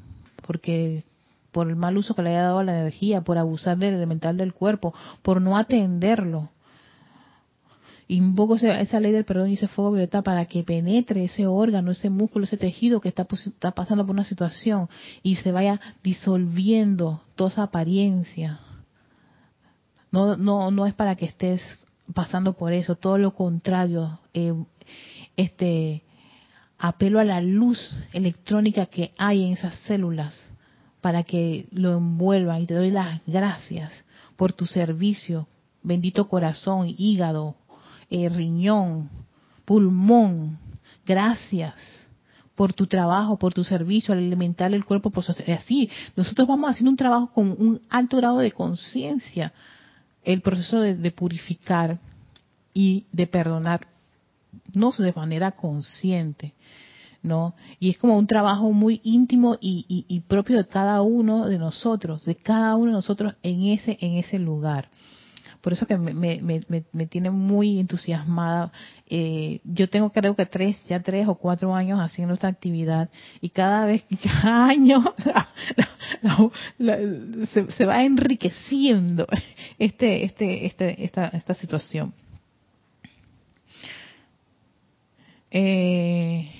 porque 0.47 1.05
por 1.53 1.69
el 1.69 1.77
mal 1.77 1.97
uso 1.97 2.15
que 2.15 2.23
le 2.23 2.31
haya 2.31 2.43
dado 2.43 2.61
a 2.61 2.65
la 2.65 2.79
energía, 2.79 3.23
por 3.23 3.39
abusar 3.39 3.77
del 3.79 3.95
elemental 3.95 4.37
del 4.37 4.53
cuerpo, 4.53 4.95
por 5.23 5.41
no 5.41 5.57
atenderlo. 5.57 6.51
Invoco 8.09 8.57
esa 8.57 8.99
ley 8.99 9.13
del 9.13 9.25
perdón 9.25 9.51
y 9.51 9.55
ese 9.55 9.69
fuego 9.69 9.93
violeta 9.93 10.23
para 10.23 10.45
que 10.47 10.65
penetre 10.65 11.25
ese 11.25 11.47
órgano, 11.47 11.93
ese 11.93 12.11
músculo, 12.11 12.45
ese 12.45 12.57
tejido 12.57 13.01
que 13.01 13.09
está, 13.09 13.27
está 13.31 13.71
pasando 13.71 14.05
por 14.05 14.15
una 14.15 14.25
situación 14.25 14.89
y 15.23 15.37
se 15.37 15.53
vaya 15.53 15.81
disolviendo 16.03 17.23
toda 17.37 17.51
esa 17.51 17.63
apariencia. 17.65 18.61
No, 20.11 20.37
no, 20.37 20.73
no 20.73 20.87
es 20.87 20.95
para 20.95 21.15
que 21.15 21.27
estés 21.27 21.63
pasando 22.13 22.55
por 22.55 22.73
eso, 22.73 22.97
todo 22.97 23.17
lo 23.17 23.33
contrario. 23.33 24.19
Eh, 24.35 24.55
este 25.37 26.03
apelo 26.79 27.21
a 27.21 27.25
la 27.25 27.41
luz 27.41 27.97
electrónica 28.13 28.87
que 28.87 29.13
hay 29.19 29.45
en 29.45 29.53
esas 29.53 29.77
células 29.81 30.51
para 31.01 31.23
que 31.23 31.67
lo 31.71 31.95
envuelva 31.95 32.59
y 32.61 32.67
te 32.67 32.75
doy 32.75 32.91
las 32.91 33.21
gracias 33.27 33.93
por 34.37 34.53
tu 34.53 34.67
servicio, 34.67 35.47
bendito 35.83 36.29
corazón, 36.29 36.95
hígado, 36.97 37.55
eh, 38.11 38.29
riñón, 38.29 39.09
pulmón. 39.65 40.59
Gracias 41.07 41.75
por 42.55 42.75
tu 42.75 42.87
trabajo, 42.87 43.39
por 43.39 43.55
tu 43.55 43.65
servicio, 43.65 44.13
al 44.13 44.19
alimentar 44.19 44.75
el 44.75 44.85
cuerpo, 44.85 45.11
por 45.11 45.25
así. 45.31 45.89
Nosotros 46.15 46.47
vamos 46.47 46.71
haciendo 46.71 46.91
un 46.91 46.97
trabajo 46.97 47.33
con 47.33 47.51
un 47.51 47.81
alto 47.89 48.19
grado 48.19 48.39
de 48.39 48.53
conciencia, 48.53 49.53
el 50.25 50.43
proceso 50.43 50.81
de, 50.81 51.11
purificar 51.11 51.99
y 52.75 53.07
de 53.13 53.27
perdonar, 53.27 53.87
no 54.75 54.91
de 54.91 55.13
manera 55.13 55.53
consciente, 55.53 56.53
¿no? 57.23 57.55
Y 57.79 57.91
es 57.91 57.99
como 57.99 58.17
un 58.17 58.27
trabajo 58.27 58.73
muy 58.73 59.01
íntimo 59.05 59.57
y, 59.61 60.05
y 60.09 60.21
propio 60.21 60.59
de 60.59 60.67
cada 60.67 61.03
uno 61.03 61.47
de 61.47 61.59
nosotros, 61.59 62.25
de 62.25 62.37
cada 62.37 62.77
uno 62.77 62.87
de 62.87 62.97
nosotros 62.97 63.35
en 63.43 63.65
ese 63.65 63.99
en 64.01 64.17
ese 64.17 64.39
lugar. 64.39 64.89
Por 65.61 65.75
eso 65.75 65.87
que 65.87 65.99
me, 65.99 66.15
me, 66.15 66.61
me, 66.93 67.07
tiene 67.07 67.31
muy 67.31 67.81
entusiasmada. 67.81 68.73
Eh, 69.07 69.61
yo 69.65 69.91
tengo 69.91 70.11
creo 70.11 70.35
que 70.35 70.47
tres, 70.47 70.83
ya 70.89 71.01
tres 71.01 71.29
o 71.29 71.35
cuatro 71.35 71.75
años 71.75 72.01
haciendo 72.01 72.33
esta 72.35 72.49
actividad 72.49 73.11
y 73.43 73.51
cada 73.51 73.85
vez, 73.85 74.05
cada 74.23 74.69
año 74.69 75.05
se, 77.53 77.71
se, 77.71 77.85
va 77.85 78.03
enriqueciendo 78.05 79.27
este, 79.79 80.25
este, 80.25 80.67
este, 80.67 81.05
esta, 81.05 81.29
esta 81.29 81.55
situación. 81.55 82.15
Eh, 85.51 86.60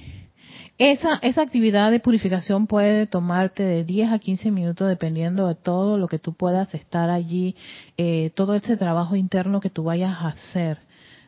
esa, 0.81 1.17
esa 1.17 1.43
actividad 1.43 1.91
de 1.91 2.01
purificación 2.01 2.67
puede 2.67 3.07
tomarte 3.07 3.63
de 3.63 3.85
10 3.85 4.13
a 4.13 4.19
15 4.19 4.51
minutos 4.51 4.89
dependiendo 4.89 5.47
de 5.47 5.55
todo 5.55 5.99
lo 5.99 6.09
que 6.09 6.19
tú 6.19 6.33
puedas 6.33 6.73
estar 6.73 7.11
allí, 7.11 7.55
eh, 7.99 8.31
todo 8.35 8.55
ese 8.55 8.79
trabajo 8.79 9.15
interno 9.15 9.61
que 9.61 9.69
tú 9.69 9.85
vayas 9.85 10.17
a 10.19 10.29
hacer, 10.29 10.79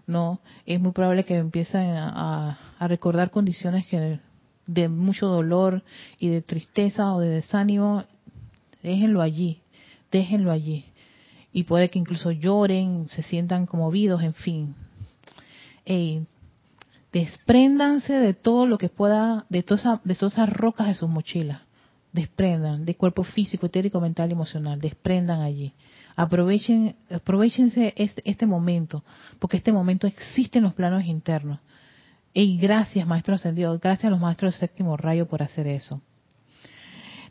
¿no? 0.06 0.40
Es 0.64 0.80
muy 0.80 0.92
probable 0.92 1.24
que 1.24 1.36
empiecen 1.36 1.90
a, 1.94 2.58
recordar 2.80 3.30
condiciones 3.30 3.86
que 3.88 4.20
de 4.66 4.88
mucho 4.88 5.26
dolor 5.26 5.82
y 6.18 6.30
de 6.30 6.40
tristeza 6.40 7.12
o 7.12 7.20
de 7.20 7.28
desánimo, 7.28 8.04
déjenlo 8.82 9.20
allí, 9.20 9.60
déjenlo 10.10 10.50
allí. 10.50 10.86
Y 11.52 11.64
puede 11.64 11.90
que 11.90 11.98
incluso 11.98 12.30
lloren, 12.30 13.06
se 13.10 13.20
sientan 13.20 13.66
conmovidos, 13.66 14.22
en 14.22 14.32
fin 14.32 14.74
despréndanse 17.12 18.14
de 18.14 18.34
todo 18.34 18.66
lo 18.66 18.78
que 18.78 18.88
pueda, 18.88 19.44
de 19.48 19.62
todas, 19.62 20.02
de 20.04 20.12
esas 20.12 20.48
rocas 20.48 20.86
de 20.88 20.94
sus 20.94 21.08
mochilas. 21.08 21.60
Desprendan 22.12 22.84
de 22.84 22.94
cuerpo 22.94 23.24
físico, 23.24 23.66
etérico, 23.66 24.00
mental 24.00 24.30
y 24.30 24.32
emocional. 24.32 24.80
Desprendan 24.80 25.40
allí. 25.40 25.72
Aprovechen, 26.14 26.94
aprovechense 27.10 27.94
este, 27.96 28.22
este 28.24 28.46
momento, 28.46 29.02
porque 29.38 29.56
este 29.56 29.72
momento 29.72 30.06
existe 30.06 30.58
en 30.58 30.64
los 30.64 30.74
planos 30.74 31.04
internos. 31.04 31.58
Y 32.34 32.58
gracias, 32.58 33.06
Maestro 33.06 33.34
Ascendido, 33.34 33.78
gracias 33.78 34.06
a 34.06 34.10
los 34.10 34.20
Maestros 34.20 34.54
del 34.54 34.68
Séptimo 34.68 34.96
Rayo 34.96 35.26
por 35.26 35.42
hacer 35.42 35.66
eso. 35.66 36.00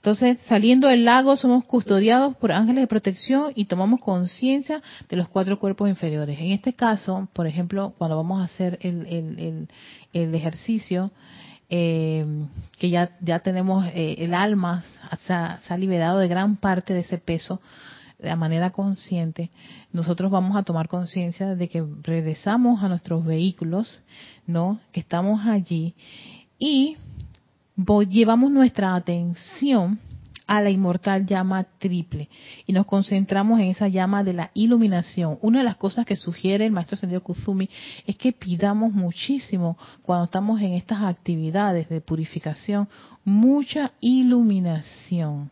Entonces, 0.02 0.40
saliendo 0.48 0.88
del 0.88 1.06
lago, 1.06 1.38
somos 1.38 1.64
custodiados 1.66 2.36
por 2.38 2.52
ángeles 2.52 2.82
de 2.82 2.88
protección 2.88 3.52
y 3.54 3.66
tomamos 3.66 4.00
conciencia 4.00 4.82
de 5.08 5.16
los 5.16 5.30
cuatro 5.30 5.60
cuerpos 5.60 5.90
inferiores. 5.90 6.40
En 6.40 6.54
este 6.54 6.74
caso, 6.74 7.28
por 7.34 7.46
ejemplo, 7.46 7.94
cuando 8.00 8.18
vamos 8.18 8.42
a 8.42 8.46
hacer 8.46 8.80
el, 8.82 9.68
ejercicio, 10.12 11.12
eh, 11.70 12.26
que 12.80 12.90
ya, 12.90 13.16
ya 13.22 13.42
tenemos 13.42 13.86
eh, 13.94 14.16
el 14.18 14.34
alma, 14.34 14.84
se 15.20 15.34
ha 15.34 15.78
liberado 15.78 16.18
de 16.18 16.28
gran 16.28 16.58
parte 16.58 16.96
de 16.96 17.02
ese 17.02 17.20
peso 17.20 17.62
de 18.18 18.36
manera 18.36 18.72
consciente, 18.72 19.52
nosotros 19.94 20.32
vamos 20.32 20.58
a 20.58 20.64
tomar 20.64 20.88
conciencia 20.88 21.54
de 21.54 21.70
que 21.70 21.86
regresamos 22.02 22.84
a 22.84 22.88
nuestros 22.88 23.24
vehículos, 23.24 24.02
¿no? 24.48 24.80
Que 24.92 25.00
estamos 25.00 25.46
allí 25.46 25.94
y 26.58 26.98
llevamos 28.10 28.52
nuestra 28.52 28.96
atención 28.96 30.00
a 30.48 30.60
la 30.60 30.70
inmortal 30.70 31.26
llama 31.26 31.64
triple 31.78 32.28
y 32.66 32.74
nos 32.74 32.86
concentramos 32.86 33.60
en 33.62 33.68
esa 33.68 33.88
llama 33.88 34.24
de 34.24 34.34
la 34.34 34.52
iluminación. 34.54 35.40
Una 35.42 35.60
de 35.60 35.64
las 35.64 35.78
cosas 35.78 36.06
que 36.06 36.18
sugiere 36.18 36.66
el 36.66 36.74
maestro 36.74 36.98
Sendio 36.98 37.24
Kuzumi 37.24 37.70
es 38.06 38.18
que 38.18 38.34
pidamos 38.34 38.92
muchísimo 38.92 39.78
cuando 40.02 40.26
estamos 40.26 40.60
en 40.62 40.74
estas 40.74 41.04
actividades 41.04 41.88
de 41.88 42.02
purificación, 42.02 42.90
mucha 43.24 43.94
iluminación. 44.02 45.50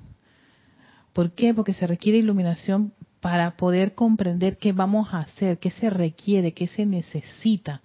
¿Por 1.13 1.31
qué? 1.31 1.53
Porque 1.53 1.73
se 1.73 1.87
requiere 1.87 2.17
iluminación 2.17 2.91
para 3.21 3.55
poder 3.57 3.93
comprender 3.93 4.57
qué 4.57 4.71
vamos 4.73 5.13
a 5.13 5.19
hacer, 5.19 5.59
qué 5.59 5.71
se 5.71 5.89
requiere, 5.89 6.53
qué 6.53 6.67
se 6.67 6.85
necesita. 6.85 7.81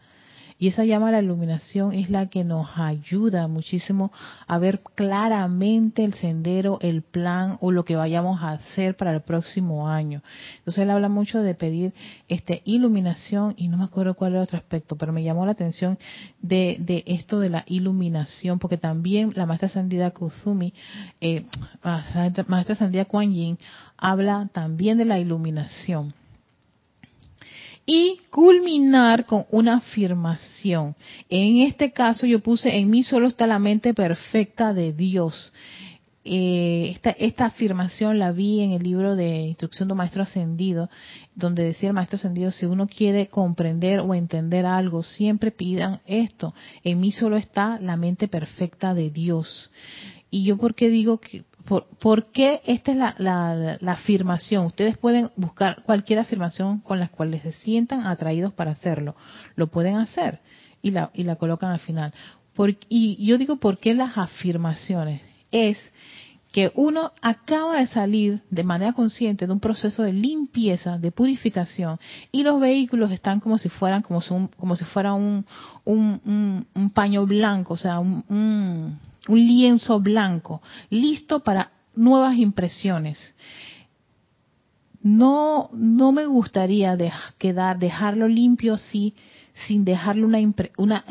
Y 0.65 0.69
esa 0.69 0.87
llama 0.87 1.11
a 1.11 1.13
la 1.13 1.21
iluminación 1.21 1.93
es 1.93 2.09
la 2.09 2.31
que 2.31 2.43
nos 2.43 2.79
ayuda 2.79 3.49
muchísimo 3.49 4.11
a 4.47 4.57
ver 4.57 4.81
claramente 4.95 6.03
el 6.03 6.15
sendero, 6.15 6.79
el 6.81 7.03
plan 7.03 7.59
o 7.61 7.71
lo 7.71 7.85
que 7.85 7.97
vayamos 7.97 8.43
a 8.43 8.53
hacer 8.53 8.97
para 8.97 9.13
el 9.13 9.21
próximo 9.21 9.91
año. 9.91 10.23
Entonces 10.61 10.85
él 10.85 10.89
habla 10.89 11.11
mucho 11.11 11.43
de 11.43 11.55
pedir 11.55 11.93
este 12.29 12.63
iluminación 12.65 13.53
y 13.59 13.69
no 13.69 13.77
me 13.77 13.85
acuerdo 13.85 14.15
cuál 14.15 14.33
era 14.33 14.43
otro 14.43 14.57
aspecto, 14.57 14.97
pero 14.97 15.13
me 15.13 15.23
llamó 15.23 15.45
la 15.45 15.53
atención 15.53 15.99
de, 16.41 16.79
de 16.81 17.05
esto 17.09 17.41
de 17.41 17.51
la 17.51 17.65
iluminación, 17.67 18.59
porque 18.59 18.79
también 18.79 19.35
la 19.37 19.45
maestra 19.45 19.69
Sandida 19.69 20.13
Kuzumi, 20.13 20.73
eh, 21.21 21.45
maestra 22.47 22.75
Sandida 22.75 23.05
Kuan 23.05 23.35
Yin, 23.35 23.59
habla 23.99 24.49
también 24.55 24.97
de 24.97 25.05
la 25.05 25.19
iluminación 25.19 26.15
y 27.87 28.21
culminar 28.31 29.27
con 29.27 29.45
una 29.51 29.77
afirmación. 29.77 30.95
En 31.29 31.59
este 31.59 31.93
caso 31.93 32.27
yo 32.27 32.41
puse, 32.41 32.77
en 32.77 32.91
mí 32.91 33.03
solo 33.03 33.29
está 33.29 33.47
la 33.47 33.59
mente 33.59 33.93
perfecta 33.95 34.73
de 34.73 34.93
Dios. 34.93 35.53
Eh, 36.27 36.89
esta, 36.95 37.11
esta 37.11 37.45
afirmación 37.45 38.19
la 38.19 38.33
vi 38.33 38.61
en 38.61 38.73
el 38.73 38.83
libro 38.83 39.15
de 39.15 39.43
Instrucción 39.43 39.89
de 39.89 39.95
Maestro 39.95 40.23
Ascendido, 40.23 40.89
donde 41.35 41.65
decía 41.65 41.91
el 41.91 41.95
Maestro 41.95 42.17
Ascendido, 42.17 42.51
si 42.51 42.65
uno 42.65 42.87
quiere 42.87 43.27
comprender 43.27 44.01
o 44.01 44.15
entender 44.15 44.65
algo, 44.65 45.03
siempre 45.03 45.51
pidan 45.51 46.01
esto. 46.07 46.55
En 46.83 47.01
mí 47.01 47.13
solo 47.13 47.37
está 47.37 47.79
la 47.79 47.99
mente 47.99 48.27
perfecta 48.27 48.95
de 48.95 49.11
Dios. 49.11 49.71
Y 50.31 50.45
yo 50.45 50.57
porque 50.57 50.89
digo 50.89 51.19
que 51.19 51.45
por, 51.65 52.27
qué 52.33 52.61
esta 52.65 52.93
es 52.93 52.97
la, 53.19 53.79
afirmación? 53.87 54.67
Ustedes 54.67 54.99
pueden 54.99 55.31
buscar 55.37 55.83
cualquier 55.85 56.19
afirmación 56.19 56.81
con 56.81 56.99
la 56.99 57.09
cual 57.09 57.39
se 57.41 57.53
sientan 57.53 58.07
atraídos 58.07 58.53
para 58.53 58.73
hacerlo. 58.73 59.17
Lo 59.57 59.69
pueden 59.69 59.97
hacer 59.97 60.41
y 60.83 60.91
la, 60.91 61.11
y 61.15 61.25
la 61.25 61.37
colocan 61.37 61.71
al 61.71 61.81
final. 61.81 62.13
y 62.89 63.27
yo 63.27 63.39
digo, 63.39 63.57
¿por 63.57 63.79
qué 63.79 63.95
las 63.95 64.17
afirmaciones? 64.19 65.23
Es 65.51 65.79
que 66.55 66.71
uno 66.77 67.11
acaba 67.21 67.81
de 67.81 67.89
salir 67.89 68.41
de 68.49 68.63
manera 68.63 68.93
consciente 68.93 69.45
de 69.45 69.53
un 69.53 69.59
proceso 69.59 70.05
de 70.05 70.13
limpieza, 70.13 70.99
de 70.99 71.11
purificación, 71.11 71.99
y 72.31 72.45
los 72.45 72.61
vehículos 72.61 73.11
están 73.11 73.41
como 73.41 73.59
si 73.59 73.69
fueran, 73.69 74.03
como, 74.03 74.21
como 74.57 74.77
si 74.77 74.85
fuera 74.85 75.15
un, 75.15 75.45
un, 75.85 76.91
paño 76.95 77.27
blanco, 77.27 77.75
o 77.75 77.77
sea, 77.77 77.99
un, 77.99 79.01
lienzo 79.27 79.99
blanco, 79.99 80.63
listo 80.91 81.41
para 81.41 81.73
nuevas 81.97 82.37
impresiones. 82.37 83.35
No, 85.03 85.71
no 85.73 86.13
me 86.13 86.27
gustaría 86.27 86.97
quedar, 87.37 87.81
dejarlo 87.81 88.29
limpio 88.29 88.75
así 88.75 89.13
sin 89.55 89.85
dejarle 89.85 90.25
una, 90.25 90.39
una, 90.77 91.05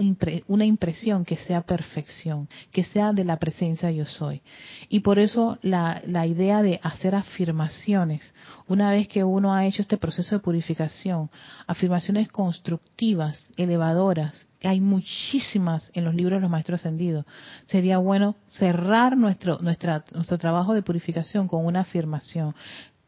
una 0.48 0.66
impresión 0.66 1.24
que 1.24 1.38
sea 1.38 1.62
perfección, 1.62 2.50
que 2.72 2.84
sea 2.84 3.14
de 3.14 3.24
la 3.24 3.38
presencia 3.38 3.90
yo 3.90 4.06
soy. 4.06 4.42
Y 4.90 5.00
por 5.00 5.18
eso 5.18 5.58
la, 5.62 6.02
la 6.06 6.28
idea 6.28 6.62
de 6.62 6.80
hacer 6.84 7.16
afirmaciones, 7.16 8.34
una 8.68 8.92
vez 8.92 9.08
que 9.08 9.24
uno 9.24 9.54
ha 9.54 9.66
hecho 9.66 9.82
este 9.82 9.98
proceso 9.98 10.36
de 10.36 10.42
purificación, 10.42 11.30
afirmaciones 11.68 12.30
constructivas, 12.30 13.48
elevadoras, 13.56 14.48
hay 14.64 14.80
muchísimas 14.80 15.92
en 15.94 16.06
los 16.06 16.16
libros 16.16 16.38
de 16.38 16.42
los 16.42 16.50
maestros 16.50 16.80
ascendidos. 16.82 17.26
Sería 17.66 17.98
bueno 17.98 18.36
cerrar 18.48 19.18
nuestro, 19.18 19.60
nuestra, 19.60 20.06
nuestro 20.14 20.38
trabajo 20.38 20.74
de 20.74 20.82
purificación 20.82 21.48
con 21.48 21.66
una 21.66 21.82
afirmación. 21.82 22.56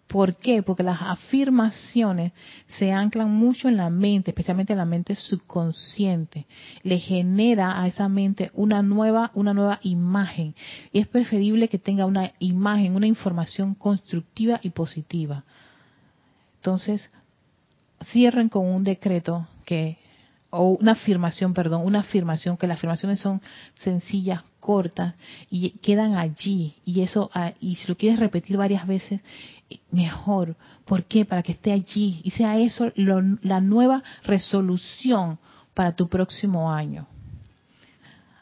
¿Por 0.07 0.35
qué? 0.35 0.61
Porque 0.61 0.83
las 0.83 1.01
afirmaciones 1.01 2.31
se 2.77 2.91
anclan 2.91 3.31
mucho 3.31 3.67
en 3.67 3.77
la 3.77 3.89
mente, 3.89 4.31
especialmente 4.31 4.73
en 4.73 4.79
la 4.79 4.85
mente 4.85 5.15
subconsciente. 5.15 6.45
Le 6.83 6.99
genera 6.99 7.81
a 7.81 7.87
esa 7.87 8.07
mente 8.07 8.51
una 8.53 8.83
nueva, 8.83 9.31
una 9.33 9.53
nueva 9.53 9.79
imagen. 9.81 10.53
Y 10.93 10.99
es 10.99 11.07
preferible 11.07 11.69
que 11.69 11.79
tenga 11.79 12.05
una 12.05 12.33
imagen, 12.39 12.95
una 12.95 13.07
información 13.07 13.73
constructiva 13.73 14.59
y 14.61 14.69
positiva. 14.69 15.43
Entonces, 16.57 17.09
cierren 18.11 18.49
con 18.49 18.67
un 18.67 18.83
decreto 18.83 19.47
que 19.65 19.97
o 20.57 20.77
una 20.79 20.93
afirmación, 20.93 21.53
perdón, 21.53 21.85
una 21.85 21.99
afirmación, 21.99 22.55
que 22.55 22.67
las 22.67 22.77
afirmaciones 22.77 23.19
son 23.19 23.41
sencillas, 23.75 24.41
cortas 24.59 25.15
y 25.49 25.71
quedan 25.71 26.15
allí. 26.15 26.75
Y 26.85 27.01
eso, 27.01 27.29
ah, 27.33 27.51
y 27.59 27.75
si 27.75 27.87
lo 27.87 27.97
quieres 27.97 28.19
repetir 28.19 28.55
varias 28.55 28.87
veces, 28.87 29.19
mejor. 29.91 30.55
¿Por 30.85 31.03
qué? 31.05 31.25
Para 31.25 31.43
que 31.43 31.53
esté 31.53 31.71
allí 31.71 32.21
y 32.23 32.31
sea 32.31 32.57
eso 32.59 32.91
la 32.95 33.61
nueva 33.61 34.03
resolución 34.23 35.39
para 35.73 35.95
tu 35.95 36.07
próximo 36.07 36.71
año. 36.71 37.07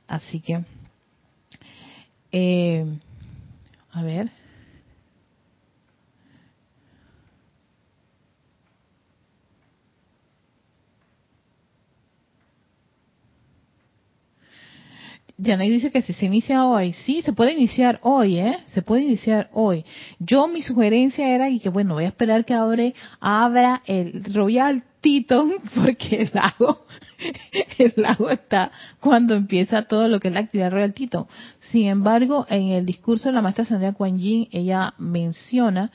Así 0.07 0.39
que, 0.39 0.63
eh, 2.31 2.85
a 3.91 4.03
ver. 4.03 4.42
Janet 15.41 15.71
dice 15.71 15.91
que 15.91 16.01
si 16.03 16.13
se 16.13 16.27
inicia 16.27 16.65
hoy, 16.65 16.93
sí, 16.93 17.21
se 17.23 17.33
puede 17.33 17.53
iniciar 17.53 17.99
hoy, 18.03 18.37
¿eh? 18.37 18.59
Se 18.67 18.81
puede 18.83 19.01
iniciar 19.01 19.49
hoy. 19.53 19.83
Yo 20.19 20.47
mi 20.47 20.61
sugerencia 20.61 21.27
era 21.27 21.49
y 21.49 21.59
que 21.59 21.69
bueno, 21.69 21.95
voy 21.95 22.05
a 22.05 22.09
esperar 22.09 22.45
que 22.45 22.53
abre, 22.53 22.93
abra 23.19 23.81
el 23.87 24.23
Royal 24.33 24.83
Tito, 25.01 25.49
porque 25.75 26.21
el 26.21 26.31
lago, 26.33 26.85
el 27.79 27.93
lago 27.97 28.29
está 28.29 28.71
cuando 28.99 29.33
empieza 29.33 29.83
todo 29.83 30.07
lo 30.07 30.19
que 30.19 30.27
es 30.27 30.33
la 30.33 30.41
actividad 30.41 30.71
Royal 30.71 30.93
Tito. 30.93 31.27
Sin 31.71 31.87
embargo, 31.87 32.45
en 32.47 32.69
el 32.69 32.85
discurso 32.85 33.29
de 33.29 33.33
la 33.33 33.41
maestra 33.41 33.65
Sandra 33.65 33.93
Kuan 33.93 34.19
Yin, 34.19 34.49
ella 34.51 34.93
menciona 34.99 35.91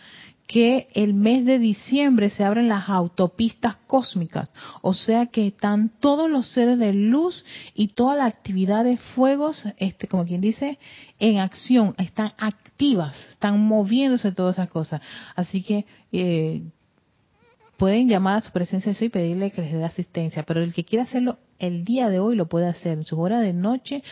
que 0.49 0.89
el 0.95 1.13
mes 1.13 1.45
de 1.45 1.59
diciembre 1.59 2.31
se 2.31 2.43
abren 2.43 2.69
las 2.69 2.89
autopistas 2.89 3.77
cósmicas, 3.87 4.51
o 4.81 4.95
sea 4.95 5.27
que 5.27 5.47
están 5.47 5.91
todos 6.01 6.31
los 6.31 6.49
seres 6.49 6.79
de 6.79 6.95
luz 6.95 7.45
y 7.75 7.89
toda 7.89 8.17
la 8.17 8.25
actividad 8.25 8.83
de 8.83 8.97
fuegos, 8.97 9.63
este, 9.77 10.09
como 10.09 10.25
quien 10.25 10.41
dice, 10.41 10.79
en 11.19 11.39
acción, 11.39 11.95
están 11.99 12.33
activas, 12.39 13.15
están 13.31 13.61
moviéndose 13.61 14.33
todas 14.33 14.57
esas 14.57 14.71
cosas. 14.71 15.03
Así 15.37 15.63
que 15.63 15.85
eh, 16.13 16.63
pueden 17.79 18.09
llamar 18.09 18.37
a 18.37 18.41
su 18.41 18.51
presencia 18.51 18.93
y 19.01 19.09
pedirle 19.09 19.53
que 19.53 19.63
les 19.63 19.73
dé 19.73 19.85
asistencia, 19.85 20.43
pero 20.43 20.61
el 20.61 20.75
que 20.75 20.85
quiera 20.85 21.05
hacerlo 21.05 21.39
el 21.61 21.85
día 21.85 22.09
de 22.09 22.19
hoy 22.19 22.37
lo 22.37 22.49
puede 22.49 22.67
hacer 22.67 22.93
en 22.93 23.05
su 23.05 23.19
hora 23.21 23.41
de 23.41 23.53
noche, 23.53 24.03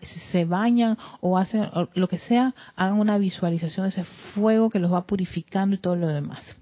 si 0.00 0.20
se 0.32 0.44
bañan 0.44 0.96
o 1.20 1.36
hacen 1.36 1.68
lo 1.94 2.08
que 2.08 2.18
sea, 2.18 2.54
hagan 2.76 2.98
una 2.98 3.18
visualización 3.18 3.86
de 3.86 3.90
ese 3.90 4.04
fuego 4.34 4.70
que 4.70 4.78
los 4.78 4.92
va 4.92 5.06
purificando 5.06 5.74
y 5.74 5.78
todo 5.78 5.96
lo 5.96 6.06
demás. 6.06 6.56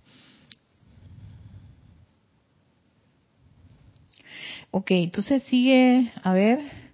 Ok, 4.70 4.90
entonces 4.90 5.42
sigue, 5.44 6.12
a 6.22 6.32
ver. 6.32 6.87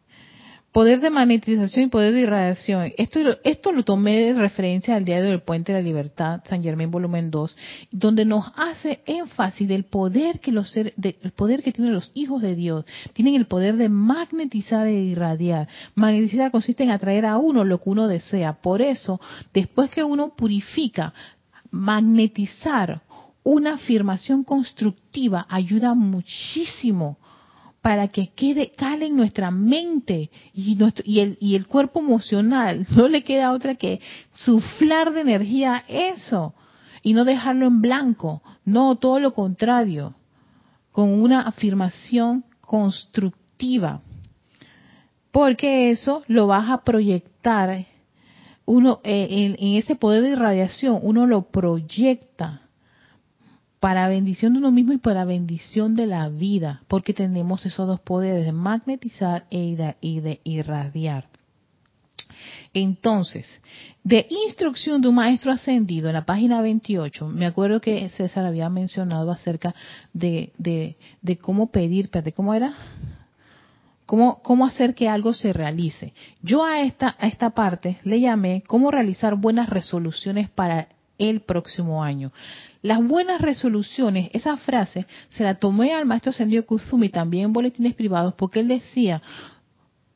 Poder 0.74 1.00
de 1.00 1.08
magnetización 1.08 1.84
y 1.84 1.86
poder 1.86 2.12
de 2.12 2.22
irradiación. 2.22 2.92
Esto, 2.98 3.20
esto 3.44 3.70
lo 3.70 3.84
tomé 3.84 4.18
de 4.18 4.34
referencia 4.34 4.96
al 4.96 5.04
diario 5.04 5.30
del 5.30 5.40
Puente 5.40 5.70
de 5.70 5.78
la 5.78 5.84
Libertad, 5.84 6.40
San 6.48 6.64
Germán 6.64 6.90
volumen 6.90 7.30
2, 7.30 7.56
donde 7.92 8.24
nos 8.24 8.50
hace 8.56 9.00
énfasis 9.06 9.68
del 9.68 9.84
poder 9.84 10.40
que 10.40 10.50
los 10.50 10.74
del 10.74 11.14
poder 11.36 11.62
que 11.62 11.70
tienen 11.70 11.94
los 11.94 12.10
hijos 12.14 12.42
de 12.42 12.56
Dios. 12.56 12.84
Tienen 13.12 13.36
el 13.36 13.46
poder 13.46 13.76
de 13.76 13.88
magnetizar 13.88 14.88
e 14.88 15.00
irradiar. 15.00 15.68
Magnetizar 15.94 16.50
consiste 16.50 16.82
en 16.82 16.90
atraer 16.90 17.24
a 17.24 17.36
uno 17.36 17.62
lo 17.62 17.78
que 17.78 17.90
uno 17.90 18.08
desea. 18.08 18.54
Por 18.54 18.82
eso, 18.82 19.20
después 19.52 19.92
que 19.92 20.02
uno 20.02 20.34
purifica, 20.34 21.14
magnetizar 21.70 23.02
una 23.44 23.74
afirmación 23.74 24.42
constructiva 24.42 25.46
ayuda 25.48 25.94
muchísimo 25.94 27.18
para 27.84 28.08
que 28.08 28.28
quede, 28.28 28.70
cale 28.70 29.04
en 29.04 29.16
nuestra 29.16 29.50
mente 29.50 30.30
y, 30.54 30.78
el 31.54 31.66
cuerpo 31.66 32.00
emocional. 32.00 32.86
No 32.96 33.08
le 33.08 33.22
queda 33.22 33.52
otra 33.52 33.74
que 33.74 34.00
suflar 34.32 35.12
de 35.12 35.20
energía 35.20 35.84
eso 35.86 36.54
y 37.02 37.12
no 37.12 37.26
dejarlo 37.26 37.66
en 37.66 37.82
blanco. 37.82 38.40
No, 38.64 38.96
todo 38.96 39.20
lo 39.20 39.34
contrario, 39.34 40.14
con 40.92 41.10
una 41.10 41.42
afirmación 41.42 42.46
constructiva. 42.62 44.00
Porque 45.30 45.90
eso 45.90 46.22
lo 46.26 46.46
vas 46.46 46.70
a 46.70 46.84
proyectar 46.84 47.84
uno 48.64 49.00
eh, 49.04 49.26
en, 49.28 49.56
en 49.58 49.74
ese 49.74 49.94
poder 49.94 50.22
de 50.22 50.30
irradiación, 50.30 51.00
uno 51.02 51.26
lo 51.26 51.50
proyecta 51.50 52.63
para 53.84 54.08
bendición 54.08 54.54
de 54.54 54.60
uno 54.60 54.70
mismo 54.70 54.94
y 54.94 54.96
para 54.96 55.26
bendición 55.26 55.94
de 55.94 56.06
la 56.06 56.30
vida, 56.30 56.80
porque 56.88 57.12
tenemos 57.12 57.66
esos 57.66 57.86
dos 57.86 58.00
poderes 58.00 58.46
de 58.46 58.52
magnetizar 58.52 59.44
e 59.50 59.76
de 59.76 60.40
irradiar. 60.42 61.28
Entonces, 62.72 63.46
de 64.02 64.26
instrucción 64.46 65.02
de 65.02 65.08
un 65.08 65.16
maestro 65.16 65.52
ascendido, 65.52 66.08
en 66.08 66.14
la 66.14 66.24
página 66.24 66.62
28, 66.62 67.28
me 67.28 67.44
acuerdo 67.44 67.82
que 67.82 68.08
César 68.08 68.46
había 68.46 68.70
mencionado 68.70 69.30
acerca 69.30 69.74
de, 70.14 70.54
de, 70.56 71.36
cómo 71.36 71.70
pedir, 71.70 72.08
de 72.08 72.32
¿cómo 72.32 72.54
era? 72.54 72.72
Cómo, 74.06 74.40
cómo, 74.40 74.64
hacer 74.64 74.94
que 74.94 75.10
algo 75.10 75.34
se 75.34 75.52
realice. 75.52 76.14
Yo 76.40 76.64
a 76.64 76.80
esta, 76.80 77.16
a 77.18 77.26
esta 77.26 77.50
parte 77.50 77.98
le 78.02 78.18
llamé 78.18 78.62
cómo 78.66 78.90
realizar 78.90 79.34
buenas 79.34 79.68
resoluciones 79.68 80.48
para 80.48 80.88
el 81.18 81.40
próximo 81.40 82.02
año. 82.02 82.32
Las 82.82 83.02
buenas 83.06 83.40
resoluciones, 83.40 84.30
esa 84.32 84.56
frase 84.56 85.06
se 85.28 85.44
la 85.44 85.54
tomé 85.54 85.94
al 85.94 86.04
maestro 86.04 86.32
Sendio 86.32 86.66
Kuzumi 86.66 87.08
también 87.08 87.44
en 87.44 87.52
boletines 87.52 87.94
privados 87.94 88.34
porque 88.34 88.60
él 88.60 88.68
decía, 88.68 89.22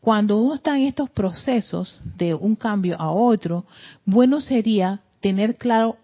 cuando 0.01 0.39
uno 0.39 0.55
está 0.55 0.77
en 0.77 0.87
estos 0.87 1.11
procesos 1.11 2.01
de 2.17 2.35
un 2.35 2.57
cambio 2.57 3.01
a 3.01 3.11
otro, 3.11 3.65
bueno 4.05 4.41
sería 4.41 5.01
tener 5.21 5.57
claro 5.57 5.97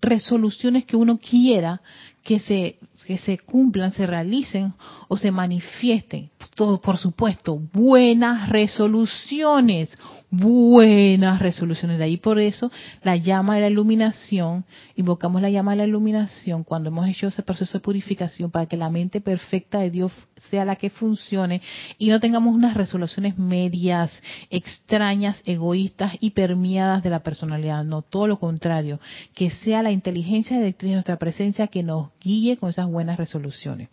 resoluciones 0.00 0.84
que 0.84 0.96
uno 0.96 1.18
quiera 1.18 1.80
que 2.26 2.40
se, 2.40 2.76
que 3.06 3.18
se 3.18 3.38
cumplan, 3.38 3.92
se 3.92 4.04
realicen 4.04 4.74
o 5.06 5.16
se 5.16 5.30
manifiesten. 5.30 6.30
Todo, 6.56 6.80
por 6.80 6.98
supuesto, 6.98 7.56
buenas 7.72 8.48
resoluciones, 8.48 9.96
buenas 10.28 11.38
resoluciones. 11.38 11.98
De 11.98 12.04
ahí 12.04 12.16
por 12.16 12.40
eso 12.40 12.72
la 13.04 13.14
llama 13.14 13.54
de 13.54 13.60
la 13.60 13.70
iluminación, 13.70 14.64
invocamos 14.96 15.40
la 15.40 15.50
llama 15.50 15.72
de 15.72 15.76
la 15.78 15.84
iluminación 15.86 16.64
cuando 16.64 16.88
hemos 16.88 17.06
hecho 17.06 17.28
ese 17.28 17.44
proceso 17.44 17.78
de 17.78 17.84
purificación 17.84 18.50
para 18.50 18.66
que 18.66 18.76
la 18.76 18.90
mente 18.90 19.20
perfecta 19.20 19.78
de 19.78 19.90
Dios 19.90 20.10
sea 20.50 20.64
la 20.64 20.74
que 20.74 20.90
funcione 20.90 21.62
y 21.96 22.08
no 22.08 22.18
tengamos 22.18 22.56
unas 22.56 22.74
resoluciones 22.74 23.38
medias, 23.38 24.10
extrañas, 24.50 25.40
egoístas 25.44 26.14
y 26.18 26.30
permeadas 26.30 27.04
de 27.04 27.10
la 27.10 27.20
personalidad. 27.20 27.84
No, 27.84 28.02
todo 28.02 28.26
lo 28.26 28.40
contrario, 28.40 28.98
que 29.32 29.50
sea 29.50 29.84
la 29.84 29.92
inteligencia 29.92 30.58
de 30.58 30.74
nuestra 30.80 31.18
presencia 31.18 31.68
que 31.68 31.84
nos 31.84 32.15
guíe 32.26 32.56
con 32.56 32.70
esas 32.70 32.88
buenas 32.88 33.16
resoluciones. 33.16 33.88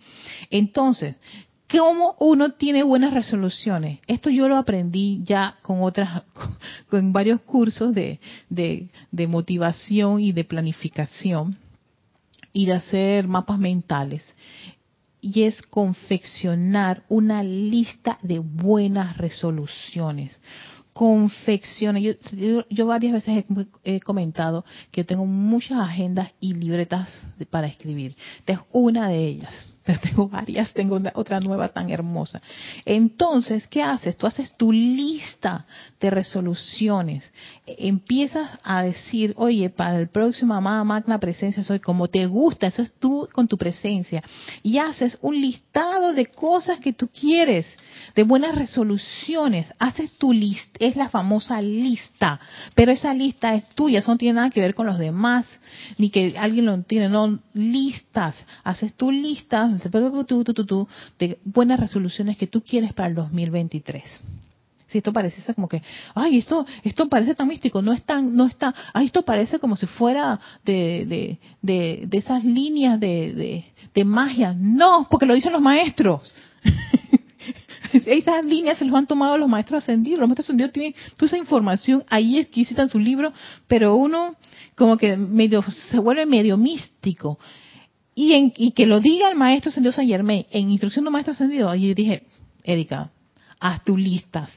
Entonces, 0.50 1.16
cómo 1.72 2.16
uno 2.20 2.54
tiene 2.54 2.84
buenas 2.84 3.14
resoluciones. 3.14 4.00
Esto 4.08 4.30
yo 4.30 4.48
lo 4.48 4.58
aprendí 4.58 5.22
ya 5.24 5.58
con 5.62 5.84
otras, 5.84 6.24
con 6.90 7.14
varios 7.14 7.42
cursos 7.42 7.94
de, 7.94 8.20
de, 8.50 9.28
motivación 9.28 10.20
y 10.20 10.32
de 10.32 10.44
planificación 10.44 11.58
y 12.52 12.66
de 12.66 12.74
hacer 12.74 13.28
mapas 13.28 13.60
mentales. 13.60 14.24
Y 15.22 15.44
es 15.44 15.62
confeccionar 15.62 17.04
una 17.08 17.44
lista 17.44 18.20
de 18.22 18.40
buenas 18.40 19.18
resoluciones 19.18 20.42
confeccione. 20.94 22.18
Yo, 22.70 22.86
varias 22.86 23.14
veces 23.14 23.46
he, 23.84 24.00
comentado 24.00 24.64
que 24.92 25.04
tengo 25.04 25.26
muchas 25.26 25.80
agendas 25.80 26.32
y 26.40 26.54
libretas 26.54 27.10
para 27.50 27.68
escribir. 27.68 28.16
Esta 28.40 28.54
es 28.54 28.60
una 28.72 29.10
de 29.10 29.28
ellas 29.28 29.74
tengo 30.02 30.30
varias, 30.30 30.74
tengo 30.74 31.00
otra 31.14 31.40
nueva 31.40 31.70
tan 31.70 31.90
hermosa. 31.90 32.42
Entonces, 32.86 33.68
¿qué 33.68 33.84
haces? 33.84 34.18
Tú 34.18 34.28
haces 34.28 34.56
tu 34.56 34.72
lista 34.72 35.66
de 36.00 36.10
resoluciones. 36.10 37.32
Empiezas 37.66 38.50
a 38.64 38.84
decir, 38.84 39.34
oye, 39.38 39.70
para 39.70 40.00
el 40.00 40.08
próximo 40.08 40.54
amada 40.54 40.84
magna 40.84 41.20
presencia 41.20 41.64
soy 41.64 41.80
como 41.80 42.08
te 42.08 42.26
gusta, 42.26 42.68
eso 42.68 42.82
es 42.82 42.94
tú 42.94 43.28
con 43.34 43.48
tu 43.48 43.58
presencia. 43.58 44.24
Y 44.62 44.78
haces 44.78 45.18
un 45.22 45.40
listado 45.40 46.14
de 46.14 46.28
cosas 46.28 46.80
que 46.80 46.94
tú 46.94 47.10
quieres, 47.10 47.66
de 48.16 48.24
buenas 48.24 48.56
resoluciones. 48.56 49.74
Haces 49.80 50.12
tu 50.18 50.34
lista, 50.34 50.78
es 50.80 50.96
la 50.96 51.10
famosa 51.10 51.62
lista, 51.62 52.40
pero 52.76 52.92
esa 52.92 53.14
lista 53.14 53.56
es 53.56 53.68
tuya, 53.70 54.00
eso 54.00 54.12
no 54.12 54.18
tiene 54.18 54.36
nada 54.36 54.50
que 54.50 54.62
ver 54.62 54.76
con 54.76 54.86
los 54.86 55.00
demás, 55.00 55.46
ni 55.98 56.10
que 56.10 56.36
alguien 56.38 56.66
lo 56.66 56.82
tiene, 56.84 57.10
no, 57.10 57.40
listas. 57.54 58.36
Haces 58.64 58.94
tu 58.96 59.12
lista 59.12 59.68
de 59.68 61.40
buenas 61.44 61.80
resoluciones 61.80 62.38
que 62.38 62.48
tú 62.48 62.62
quieres 62.62 62.94
para 62.94 63.10
el 63.10 63.16
2023. 63.16 64.04
Si 64.94 65.00
esto 65.00 65.12
parece 65.12 65.56
como 65.56 65.68
que, 65.68 65.82
ay, 66.14 66.38
esto, 66.38 66.68
esto 66.84 67.10
parece 67.10 67.34
tan 67.34 67.48
místico, 67.48 67.82
no 67.82 67.94
es 67.94 68.04
tan, 68.04 68.36
no 68.36 68.46
está, 68.46 68.76
ay, 68.94 69.08
esto 69.08 69.24
parece 69.24 69.58
como 69.58 69.76
si 69.76 69.88
fuera 69.88 70.40
de, 70.64 71.40
de, 71.64 72.06
de, 72.08 72.18
esas 72.20 72.44
líneas 72.46 73.00
de, 73.00 73.66
de, 73.92 74.06
magia. 74.06 74.54
No, 74.56 75.08
porque 75.10 75.26
lo 75.26 75.34
dicen 75.34 75.52
los 75.52 75.64
maestros. 75.64 76.32
Esas 78.06 78.46
líneas 78.46 78.78
se 78.78 78.86
los 78.86 78.96
han 78.96 79.08
tomado 79.08 79.38
los 79.38 79.50
maestros 79.50 79.84
ascendidos. 79.84 80.20
Los 80.20 80.28
maestros 80.28 80.46
ascendidos 80.46 80.74
tienen 80.74 80.96
toda 81.16 81.28
esa 81.28 81.38
información 81.38 82.04
ahí 82.10 82.40
exquisita 82.40 82.82
en 82.82 82.90
su 82.90 83.00
libro, 83.00 83.34
pero 83.68 83.96
uno 83.96 84.36
como 84.76 84.98
que 84.98 85.16
medio 85.16 85.62
se 85.64 86.00
vuelve 86.00 86.26
medio 86.26 86.58
místico. 86.58 87.40
Y, 88.16 88.34
en, 88.34 88.52
que 88.52 88.86
lo 88.86 89.00
diga 89.00 89.30
el 89.30 89.38
maestro 89.38 89.70
ascendido 89.70 89.92
San 89.92 90.08
Germain, 90.08 90.46
en 90.52 90.70
instrucción 90.70 91.06
de 91.06 91.12
maestro 91.12 91.34
ascendido, 91.34 91.74
y 91.74 91.94
dije, 91.94 92.24
Erika, 92.64 93.12
haz 93.60 93.84
tus 93.84 94.00
listas. 94.00 94.52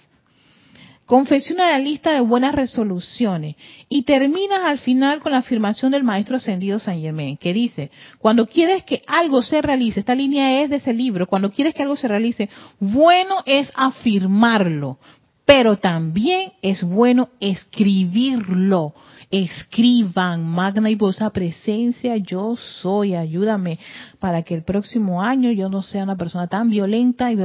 Confecciona 1.07 1.71
la 1.71 1.79
lista 1.79 2.13
de 2.13 2.21
buenas 2.21 2.53
resoluciones 2.53 3.55
y 3.89 4.03
terminas 4.03 4.63
al 4.65 4.79
final 4.81 5.21
con 5.21 5.31
la 5.31 5.39
afirmación 5.39 5.93
del 5.93 6.03
maestro 6.03 6.37
ascendido 6.37 6.81
San 6.81 7.01
Germain, 7.01 7.37
que 7.37 7.53
dice, 7.53 7.93
cuando 8.19 8.49
quieres 8.49 8.83
que 8.83 9.03
algo 9.07 9.41
se 9.43 9.63
realice, 9.63 10.01
esta 10.01 10.17
línea 10.17 10.63
es 10.63 10.71
de 10.71 10.77
ese 10.77 10.93
libro, 10.93 11.29
cuando 11.29 11.53
quieres 11.53 11.75
que 11.75 11.83
algo 11.85 11.95
se 11.95 12.09
realice, 12.09 12.51
bueno 12.81 13.37
es 13.47 13.71
afirmarlo, 13.77 14.99
pero 15.45 15.77
también 15.77 16.51
es 16.61 16.83
bueno 16.83 17.29
escribirlo 17.39 18.93
escriban, 19.31 20.45
magna 20.45 20.89
y 20.89 20.95
vosa 20.95 21.31
presencia, 21.31 22.17
yo 22.17 22.57
soy, 22.57 23.15
ayúdame 23.15 23.79
para 24.21 24.43
que 24.43 24.55
el 24.55 24.63
próximo 24.63 25.21
año 25.21 25.51
yo 25.51 25.69
no 25.69 25.83
sea 25.83 26.05
una 26.05 26.17
persona 26.17 26.47
tan 26.47 26.71
violenta 26.71 27.33
y 27.33 27.37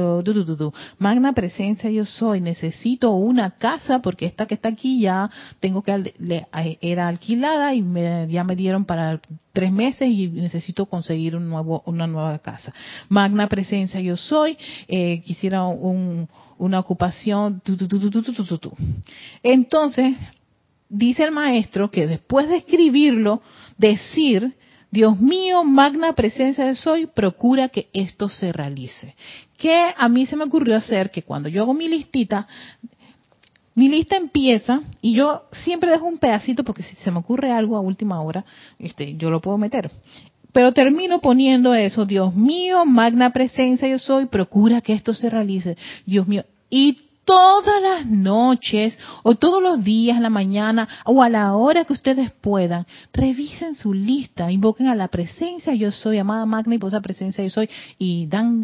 magna 0.98 1.32
presencia 1.32 1.90
yo 1.90 2.04
soy, 2.04 2.40
necesito 2.40 3.10
una 3.10 3.50
casa 3.50 4.00
porque 4.00 4.26
esta 4.26 4.46
que 4.46 4.54
está 4.54 4.68
aquí 4.68 5.00
ya 5.00 5.30
tengo 5.60 5.82
que 5.82 6.14
era 6.80 7.08
alquilada 7.08 7.74
y 7.74 7.82
me, 7.82 8.28
ya 8.28 8.44
me 8.44 8.54
dieron 8.54 8.84
para 8.84 9.20
tres 9.52 9.72
meses 9.72 10.08
y 10.08 10.28
necesito 10.28 10.86
conseguir 10.86 11.36
un 11.36 11.48
nuevo, 11.48 11.82
una 11.86 12.06
nueva 12.06 12.38
casa. 12.38 12.72
Magna 13.08 13.48
presencia 13.48 14.00
yo 14.00 14.16
soy, 14.16 14.56
eh, 14.88 15.20
quisiera 15.22 15.64
un, 15.64 16.28
una 16.58 16.78
ocupación, 16.78 17.60
entonces 19.42 20.14
dice 20.92 21.24
el 21.24 21.32
maestro 21.32 21.90
que 21.90 22.06
después 22.06 22.48
de 22.48 22.56
escribirlo, 22.56 23.42
decir, 23.78 24.54
Dios 24.90 25.18
mío, 25.18 25.64
magna 25.64 26.12
presencia 26.12 26.66
de 26.66 26.76
soy, 26.76 27.06
procura 27.06 27.70
que 27.70 27.88
esto 27.94 28.28
se 28.28 28.52
realice. 28.52 29.16
Que 29.56 29.92
a 29.96 30.08
mí 30.08 30.26
se 30.26 30.36
me 30.36 30.44
ocurrió 30.44 30.76
hacer 30.76 31.10
que 31.10 31.22
cuando 31.22 31.48
yo 31.48 31.62
hago 31.62 31.72
mi 31.72 31.88
listita, 31.88 32.46
mi 33.74 33.88
lista 33.88 34.16
empieza 34.16 34.82
y 35.00 35.14
yo 35.14 35.44
siempre 35.64 35.90
dejo 35.90 36.04
un 36.04 36.18
pedacito 36.18 36.62
porque 36.62 36.82
si 36.82 36.94
se 36.96 37.10
me 37.10 37.20
ocurre 37.20 37.50
algo 37.50 37.76
a 37.76 37.80
última 37.80 38.20
hora, 38.20 38.44
este, 38.78 39.16
yo 39.16 39.30
lo 39.30 39.40
puedo 39.40 39.56
meter. 39.56 39.90
Pero 40.52 40.72
termino 40.72 41.22
poniendo 41.22 41.74
eso, 41.74 42.04
Dios 42.04 42.34
mío, 42.34 42.84
magna 42.84 43.30
presencia 43.32 43.88
yo 43.88 43.98
soy, 43.98 44.26
procura 44.26 44.82
que 44.82 44.92
esto 44.92 45.14
se 45.14 45.30
realice. 45.30 45.78
Dios 46.04 46.28
mío, 46.28 46.44
y 46.68 46.98
todas 47.24 47.80
las 47.82 48.06
noches 48.06 48.98
o 49.22 49.34
todos 49.34 49.62
los 49.62 49.84
días, 49.84 50.16
en 50.16 50.22
la 50.22 50.30
mañana 50.30 50.88
o 51.04 51.22
a 51.22 51.28
la 51.28 51.54
hora 51.54 51.84
que 51.84 51.92
ustedes 51.92 52.30
puedan, 52.32 52.86
revisen 53.12 53.74
su 53.74 53.92
lista, 53.92 54.50
invoquen 54.50 54.88
a 54.88 54.94
la 54.94 55.08
presencia 55.08 55.74
yo 55.74 55.92
soy, 55.92 56.18
amada 56.18 56.46
magna 56.46 56.74
y 56.74 56.78
posa 56.78 57.00
presencia 57.00 57.44
yo 57.44 57.50
soy, 57.50 57.70
y 57.98 58.26
dan 58.26 58.62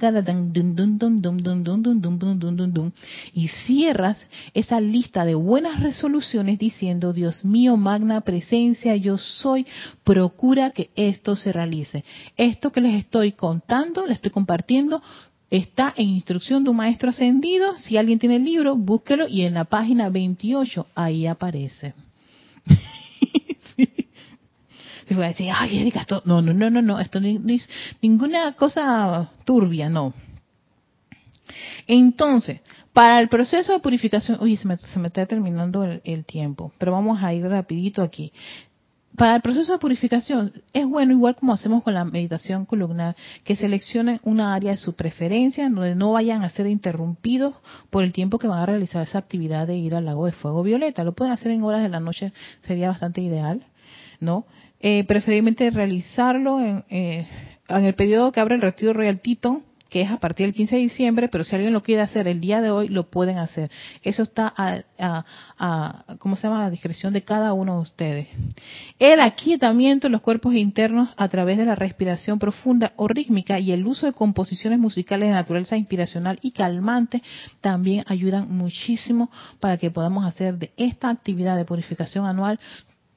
y 3.33 3.49
cierras 3.49 4.27
esa 4.55 4.81
lista 4.81 5.25
de 5.25 5.35
buenas 5.35 5.81
resoluciones 5.81 6.59
diciendo, 6.59 7.13
Dios 7.13 7.45
mío, 7.45 7.77
magna 7.77 8.21
presencia 8.21 8.97
yo 8.97 9.19
soy, 9.19 9.67
procura 10.05 10.71
que 10.71 10.91
esto 10.97 11.37
se 11.37 11.53
realice. 11.53 12.05
Esto 12.37 12.71
que 12.73 12.81
les 12.81 12.95
estoy 12.95 13.33
contando, 13.33 14.07
les 14.07 14.17
estoy 14.17 14.31
compartiendo, 14.31 15.03
Está 15.51 15.95
en 15.97 16.09
instrucción 16.09 16.63
de 16.63 16.71
un 16.71 16.77
maestro 16.77 17.09
ascendido. 17.09 17.77
Si 17.79 17.97
alguien 17.97 18.19
tiene 18.19 18.37
el 18.37 18.45
libro, 18.45 18.77
búsquelo 18.77 19.27
y 19.29 19.43
en 19.43 19.55
la 19.55 19.65
página 19.65 20.11
28 20.11 20.87
ahí 20.95 21.27
aparece. 21.27 21.95
sí. 23.77 23.89
Voy 25.11 25.25
a 25.25 25.29
decir, 25.29 25.51
ay, 25.55 25.79
Erika, 25.79 26.07
no, 26.27 26.43
no, 26.43 26.53
no, 26.53 26.69
no, 26.69 26.83
no, 26.83 27.01
esto 27.01 27.19
no, 27.19 27.29
es 27.29 27.69
ninguna 28.03 28.53
cosa 28.53 29.31
turbia, 29.45 29.89
no. 29.89 30.13
Entonces, 31.87 32.61
para 32.93 33.19
el 33.19 33.31
proceso 33.31 33.73
de 33.73 33.79
purificación, 33.79 34.39
uy, 34.43 34.57
se 34.57 34.69
me, 34.69 34.77
se 34.77 34.99
me 34.99 35.07
está 35.07 35.25
terminando 35.25 35.83
el, 35.83 36.03
el, 36.05 36.27
tiempo, 36.27 36.73
pero 36.77 36.93
vamos 36.93 37.23
a 37.23 37.33
ir 37.33 37.45
rapidito 37.45 38.03
aquí 38.03 38.33
para 39.17 39.37
el 39.37 39.43
proceso 39.43 39.73
de 39.73 39.79
purificación 39.79 40.53
es 40.73 40.87
bueno, 40.87 41.13
igual 41.13 41.35
como 41.35 41.53
hacemos 41.53 41.83
con 41.83 41.95
la 41.95 42.05
meditación 42.05 42.67
columnar, 42.67 43.17
que 43.43 43.57
seleccionen 43.57 44.21
una 44.23 44.55
área 44.55 44.73
de 44.73 44.77
su 44.77 44.95
preferencia 44.95 45.69
donde 45.69 45.95
no 45.95 46.13
vayan 46.13 46.43
a 46.43 46.51
ser 46.51 46.67
interrumpidos 46.67 47.55
por 47.91 48.05
el 48.05 48.13
tiempo 48.13 48.39
que 48.39 48.47
van 48.47 48.61
a 48.61 48.67
realizar 48.67 49.03
esa 49.03 49.19
actividad 49.19 49.67
de 49.67 49.77
ir 49.77 49.95
al 49.95 50.05
lago 50.05 50.27
de 50.27 50.33
fuego 50.33 50.63
violeta. 50.63 51.05
Lo 51.05 51.15
pueden 51.15 51.33
hacer 51.33 51.51
en 51.53 51.65
horas 51.65 51.83
de 51.83 51.89
la 51.89 52.01
noche, 52.01 52.33
sería 52.67 52.89
bastante 52.89 53.21
ideal, 53.21 53.67
¿no? 54.21 54.47
Eh, 54.81 55.05
preferiblemente 55.05 55.71
realizarlo 55.71 56.61
en, 56.61 56.85
eh, 56.89 57.27
en 57.69 57.85
el 57.85 57.95
periodo 57.95 58.31
que 58.31 58.41
abre 58.41 58.55
el 58.55 58.61
retiro 58.61 58.93
Royal 58.93 59.21
Tito, 59.21 59.63
que 59.89 60.03
es 60.03 60.11
a 60.11 60.19
partir 60.19 60.47
del 60.47 60.55
15 60.55 60.77
de 60.77 60.83
diciembre, 60.83 61.29
pero 61.29 61.45
si 61.45 61.55
alguien 61.55 61.73
lo 61.73 61.83
quiere 61.83 62.03
hacer 62.03 62.29
el 62.29 62.41
día 62.41 62.61
de 62.61 62.71
hoy, 62.71 62.89
lo 62.89 63.11
pueden 63.11 63.39
hacer. 63.39 63.71
Eso 64.03 64.23
está 64.23 64.53
a, 64.57 64.83
a, 65.59 66.05
¿cómo 66.19 66.37
se 66.37 66.47
llama?, 66.47 66.67
a 66.67 66.71
discreción 66.71 67.13
de 67.13 67.23
cada 67.23 67.53
uno 67.53 67.77
de 67.77 67.81
ustedes. 67.83 68.29
El 68.99 69.21
aquietamiento 69.21 70.09
de 70.09 70.13
los 70.13 70.21
cuerpos 70.21 70.55
internos 70.55 71.11
a 71.17 71.29
través 71.29 71.59
de 71.59 71.65
la 71.65 71.75
respiración 71.75 72.39
profunda 72.39 72.93
o 72.97 73.09
rítmica 73.09 73.59
y 73.59 73.73
el 73.73 73.87
uso 73.87 74.07
de 74.07 74.13
composiciones 74.13 74.79
musicales 74.79 75.29
de 75.29 75.35
naturaleza 75.35 75.77
inspiracional 75.77 76.39
y 76.43 76.51
calmante 76.51 77.23
también 77.61 78.05
ayudan 78.07 78.55
muchísimo 78.55 79.31
para 79.61 79.77
que 79.77 79.91
podamos 79.91 80.27
hacer 80.27 80.59
de 80.59 80.73
esta 80.77 81.09
actividad 81.11 81.57
de 81.57 81.65
purificación 81.65 82.27
anual 82.27 82.59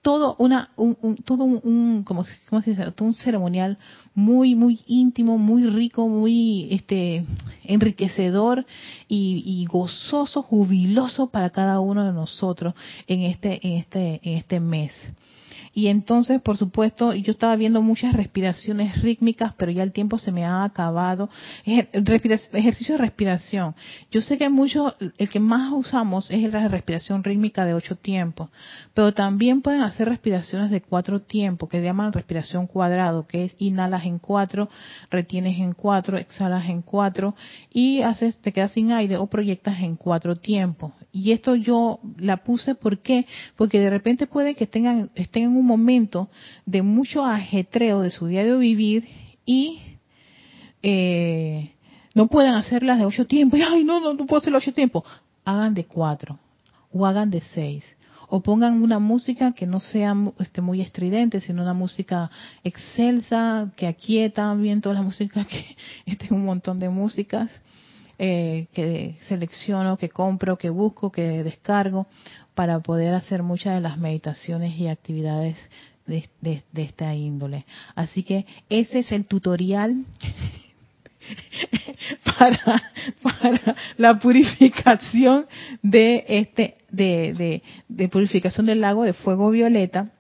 todo 0.02 0.36
una 0.40 0.72
un, 0.78 1.18
todo 1.26 1.44
un, 1.44 2.04
como, 2.04 2.24
se 2.24 2.72
dice? 2.72 2.94
un 3.00 3.14
ceremonial 3.14 3.78
muy 4.16 4.56
muy 4.56 4.80
íntimo 4.88 5.38
muy 5.38 5.68
rico 5.68 6.08
muy 6.08 6.68
este 6.72 7.24
enriquecedor 7.64 8.66
y, 9.08 9.44
y, 9.46 9.66
gozoso 9.66 10.42
jubiloso 10.42 11.28
para 11.28 11.52
cada 11.52 11.80
uno 11.80 12.06
de 12.06 12.14
nosotros 12.14 12.74
en 13.08 13.22
este 13.24 13.66
en 13.68 13.74
este 13.74 14.20
en 14.24 14.38
este 14.38 14.60
mes 14.60 14.92
y 15.74 15.88
entonces, 15.88 16.42
por 16.42 16.58
supuesto, 16.58 17.14
yo 17.14 17.32
estaba 17.32 17.56
viendo 17.56 17.82
muchas 17.82 18.14
respiraciones 18.14 19.02
rítmicas, 19.02 19.54
pero 19.58 19.72
ya 19.72 19.84
el 19.84 19.94
tiempo 19.94 20.18
se 20.18 20.32
me 20.32 20.46
ha 20.46 20.64
acabado. 20.64 21.30
Ejercicio 21.66 22.96
de 22.96 23.02
respiración. 23.02 23.76
Yo 24.12 24.22
sé 24.22 24.38
que 24.38 24.50
mucho, 24.50 24.96
el 25.18 25.30
que 25.30 25.40
más 25.40 25.72
usamos 25.72 26.30
es 26.30 26.52
la 26.52 26.68
respiración 26.68 27.24
rítmica 27.24 27.66
de 27.66 27.74
ocho 27.74 27.96
tiempos, 27.96 28.50
pero 28.94 29.14
también 29.14 29.62
pueden 29.62 29.82
hacer 29.82 30.10
respiraciones 30.10 30.72
de 30.72 30.82
cuatro 30.82 31.22
tiempos, 31.22 31.70
que 31.70 31.82
llaman 31.82 32.12
respiración 32.12 32.68
cuadrado, 32.68 33.26
que 33.26 33.46
es 33.46 33.56
inhalas 33.58 34.06
en 34.06 34.20
cuatro, 34.20 34.70
retienes 35.10 35.58
en 35.60 35.74
cuatro, 35.74 36.18
exhalas 36.18 36.66
en 36.66 36.82
cuatro 36.82 37.36
y 37.72 38.02
haces, 38.02 38.38
te 38.40 38.52
quedas 38.52 38.72
sin 38.72 38.92
aire 38.92 39.18
o 39.18 39.28
proyectas 39.28 39.80
en 39.80 39.96
cuatro 39.96 40.36
tiempos. 40.36 40.92
Y 41.14 41.32
esto 41.32 41.56
yo 41.56 42.00
la 42.18 42.38
puse, 42.38 42.76
¿por 42.76 43.00
qué? 43.00 43.26
Porque 43.56 43.80
de 43.80 43.90
repente 43.90 44.28
puede 44.28 44.56
que 44.56 44.68
tengan, 44.68 45.12
estén 45.16 45.44
en 45.44 45.58
un 45.58 45.61
momento 45.66 46.30
de 46.66 46.82
mucho 46.82 47.26
ajetreo 47.26 48.02
de 48.02 48.12
su 48.12 48.28
diario 48.28 48.60
vivir 48.60 49.08
y 49.46 49.82
eh, 50.84 51.74
no 52.14 52.28
puedan 52.28 52.56
hacerlas 52.56 53.00
de 53.00 53.06
ocho 53.06 53.26
tiempos. 53.26 53.60
Ay, 53.68 53.84
no, 53.84 54.00
no, 54.00 54.14
no 54.14 54.26
puedo 54.26 54.42
hacer 54.42 54.54
ocho 54.54 54.74
tiempos. 54.74 55.04
Hagan 55.46 55.74
de 55.74 55.86
cuatro. 55.86 56.40
o 56.94 57.06
hagan 57.06 57.30
de 57.30 57.42
seis 57.54 57.84
o 58.34 58.40
pongan 58.40 58.82
una 58.82 58.98
música 58.98 59.52
que 59.52 59.68
no 59.68 59.82
sea 59.82 60.16
este, 60.40 60.62
muy 60.62 60.80
estridente, 60.80 61.42
sino 61.42 61.64
una 61.64 61.74
música 61.74 62.32
excelsa, 62.64 63.74
que 63.76 63.88
aquieta 63.88 64.54
bien 64.54 64.80
todas 64.80 64.98
las 64.98 65.04
músicas, 65.06 65.46
que 65.48 65.76
este 66.06 66.34
un 66.34 66.46
montón 66.46 66.80
de 66.80 66.88
músicas 66.88 67.52
eh, 68.24 68.68
que 68.72 69.16
selecciono, 69.28 69.98
que 69.98 70.10
compro, 70.10 70.56
que 70.56 70.70
busco, 70.70 71.12
que 71.12 71.44
descargo, 71.44 72.06
para 72.54 72.80
poder 72.80 73.16
hacer 73.16 73.42
muchas 73.42 73.74
de 73.74 73.82
las 73.82 73.98
meditaciones 73.98 74.78
y 74.78 74.88
actividades 74.88 75.58
de, 76.06 76.30
de 76.40 76.84
esta 76.84 77.16
índole. 77.16 77.66
Así 77.96 78.22
que 78.22 78.46
ese 78.70 79.00
es 79.00 79.12
el 79.12 79.26
tutorial 79.26 79.96
para, 82.38 82.92
para 83.24 83.76
la 83.98 84.20
purificación 84.20 85.48
de 85.82 86.24
este 86.28 86.78
de, 86.92 87.64
de, 87.88 88.10
purificación 88.10 88.68
del 88.68 88.82
lago 88.82 89.04
de 89.04 89.14
fuego 89.14 89.50
violeta 89.50 90.12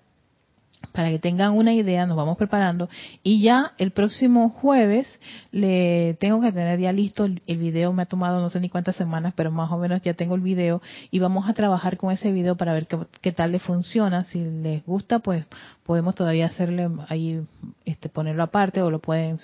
para 0.91 1.09
que 1.09 1.19
tengan 1.19 1.53
una 1.53 1.73
idea, 1.73 2.05
nos 2.05 2.17
vamos 2.17 2.37
preparando. 2.37 2.89
Y 3.23 3.41
ya 3.41 3.73
el 3.77 3.91
próximo 3.91 4.49
jueves 4.49 5.07
le 5.51 6.15
tengo 6.19 6.41
que 6.41 6.51
tener 6.51 6.79
ya 6.79 6.91
listo 6.91 7.25
el, 7.25 7.41
video, 7.57 7.93
me 7.93 8.03
ha 8.03 8.05
tomado 8.05 8.41
no 8.41 8.49
sé 8.49 8.59
ni 8.59 8.69
cuántas 8.69 8.95
semanas, 8.95 9.33
pero 9.35 9.51
más 9.51 9.71
o 9.71 9.77
menos 9.77 10.01
ya 10.01 10.13
tengo 10.13 10.35
el 10.35 10.41
video. 10.41 10.81
Y 11.11 11.19
vamos 11.19 11.49
a 11.49 11.53
trabajar 11.53 11.97
con 11.97 12.11
ese 12.11 12.31
video 12.31 12.55
para 12.55 12.73
ver 12.73 12.87
qué, 13.21 13.31
tal 13.31 13.51
le 13.51 13.59
funciona, 13.59 14.23
si 14.25 14.43
les 14.43 14.85
gusta 14.85 15.19
pues 15.19 15.45
podemos 15.83 16.15
todavía 16.15 16.47
hacerle 16.47 16.89
ahí 17.07 17.41
este 17.85 18.09
ponerlo 18.09 18.43
aparte 18.43 18.81
o 18.81 18.91
lo 18.91 18.99
pueden 18.99 19.39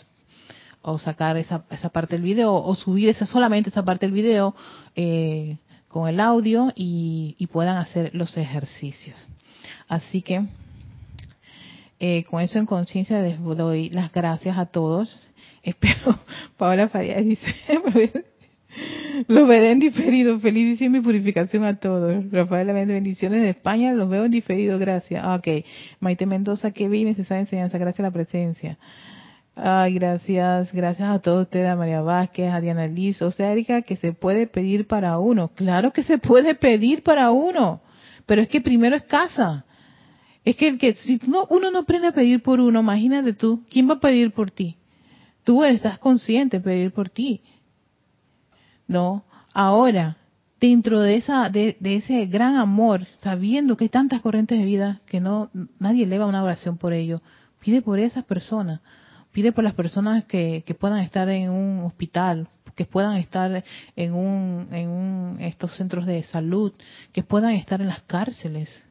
o 0.81 0.97
sacar 0.99 1.37
esa, 1.37 1.63
esa 1.69 1.89
parte 1.89 2.15
del 2.15 2.23
video 2.23 2.53
o 2.53 2.75
subir 2.75 3.09
esa, 3.09 3.25
solamente 3.25 3.69
esa 3.69 3.83
parte 3.83 4.05
del 4.05 4.13
video 4.13 4.55
eh, 4.95 5.57
con 5.87 6.07
el 6.07 6.19
audio 6.19 6.71
y, 6.75 7.47
puedan 7.51 7.77
hacer 7.77 8.11
los 8.13 8.37
ejercicios. 8.37 9.17
Así 9.87 10.21
que 10.21 10.45
eh, 11.99 12.23
con 12.29 12.41
eso 12.41 12.59
en 12.59 12.65
conciencia 12.65 13.21
les 13.21 13.41
doy 13.41 13.89
las 13.89 14.11
gracias 14.11 14.57
a 14.57 14.65
todos. 14.65 15.27
Espero, 15.63 16.19
Paola 16.57 16.87
Farías 16.87 17.25
dice, 17.25 17.53
los 19.27 19.47
veré 19.47 19.71
en 19.71 19.79
diferido. 19.79 20.39
Feliz 20.39 20.65
diciembre 20.65 21.01
y 21.01 21.03
purificación 21.03 21.65
a 21.65 21.79
todos. 21.79 22.31
Rafael, 22.31 22.67
bendiciones 22.67 23.41
de 23.41 23.49
España, 23.49 23.93
los 23.93 24.09
veo 24.09 24.25
en 24.25 24.31
diferido, 24.31 24.77
gracias. 24.79 25.23
Ah, 25.23 25.35
ok. 25.35 25.65
Maite 25.99 26.25
Mendoza, 26.25 26.71
que 26.71 26.87
vi 26.87 27.03
necesaria 27.03 27.41
enseñanza, 27.41 27.77
gracias 27.77 27.99
a 28.01 28.09
la 28.09 28.11
presencia. 28.11 28.77
Ay, 29.59 29.95
gracias, 29.95 30.71
gracias 30.71 31.09
a 31.09 31.19
todos 31.19 31.43
ustedes, 31.43 31.67
a 31.67 31.75
María 31.75 32.01
Vázquez, 32.01 32.53
a 32.53 32.61
Diana 32.61 32.85
Liz, 32.85 33.19
o 33.23 33.31
sea, 33.31 33.51
Erika, 33.51 33.81
que 33.81 33.95
se 33.95 34.13
puede 34.13 34.45
pedir 34.45 34.85
para 34.85 35.17
uno. 35.17 35.47
Claro 35.47 35.91
que 35.91 36.03
se 36.03 36.19
puede 36.19 36.53
pedir 36.53 37.01
para 37.01 37.31
uno, 37.31 37.81
pero 38.27 38.43
es 38.43 38.49
que 38.49 38.61
primero 38.61 38.95
es 38.95 39.01
casa. 39.03 39.65
Es 40.47 40.55
que, 40.55 40.69
el 40.69 40.77
que 40.77 40.95
si 40.95 41.19
no, 41.27 41.45
uno 41.49 41.71
no 41.71 41.79
aprende 41.79 42.07
a 42.07 42.13
pedir 42.13 42.41
por 42.41 42.61
uno, 42.61 42.79
imagínate 42.79 43.33
tú, 43.33 43.65
¿quién 43.69 43.89
va 43.89 43.95
a 43.95 43.99
pedir 43.99 44.31
por 44.31 44.49
ti? 44.49 44.77
Tú 45.43 45.61
estás 45.65 45.99
consciente 45.99 46.59
de 46.59 46.63
pedir 46.63 46.93
por 46.93 47.09
ti. 47.09 47.41
No, 48.87 49.25
ahora, 49.53 50.15
dentro 50.61 51.01
de 51.01 51.15
esa 51.17 51.49
de, 51.49 51.75
ese 51.81 52.27
gran 52.27 52.55
amor, 52.55 53.03
sabiendo 53.19 53.75
que 53.75 53.83
hay 53.83 53.89
tantas 53.89 54.21
corrientes 54.21 54.57
de 54.57 54.63
vida 54.63 55.01
que 55.05 55.19
no 55.19 55.49
nadie 55.79 56.05
eleva 56.05 56.25
una 56.25 56.41
oración 56.41 56.77
por 56.77 56.93
ello, 56.93 57.21
pide 57.59 57.81
por 57.81 57.99
esas 57.99 58.23
personas 58.23 58.79
pide 59.33 59.51
por 59.51 59.65
las 59.65 59.73
personas 59.73 60.23
que, 60.23 60.63
puedan 60.79 60.99
estar 60.99 61.27
en 61.27 61.49
un 61.49 61.83
hospital, 61.83 62.47
que 62.73 62.85
puedan 62.85 63.17
estar 63.17 63.65
en 63.97 64.13
un, 64.13 64.69
en 64.71 64.87
un, 64.87 65.37
estos 65.41 65.75
centros 65.75 66.05
de 66.05 66.23
salud, 66.23 66.71
que 67.11 67.21
puedan 67.21 67.51
estar 67.51 67.81
en 67.81 67.87
las 67.87 68.01
cárceles. 68.03 68.87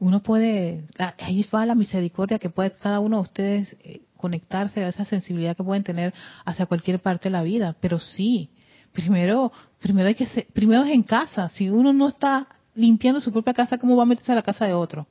Uno 0.00 0.20
puede, 0.22 0.84
ahí 1.18 1.46
va 1.54 1.66
la 1.66 1.74
misericordia 1.74 2.38
que 2.38 2.50
puede 2.50 2.72
cada 2.72 3.00
uno 3.00 3.18
de 3.18 3.22
ustedes 3.22 3.76
eh, 3.84 4.00
conectarse 4.16 4.82
a 4.82 4.88
esa 4.88 5.04
sensibilidad 5.04 5.56
que 5.56 5.62
pueden 5.62 5.84
tener 5.84 6.12
hacia 6.44 6.66
cualquier 6.66 7.00
parte 7.00 7.28
de 7.28 7.34
la 7.34 7.42
vida, 7.42 7.76
pero 7.80 7.98
sí, 7.98 8.50
primero, 8.92 9.52
primero 9.80 10.08
hay 10.08 10.14
que 10.14 10.26
ser, 10.26 10.46
primero 10.52 10.84
es 10.84 10.92
en 10.92 11.02
casa. 11.02 11.48
Si 11.50 11.68
uno 11.68 11.92
no 11.92 12.08
está 12.08 12.48
limpiando 12.74 13.20
su 13.20 13.32
propia 13.32 13.54
casa, 13.54 13.78
¿cómo 13.78 13.96
va 13.96 14.02
a 14.04 14.06
meterse 14.06 14.32
a 14.32 14.36
la 14.36 14.42
casa 14.42 14.66
de 14.66 14.72
otro? 14.72 15.06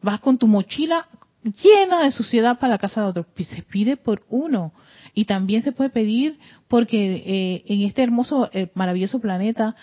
Vas 0.00 0.20
con 0.20 0.38
tu 0.38 0.46
mochila 0.46 1.06
llena 1.42 2.04
de 2.04 2.12
suciedad 2.12 2.58
para 2.58 2.72
la 2.72 2.78
casa 2.78 3.02
de 3.02 3.08
otro. 3.08 3.26
Se 3.36 3.62
pide 3.62 3.96
por 3.96 4.24
uno. 4.28 4.72
Y 5.14 5.26
también 5.26 5.62
se 5.62 5.72
puede 5.72 5.90
pedir 5.90 6.38
porque 6.68 7.22
eh, 7.26 7.64
en 7.66 7.82
este 7.82 8.02
hermoso, 8.02 8.48
eh, 8.52 8.70
maravilloso 8.74 9.20
planeta 9.20 9.76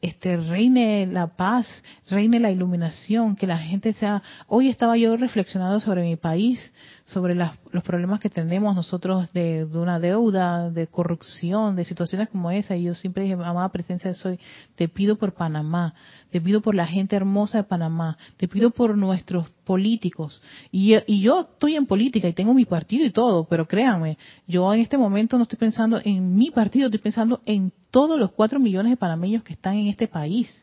este 0.00 0.36
reine 0.36 1.06
la 1.06 1.36
paz, 1.36 1.66
reine 2.08 2.38
la 2.38 2.50
iluminación, 2.50 3.36
que 3.36 3.46
la 3.46 3.58
gente 3.58 3.92
sea. 3.94 4.22
Hoy 4.46 4.68
estaba 4.68 4.96
yo 4.96 5.16
reflexionando 5.16 5.80
sobre 5.80 6.02
mi 6.02 6.16
país, 6.16 6.72
sobre 7.04 7.34
los 7.34 7.82
problemas 7.82 8.20
que 8.20 8.30
tenemos 8.30 8.74
nosotros 8.74 9.32
de, 9.32 9.64
una 9.64 9.98
deuda, 9.98 10.70
de 10.70 10.86
corrupción, 10.86 11.74
de 11.74 11.84
situaciones 11.84 12.28
como 12.28 12.50
esa. 12.50 12.76
Y 12.76 12.84
yo 12.84 12.94
siempre 12.94 13.24
dije, 13.24 13.34
amada 13.34 13.68
presencia 13.70 14.10
de 14.10 14.16
soy, 14.16 14.38
te 14.76 14.88
pido 14.88 15.16
por 15.16 15.34
Panamá, 15.34 15.94
te 16.30 16.40
pido 16.40 16.60
por 16.60 16.74
la 16.74 16.86
gente 16.86 17.16
hermosa 17.16 17.58
de 17.58 17.64
Panamá, 17.64 18.16
te 18.36 18.48
pido 18.48 18.70
por 18.70 18.96
nuestros 18.96 19.50
políticos. 19.64 20.42
Y, 20.70 20.94
y 21.06 21.20
yo 21.22 21.40
estoy 21.40 21.76
en 21.76 21.86
política 21.86 22.28
y 22.28 22.32
tengo 22.32 22.54
mi 22.54 22.64
partido 22.64 23.04
y 23.04 23.10
todo, 23.10 23.44
pero 23.44 23.66
créanme, 23.66 24.16
yo 24.46 24.72
en 24.72 24.80
este 24.80 24.96
momento 24.96 25.36
no 25.36 25.42
estoy 25.42 25.58
pensando 25.58 26.00
en 26.04 26.36
mi 26.36 26.50
partido, 26.50 26.86
estoy 26.86 27.00
pensando 27.00 27.42
en 27.46 27.72
todos 27.90 28.18
los 28.18 28.30
cuatro 28.32 28.60
millones 28.60 28.90
de 28.90 28.96
panameños 28.96 29.42
que 29.42 29.52
están 29.52 29.76
en 29.76 29.88
este 29.88 30.08
país. 30.08 30.62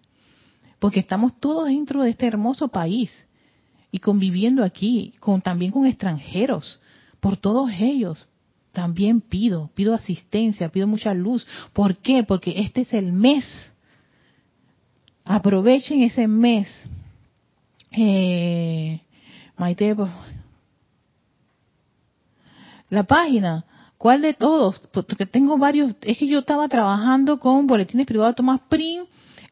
Porque 0.79 1.01
estamos 1.01 1.37
todos 1.39 1.67
dentro 1.67 2.03
de 2.03 2.11
este 2.11 2.25
hermoso 2.25 2.69
país 2.69 3.28
y 3.91 3.99
conviviendo 3.99 4.63
aquí, 4.63 5.13
con, 5.19 5.41
también 5.41 5.71
con 5.71 5.85
extranjeros, 5.85 6.79
por 7.19 7.37
todos 7.37 7.71
ellos. 7.79 8.27
También 8.71 9.19
pido, 9.19 9.71
pido 9.73 9.93
asistencia, 9.93 10.69
pido 10.69 10.87
mucha 10.87 11.13
luz. 11.13 11.47
¿Por 11.73 11.97
qué? 11.97 12.23
Porque 12.23 12.59
este 12.61 12.81
es 12.81 12.93
el 12.93 13.11
mes. 13.11 13.73
Aprovechen 15.25 16.03
ese 16.03 16.27
mes. 16.27 16.67
Eh, 17.91 19.01
Maite, 19.57 19.95
pues, 19.95 20.11
la 22.89 23.03
página, 23.03 23.65
¿cuál 23.97 24.21
de 24.21 24.33
todos? 24.33 24.79
Porque 24.91 25.25
tengo 25.25 25.57
varios, 25.57 25.95
es 26.01 26.17
que 26.17 26.27
yo 26.27 26.39
estaba 26.39 26.67
trabajando 26.67 27.39
con 27.39 27.67
boletines 27.67 28.07
privados 28.07 28.35
Tomás 28.35 28.61
Prim, 28.69 29.05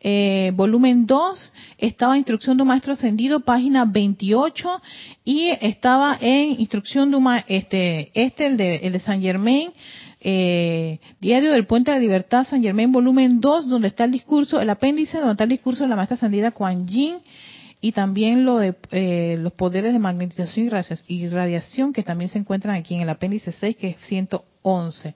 eh, 0.10 0.53
volumen 0.55 1.05
2, 1.05 1.53
estaba 1.80 2.16
Instrucción 2.18 2.55
de 2.55 2.64
un 2.64 2.70
Maestro 2.70 2.93
Ascendido, 2.93 3.41
página 3.41 3.84
28, 3.84 4.82
y 5.26 5.49
estaba 5.60 6.18
en 6.22 6.62
Instrucción 6.62 7.12
de 7.12 7.43
este, 7.49 8.12
este, 8.14 8.45
el 8.45 8.55
de, 8.55 8.76
el 8.78 8.93
de 8.93 8.99
San 8.99 9.22
Germain, 9.22 9.72
eh, 10.22 10.99
Diario 11.20 11.51
del 11.51 11.66
Puente 11.66 11.91
de 11.91 11.97
la 11.97 12.01
Libertad, 12.01 12.45
San 12.45 12.64
Germain, 12.64 12.89
volumen 12.89 13.41
2, 13.41 13.68
donde 13.68 13.89
está 13.89 14.05
el 14.05 14.12
discurso, 14.12 14.62
el 14.62 14.70
apéndice, 14.70 15.18
donde 15.18 15.34
está 15.34 15.43
el 15.43 15.49
discurso 15.49 15.84
de 15.84 15.89
la 15.89 15.97
Maestra 15.97 16.16
Ascendida 16.16 16.51
Kuan 16.51 16.88
Yin, 16.88 17.18
y 17.82 17.91
también 17.91 18.45
lo 18.45 18.60
de 18.60 18.76
eh, 18.91 19.36
los 19.38 19.51
poderes 19.51 19.91
de 19.91 19.99
magnetización 19.99 20.72
y 21.10 21.28
radiación 21.28 21.91
que 21.91 22.03
también 22.03 22.30
se 22.30 22.39
encuentran 22.39 22.78
aquí 22.78 22.95
en 22.95 23.01
el 23.01 23.10
apéndice 23.10 23.51
6 23.51 23.76
que 23.76 23.89
es 23.89 23.97
111 24.08 25.16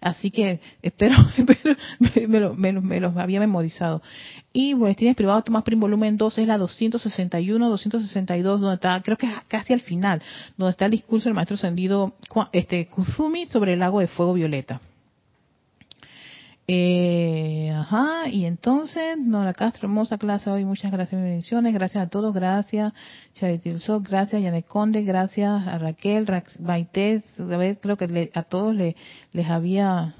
así 0.00 0.30
que 0.30 0.60
espero, 0.82 1.16
espero 1.36 2.54
me, 2.56 2.72
me, 2.72 3.00
los 3.00 3.16
había 3.16 3.40
memorizado. 3.40 4.02
Y 4.52 4.74
boletines 4.74 5.16
privados 5.16 5.44
Tomás 5.44 5.62
Prim 5.62 5.80
volumen 5.80 6.16
2 6.16 6.38
es 6.38 6.48
la 6.48 6.58
261 6.58 7.68
262 7.68 8.60
donde 8.60 8.74
está 8.74 9.00
creo 9.02 9.16
que 9.16 9.26
es 9.26 9.32
casi 9.46 9.72
al 9.72 9.80
final 9.80 10.22
donde 10.56 10.72
está 10.72 10.86
el 10.86 10.92
discurso 10.92 11.28
del 11.28 11.34
maestro 11.34 11.56
ascendido 11.56 12.14
este 12.52 12.86
Kuzumi 12.86 13.46
sobre 13.46 13.74
el 13.74 13.80
lago 13.80 14.00
de 14.00 14.06
fuego 14.08 14.34
violeta 14.34 14.80
eh, 16.70 17.72
ajá, 17.74 18.28
y 18.28 18.44
entonces, 18.44 19.16
Nora 19.16 19.54
Castro, 19.54 19.88
hermosa 19.88 20.18
clase 20.18 20.50
hoy, 20.50 20.66
muchas 20.66 20.92
gracias 20.92 21.18
bendiciones, 21.18 21.72
gracias 21.72 22.04
a 22.04 22.10
todos, 22.10 22.34
gracias, 22.34 22.92
Charitilso, 23.32 24.00
gracias, 24.02 24.42
Yanet 24.42 24.66
Conde, 24.66 25.02
gracias 25.02 25.66
a 25.66 25.78
Raquel, 25.78 26.26
Rax, 26.26 26.62
Baité, 26.62 27.24
a 27.38 27.42
ver, 27.56 27.80
creo 27.80 27.96
que 27.96 28.30
a 28.34 28.42
todos 28.42 28.74
le, 28.74 28.96
les 29.32 29.48
había... 29.48 30.14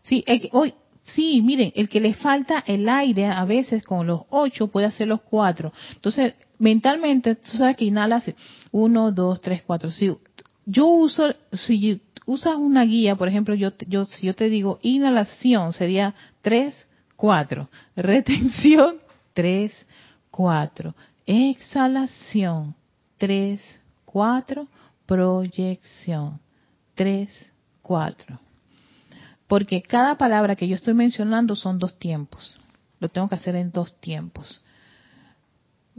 Sí, 0.00 0.24
hoy, 0.52 0.72
sí, 1.02 1.42
miren, 1.42 1.72
el 1.74 1.90
que 1.90 2.00
le 2.00 2.14
falta 2.14 2.64
el 2.66 2.88
aire 2.88 3.26
a 3.26 3.44
veces 3.44 3.84
con 3.84 4.06
los 4.06 4.22
ocho 4.30 4.68
puede 4.68 4.86
hacer 4.86 5.08
los 5.08 5.20
cuatro. 5.20 5.74
Entonces, 5.92 6.34
mentalmente, 6.58 7.34
tú 7.34 7.58
sabes 7.58 7.76
que 7.76 7.84
inhalas 7.84 8.24
uno, 8.70 9.12
dos, 9.12 9.42
tres, 9.42 9.62
cuatro. 9.62 9.90
Si 9.90 10.10
yo 10.64 10.86
uso, 10.86 11.34
si 11.52 12.00
usas 12.26 12.56
una 12.56 12.84
guía, 12.84 13.16
por 13.16 13.28
ejemplo, 13.28 13.54
yo, 13.54 13.72
yo, 13.86 14.04
si 14.06 14.26
yo 14.26 14.34
te 14.34 14.48
digo 14.48 14.78
inhalación 14.82 15.72
sería 15.72 16.14
3, 16.42 16.88
4, 17.16 17.68
retención 17.96 18.96
3, 19.32 19.86
4, 20.30 20.94
exhalación 21.26 22.74
3, 23.18 23.80
4, 24.04 24.68
proyección 25.06 26.40
3, 26.94 27.52
4. 27.82 28.38
porque 29.46 29.82
cada 29.82 30.16
palabra 30.16 30.56
que 30.56 30.66
yo 30.66 30.76
estoy 30.76 30.94
mencionando 30.94 31.54
son 31.54 31.78
dos 31.78 31.98
tiempos. 31.98 32.56
Lo 33.00 33.08
tengo 33.08 33.28
que 33.28 33.34
hacer 33.34 33.54
en 33.56 33.70
dos 33.70 34.00
tiempos. 34.00 34.62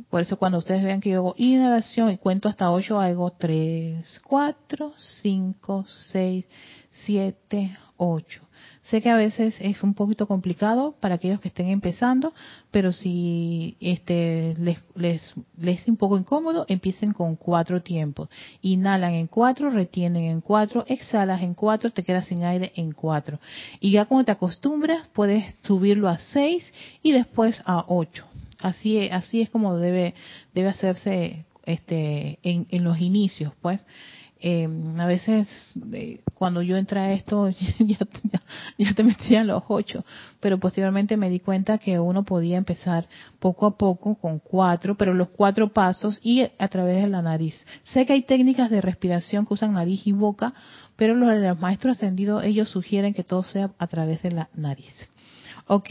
Por 0.10 0.22
eso 0.22 0.38
cuando 0.38 0.58
ustedes 0.58 0.84
vean 0.84 1.02
que 1.02 1.12
yo 1.12 1.18
hago 1.18 1.36
inhalación 1.38 2.12
y 2.12 2.18
cuento 2.18 2.50
hasta 2.50 2.72
ocho, 2.72 3.00
hago 3.00 3.32
tres, 3.32 4.20
cuatro, 4.26 4.94
cinco, 5.22 5.86
seis, 6.12 6.46
siete, 6.90 7.78
ocho. 7.98 8.44
Sé 8.84 9.02
que 9.02 9.10
a 9.10 9.16
veces 9.16 9.56
es 9.62 9.82
un 9.82 9.94
poquito 9.94 10.28
complicado 10.28 10.96
para 11.00 11.16
aquellos 11.16 11.40
que 11.40 11.48
estén 11.48 11.70
empezando, 11.70 12.34
pero 12.72 12.92
si 12.92 13.78
este 13.80 14.56
les, 14.58 14.80
les, 14.96 15.34
les 15.58 15.82
es 15.82 15.88
un 15.88 15.96
poco 15.96 16.18
incómodo, 16.18 16.66
empiecen 16.68 17.14
con 17.14 17.36
cuatro 17.36 17.82
tiempos. 17.82 18.30
Inhalan 18.62 19.14
en 19.14 19.28
cuatro, 19.28 19.70
retienen 19.70 20.26
en 20.26 20.42
cuatro, 20.42 20.86
exhalas 20.88 21.42
en 21.44 21.54
cuatro, 21.54 21.92
te 21.92 22.04
quedas 22.04 22.28
sin 22.28 22.44
aire 22.44 22.74
en 22.76 22.92
cuatro. 22.92 23.40
Y 23.80 23.92
ya 23.92 24.06
cuando 24.06 24.26
te 24.26 24.32
acostumbras, 24.32 25.08
puedes 25.14 25.56
subirlo 25.62 26.10
a 26.10 26.18
seis 26.18 26.74
y 27.02 27.12
después 27.12 27.62
a 27.66 27.86
ocho. 27.88 28.26
Así 28.64 28.98
es, 28.98 29.12
así 29.12 29.42
es 29.42 29.50
como 29.50 29.78
debe, 29.78 30.16
debe 30.54 30.70
hacerse 30.70 31.46
este, 31.66 32.40
en, 32.44 32.66
en 32.70 32.84
los 32.86 32.98
inicios, 33.00 33.52
pues. 33.62 33.86
Eh, 34.46 34.68
a 34.98 35.06
veces 35.06 35.48
cuando 36.34 36.62
yo 36.62 36.76
entré 36.76 37.00
a 37.00 37.14
esto 37.14 37.50
ya, 37.80 37.98
ya, 38.78 38.94
te 38.94 39.04
metían 39.04 39.48
los 39.48 39.64
ocho, 39.70 40.04
pero 40.42 40.60
posteriormente 40.60 41.16
me 41.16 41.30
di 41.30 41.40
cuenta 41.40 41.78
que 41.78 41.98
uno 41.98 42.24
podía 42.24 42.58
empezar 42.58 43.08
poco 43.40 43.66
a 43.66 43.78
poco 43.78 44.16
con 44.16 44.40
cuatro, 44.40 44.96
pero 44.96 45.14
los 45.14 45.30
cuatro 45.30 45.72
pasos 45.72 46.20
y 46.24 46.42
a 46.42 46.68
través 46.68 47.02
de 47.02 47.10
la 47.10 47.22
nariz. 47.22 47.66
Sé 47.84 48.06
que 48.06 48.14
hay 48.14 48.24
técnicas 48.24 48.70
de 48.70 48.82
respiración 48.82 49.46
que 49.46 49.54
usan 49.54 49.74
nariz 49.74 50.06
y 50.08 50.12
boca, 50.14 50.54
pero 50.98 51.14
los, 51.16 51.34
los 51.38 51.60
maestros 51.60 51.98
ascendidos 51.98 52.44
ellos 52.44 52.70
sugieren 52.70 53.14
que 53.14 53.24
todo 53.24 53.44
sea 53.44 53.72
a 53.78 53.88
través 53.88 54.24
de 54.24 54.32
la 54.32 54.50
nariz. 54.54 55.10
Ok, 55.68 55.90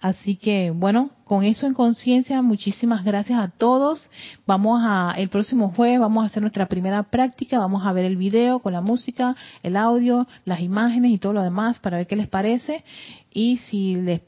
así 0.00 0.36
que 0.36 0.70
bueno, 0.70 1.10
con 1.24 1.44
eso 1.44 1.66
en 1.66 1.74
conciencia, 1.74 2.42
muchísimas 2.42 3.04
gracias 3.04 3.38
a 3.38 3.48
todos. 3.48 4.08
Vamos 4.46 4.80
a, 4.84 5.14
el 5.16 5.28
próximo 5.28 5.70
jueves 5.70 6.00
vamos 6.00 6.22
a 6.22 6.26
hacer 6.26 6.42
nuestra 6.42 6.66
primera 6.66 7.02
práctica, 7.04 7.58
vamos 7.58 7.86
a 7.86 7.92
ver 7.92 8.04
el 8.04 8.16
video 8.16 8.60
con 8.60 8.72
la 8.72 8.80
música, 8.80 9.36
el 9.62 9.76
audio, 9.76 10.26
las 10.44 10.60
imágenes 10.60 11.10
y 11.10 11.18
todo 11.18 11.32
lo 11.32 11.42
demás 11.42 11.78
para 11.80 11.98
ver 11.98 12.06
qué 12.06 12.16
les 12.16 12.28
parece. 12.28 12.84
Y 13.32 13.58
si 13.58 13.96
les, 13.96 14.22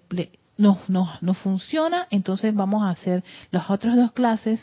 no, 0.56 0.78
no, 0.88 1.08
no 1.20 1.34
funciona, 1.34 2.06
entonces 2.10 2.54
vamos 2.54 2.82
a 2.82 2.90
hacer 2.90 3.22
las 3.50 3.70
otras 3.70 3.96
dos 3.96 4.12
clases 4.12 4.60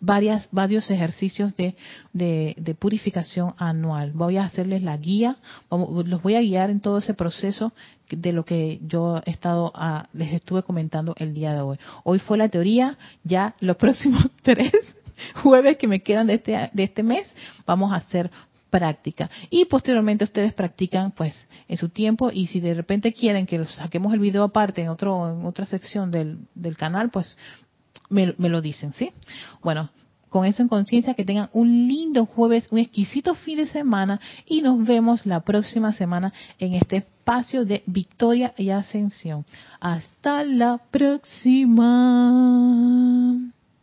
varias, 0.00 0.48
varios 0.52 0.90
ejercicios 0.90 1.56
de, 1.56 1.74
de, 2.12 2.74
purificación 2.78 3.54
anual. 3.58 4.12
Voy 4.12 4.36
a 4.36 4.44
hacerles 4.44 4.82
la 4.82 4.96
guía, 4.96 5.36
los 5.70 6.22
voy 6.22 6.34
a 6.34 6.40
guiar 6.40 6.70
en 6.70 6.80
todo 6.80 6.98
ese 6.98 7.14
proceso 7.14 7.72
de 8.10 8.32
lo 8.32 8.44
que 8.44 8.78
yo 8.82 9.20
he 9.24 9.30
estado 9.30 9.72
ah, 9.74 10.08
les 10.12 10.32
estuve 10.32 10.62
comentando 10.62 11.14
el 11.18 11.34
día 11.34 11.54
de 11.54 11.60
hoy. 11.60 11.78
Hoy 12.04 12.18
fue 12.18 12.38
la 12.38 12.48
teoría, 12.48 12.98
ya 13.24 13.54
los 13.60 13.76
próximos 13.78 14.26
tres 14.42 14.72
jueves 15.42 15.76
que 15.76 15.88
me 15.88 16.00
quedan 16.00 16.26
de 16.26 16.34
este, 16.34 16.70
de 16.72 16.82
este 16.82 17.02
mes 17.02 17.32
vamos 17.64 17.92
a 17.92 17.96
hacer 17.96 18.30
práctica 18.68 19.30
y 19.48 19.64
posteriormente 19.64 20.24
ustedes 20.24 20.52
practican 20.52 21.12
pues 21.12 21.46
en 21.68 21.78
su 21.78 21.88
tiempo 21.88 22.30
y 22.30 22.48
si 22.48 22.60
de 22.60 22.74
repente 22.74 23.12
quieren 23.12 23.46
que 23.46 23.64
saquemos 23.64 24.12
el 24.12 24.20
video 24.20 24.42
aparte 24.42 24.82
en 24.82 24.88
otro 24.88 25.30
en 25.30 25.46
otra 25.46 25.64
sección 25.64 26.10
del, 26.10 26.38
del 26.54 26.76
canal 26.76 27.08
pues 27.10 27.36
me, 28.08 28.34
lo 28.38 28.60
dicen, 28.60 28.92
¿sí? 28.92 29.12
Bueno, 29.62 29.90
con 30.28 30.44
eso 30.44 30.62
en 30.62 30.68
conciencia, 30.68 31.14
que 31.14 31.24
tengan 31.24 31.48
un 31.52 31.88
lindo 31.88 32.26
jueves, 32.26 32.68
un 32.70 32.78
exquisito 32.78 33.34
fin 33.34 33.58
de 33.58 33.66
semana 33.68 34.20
y 34.46 34.60
nos 34.60 34.84
vemos 34.84 35.24
la 35.24 35.40
próxima 35.40 35.92
semana 35.92 36.32
en 36.58 36.74
este 36.74 36.96
espacio 36.98 37.64
de 37.64 37.82
victoria 37.86 38.52
y 38.56 38.70
ascensión. 38.70 39.46
Hasta 39.80 40.44
la 40.44 40.78
próxima. 40.90 41.92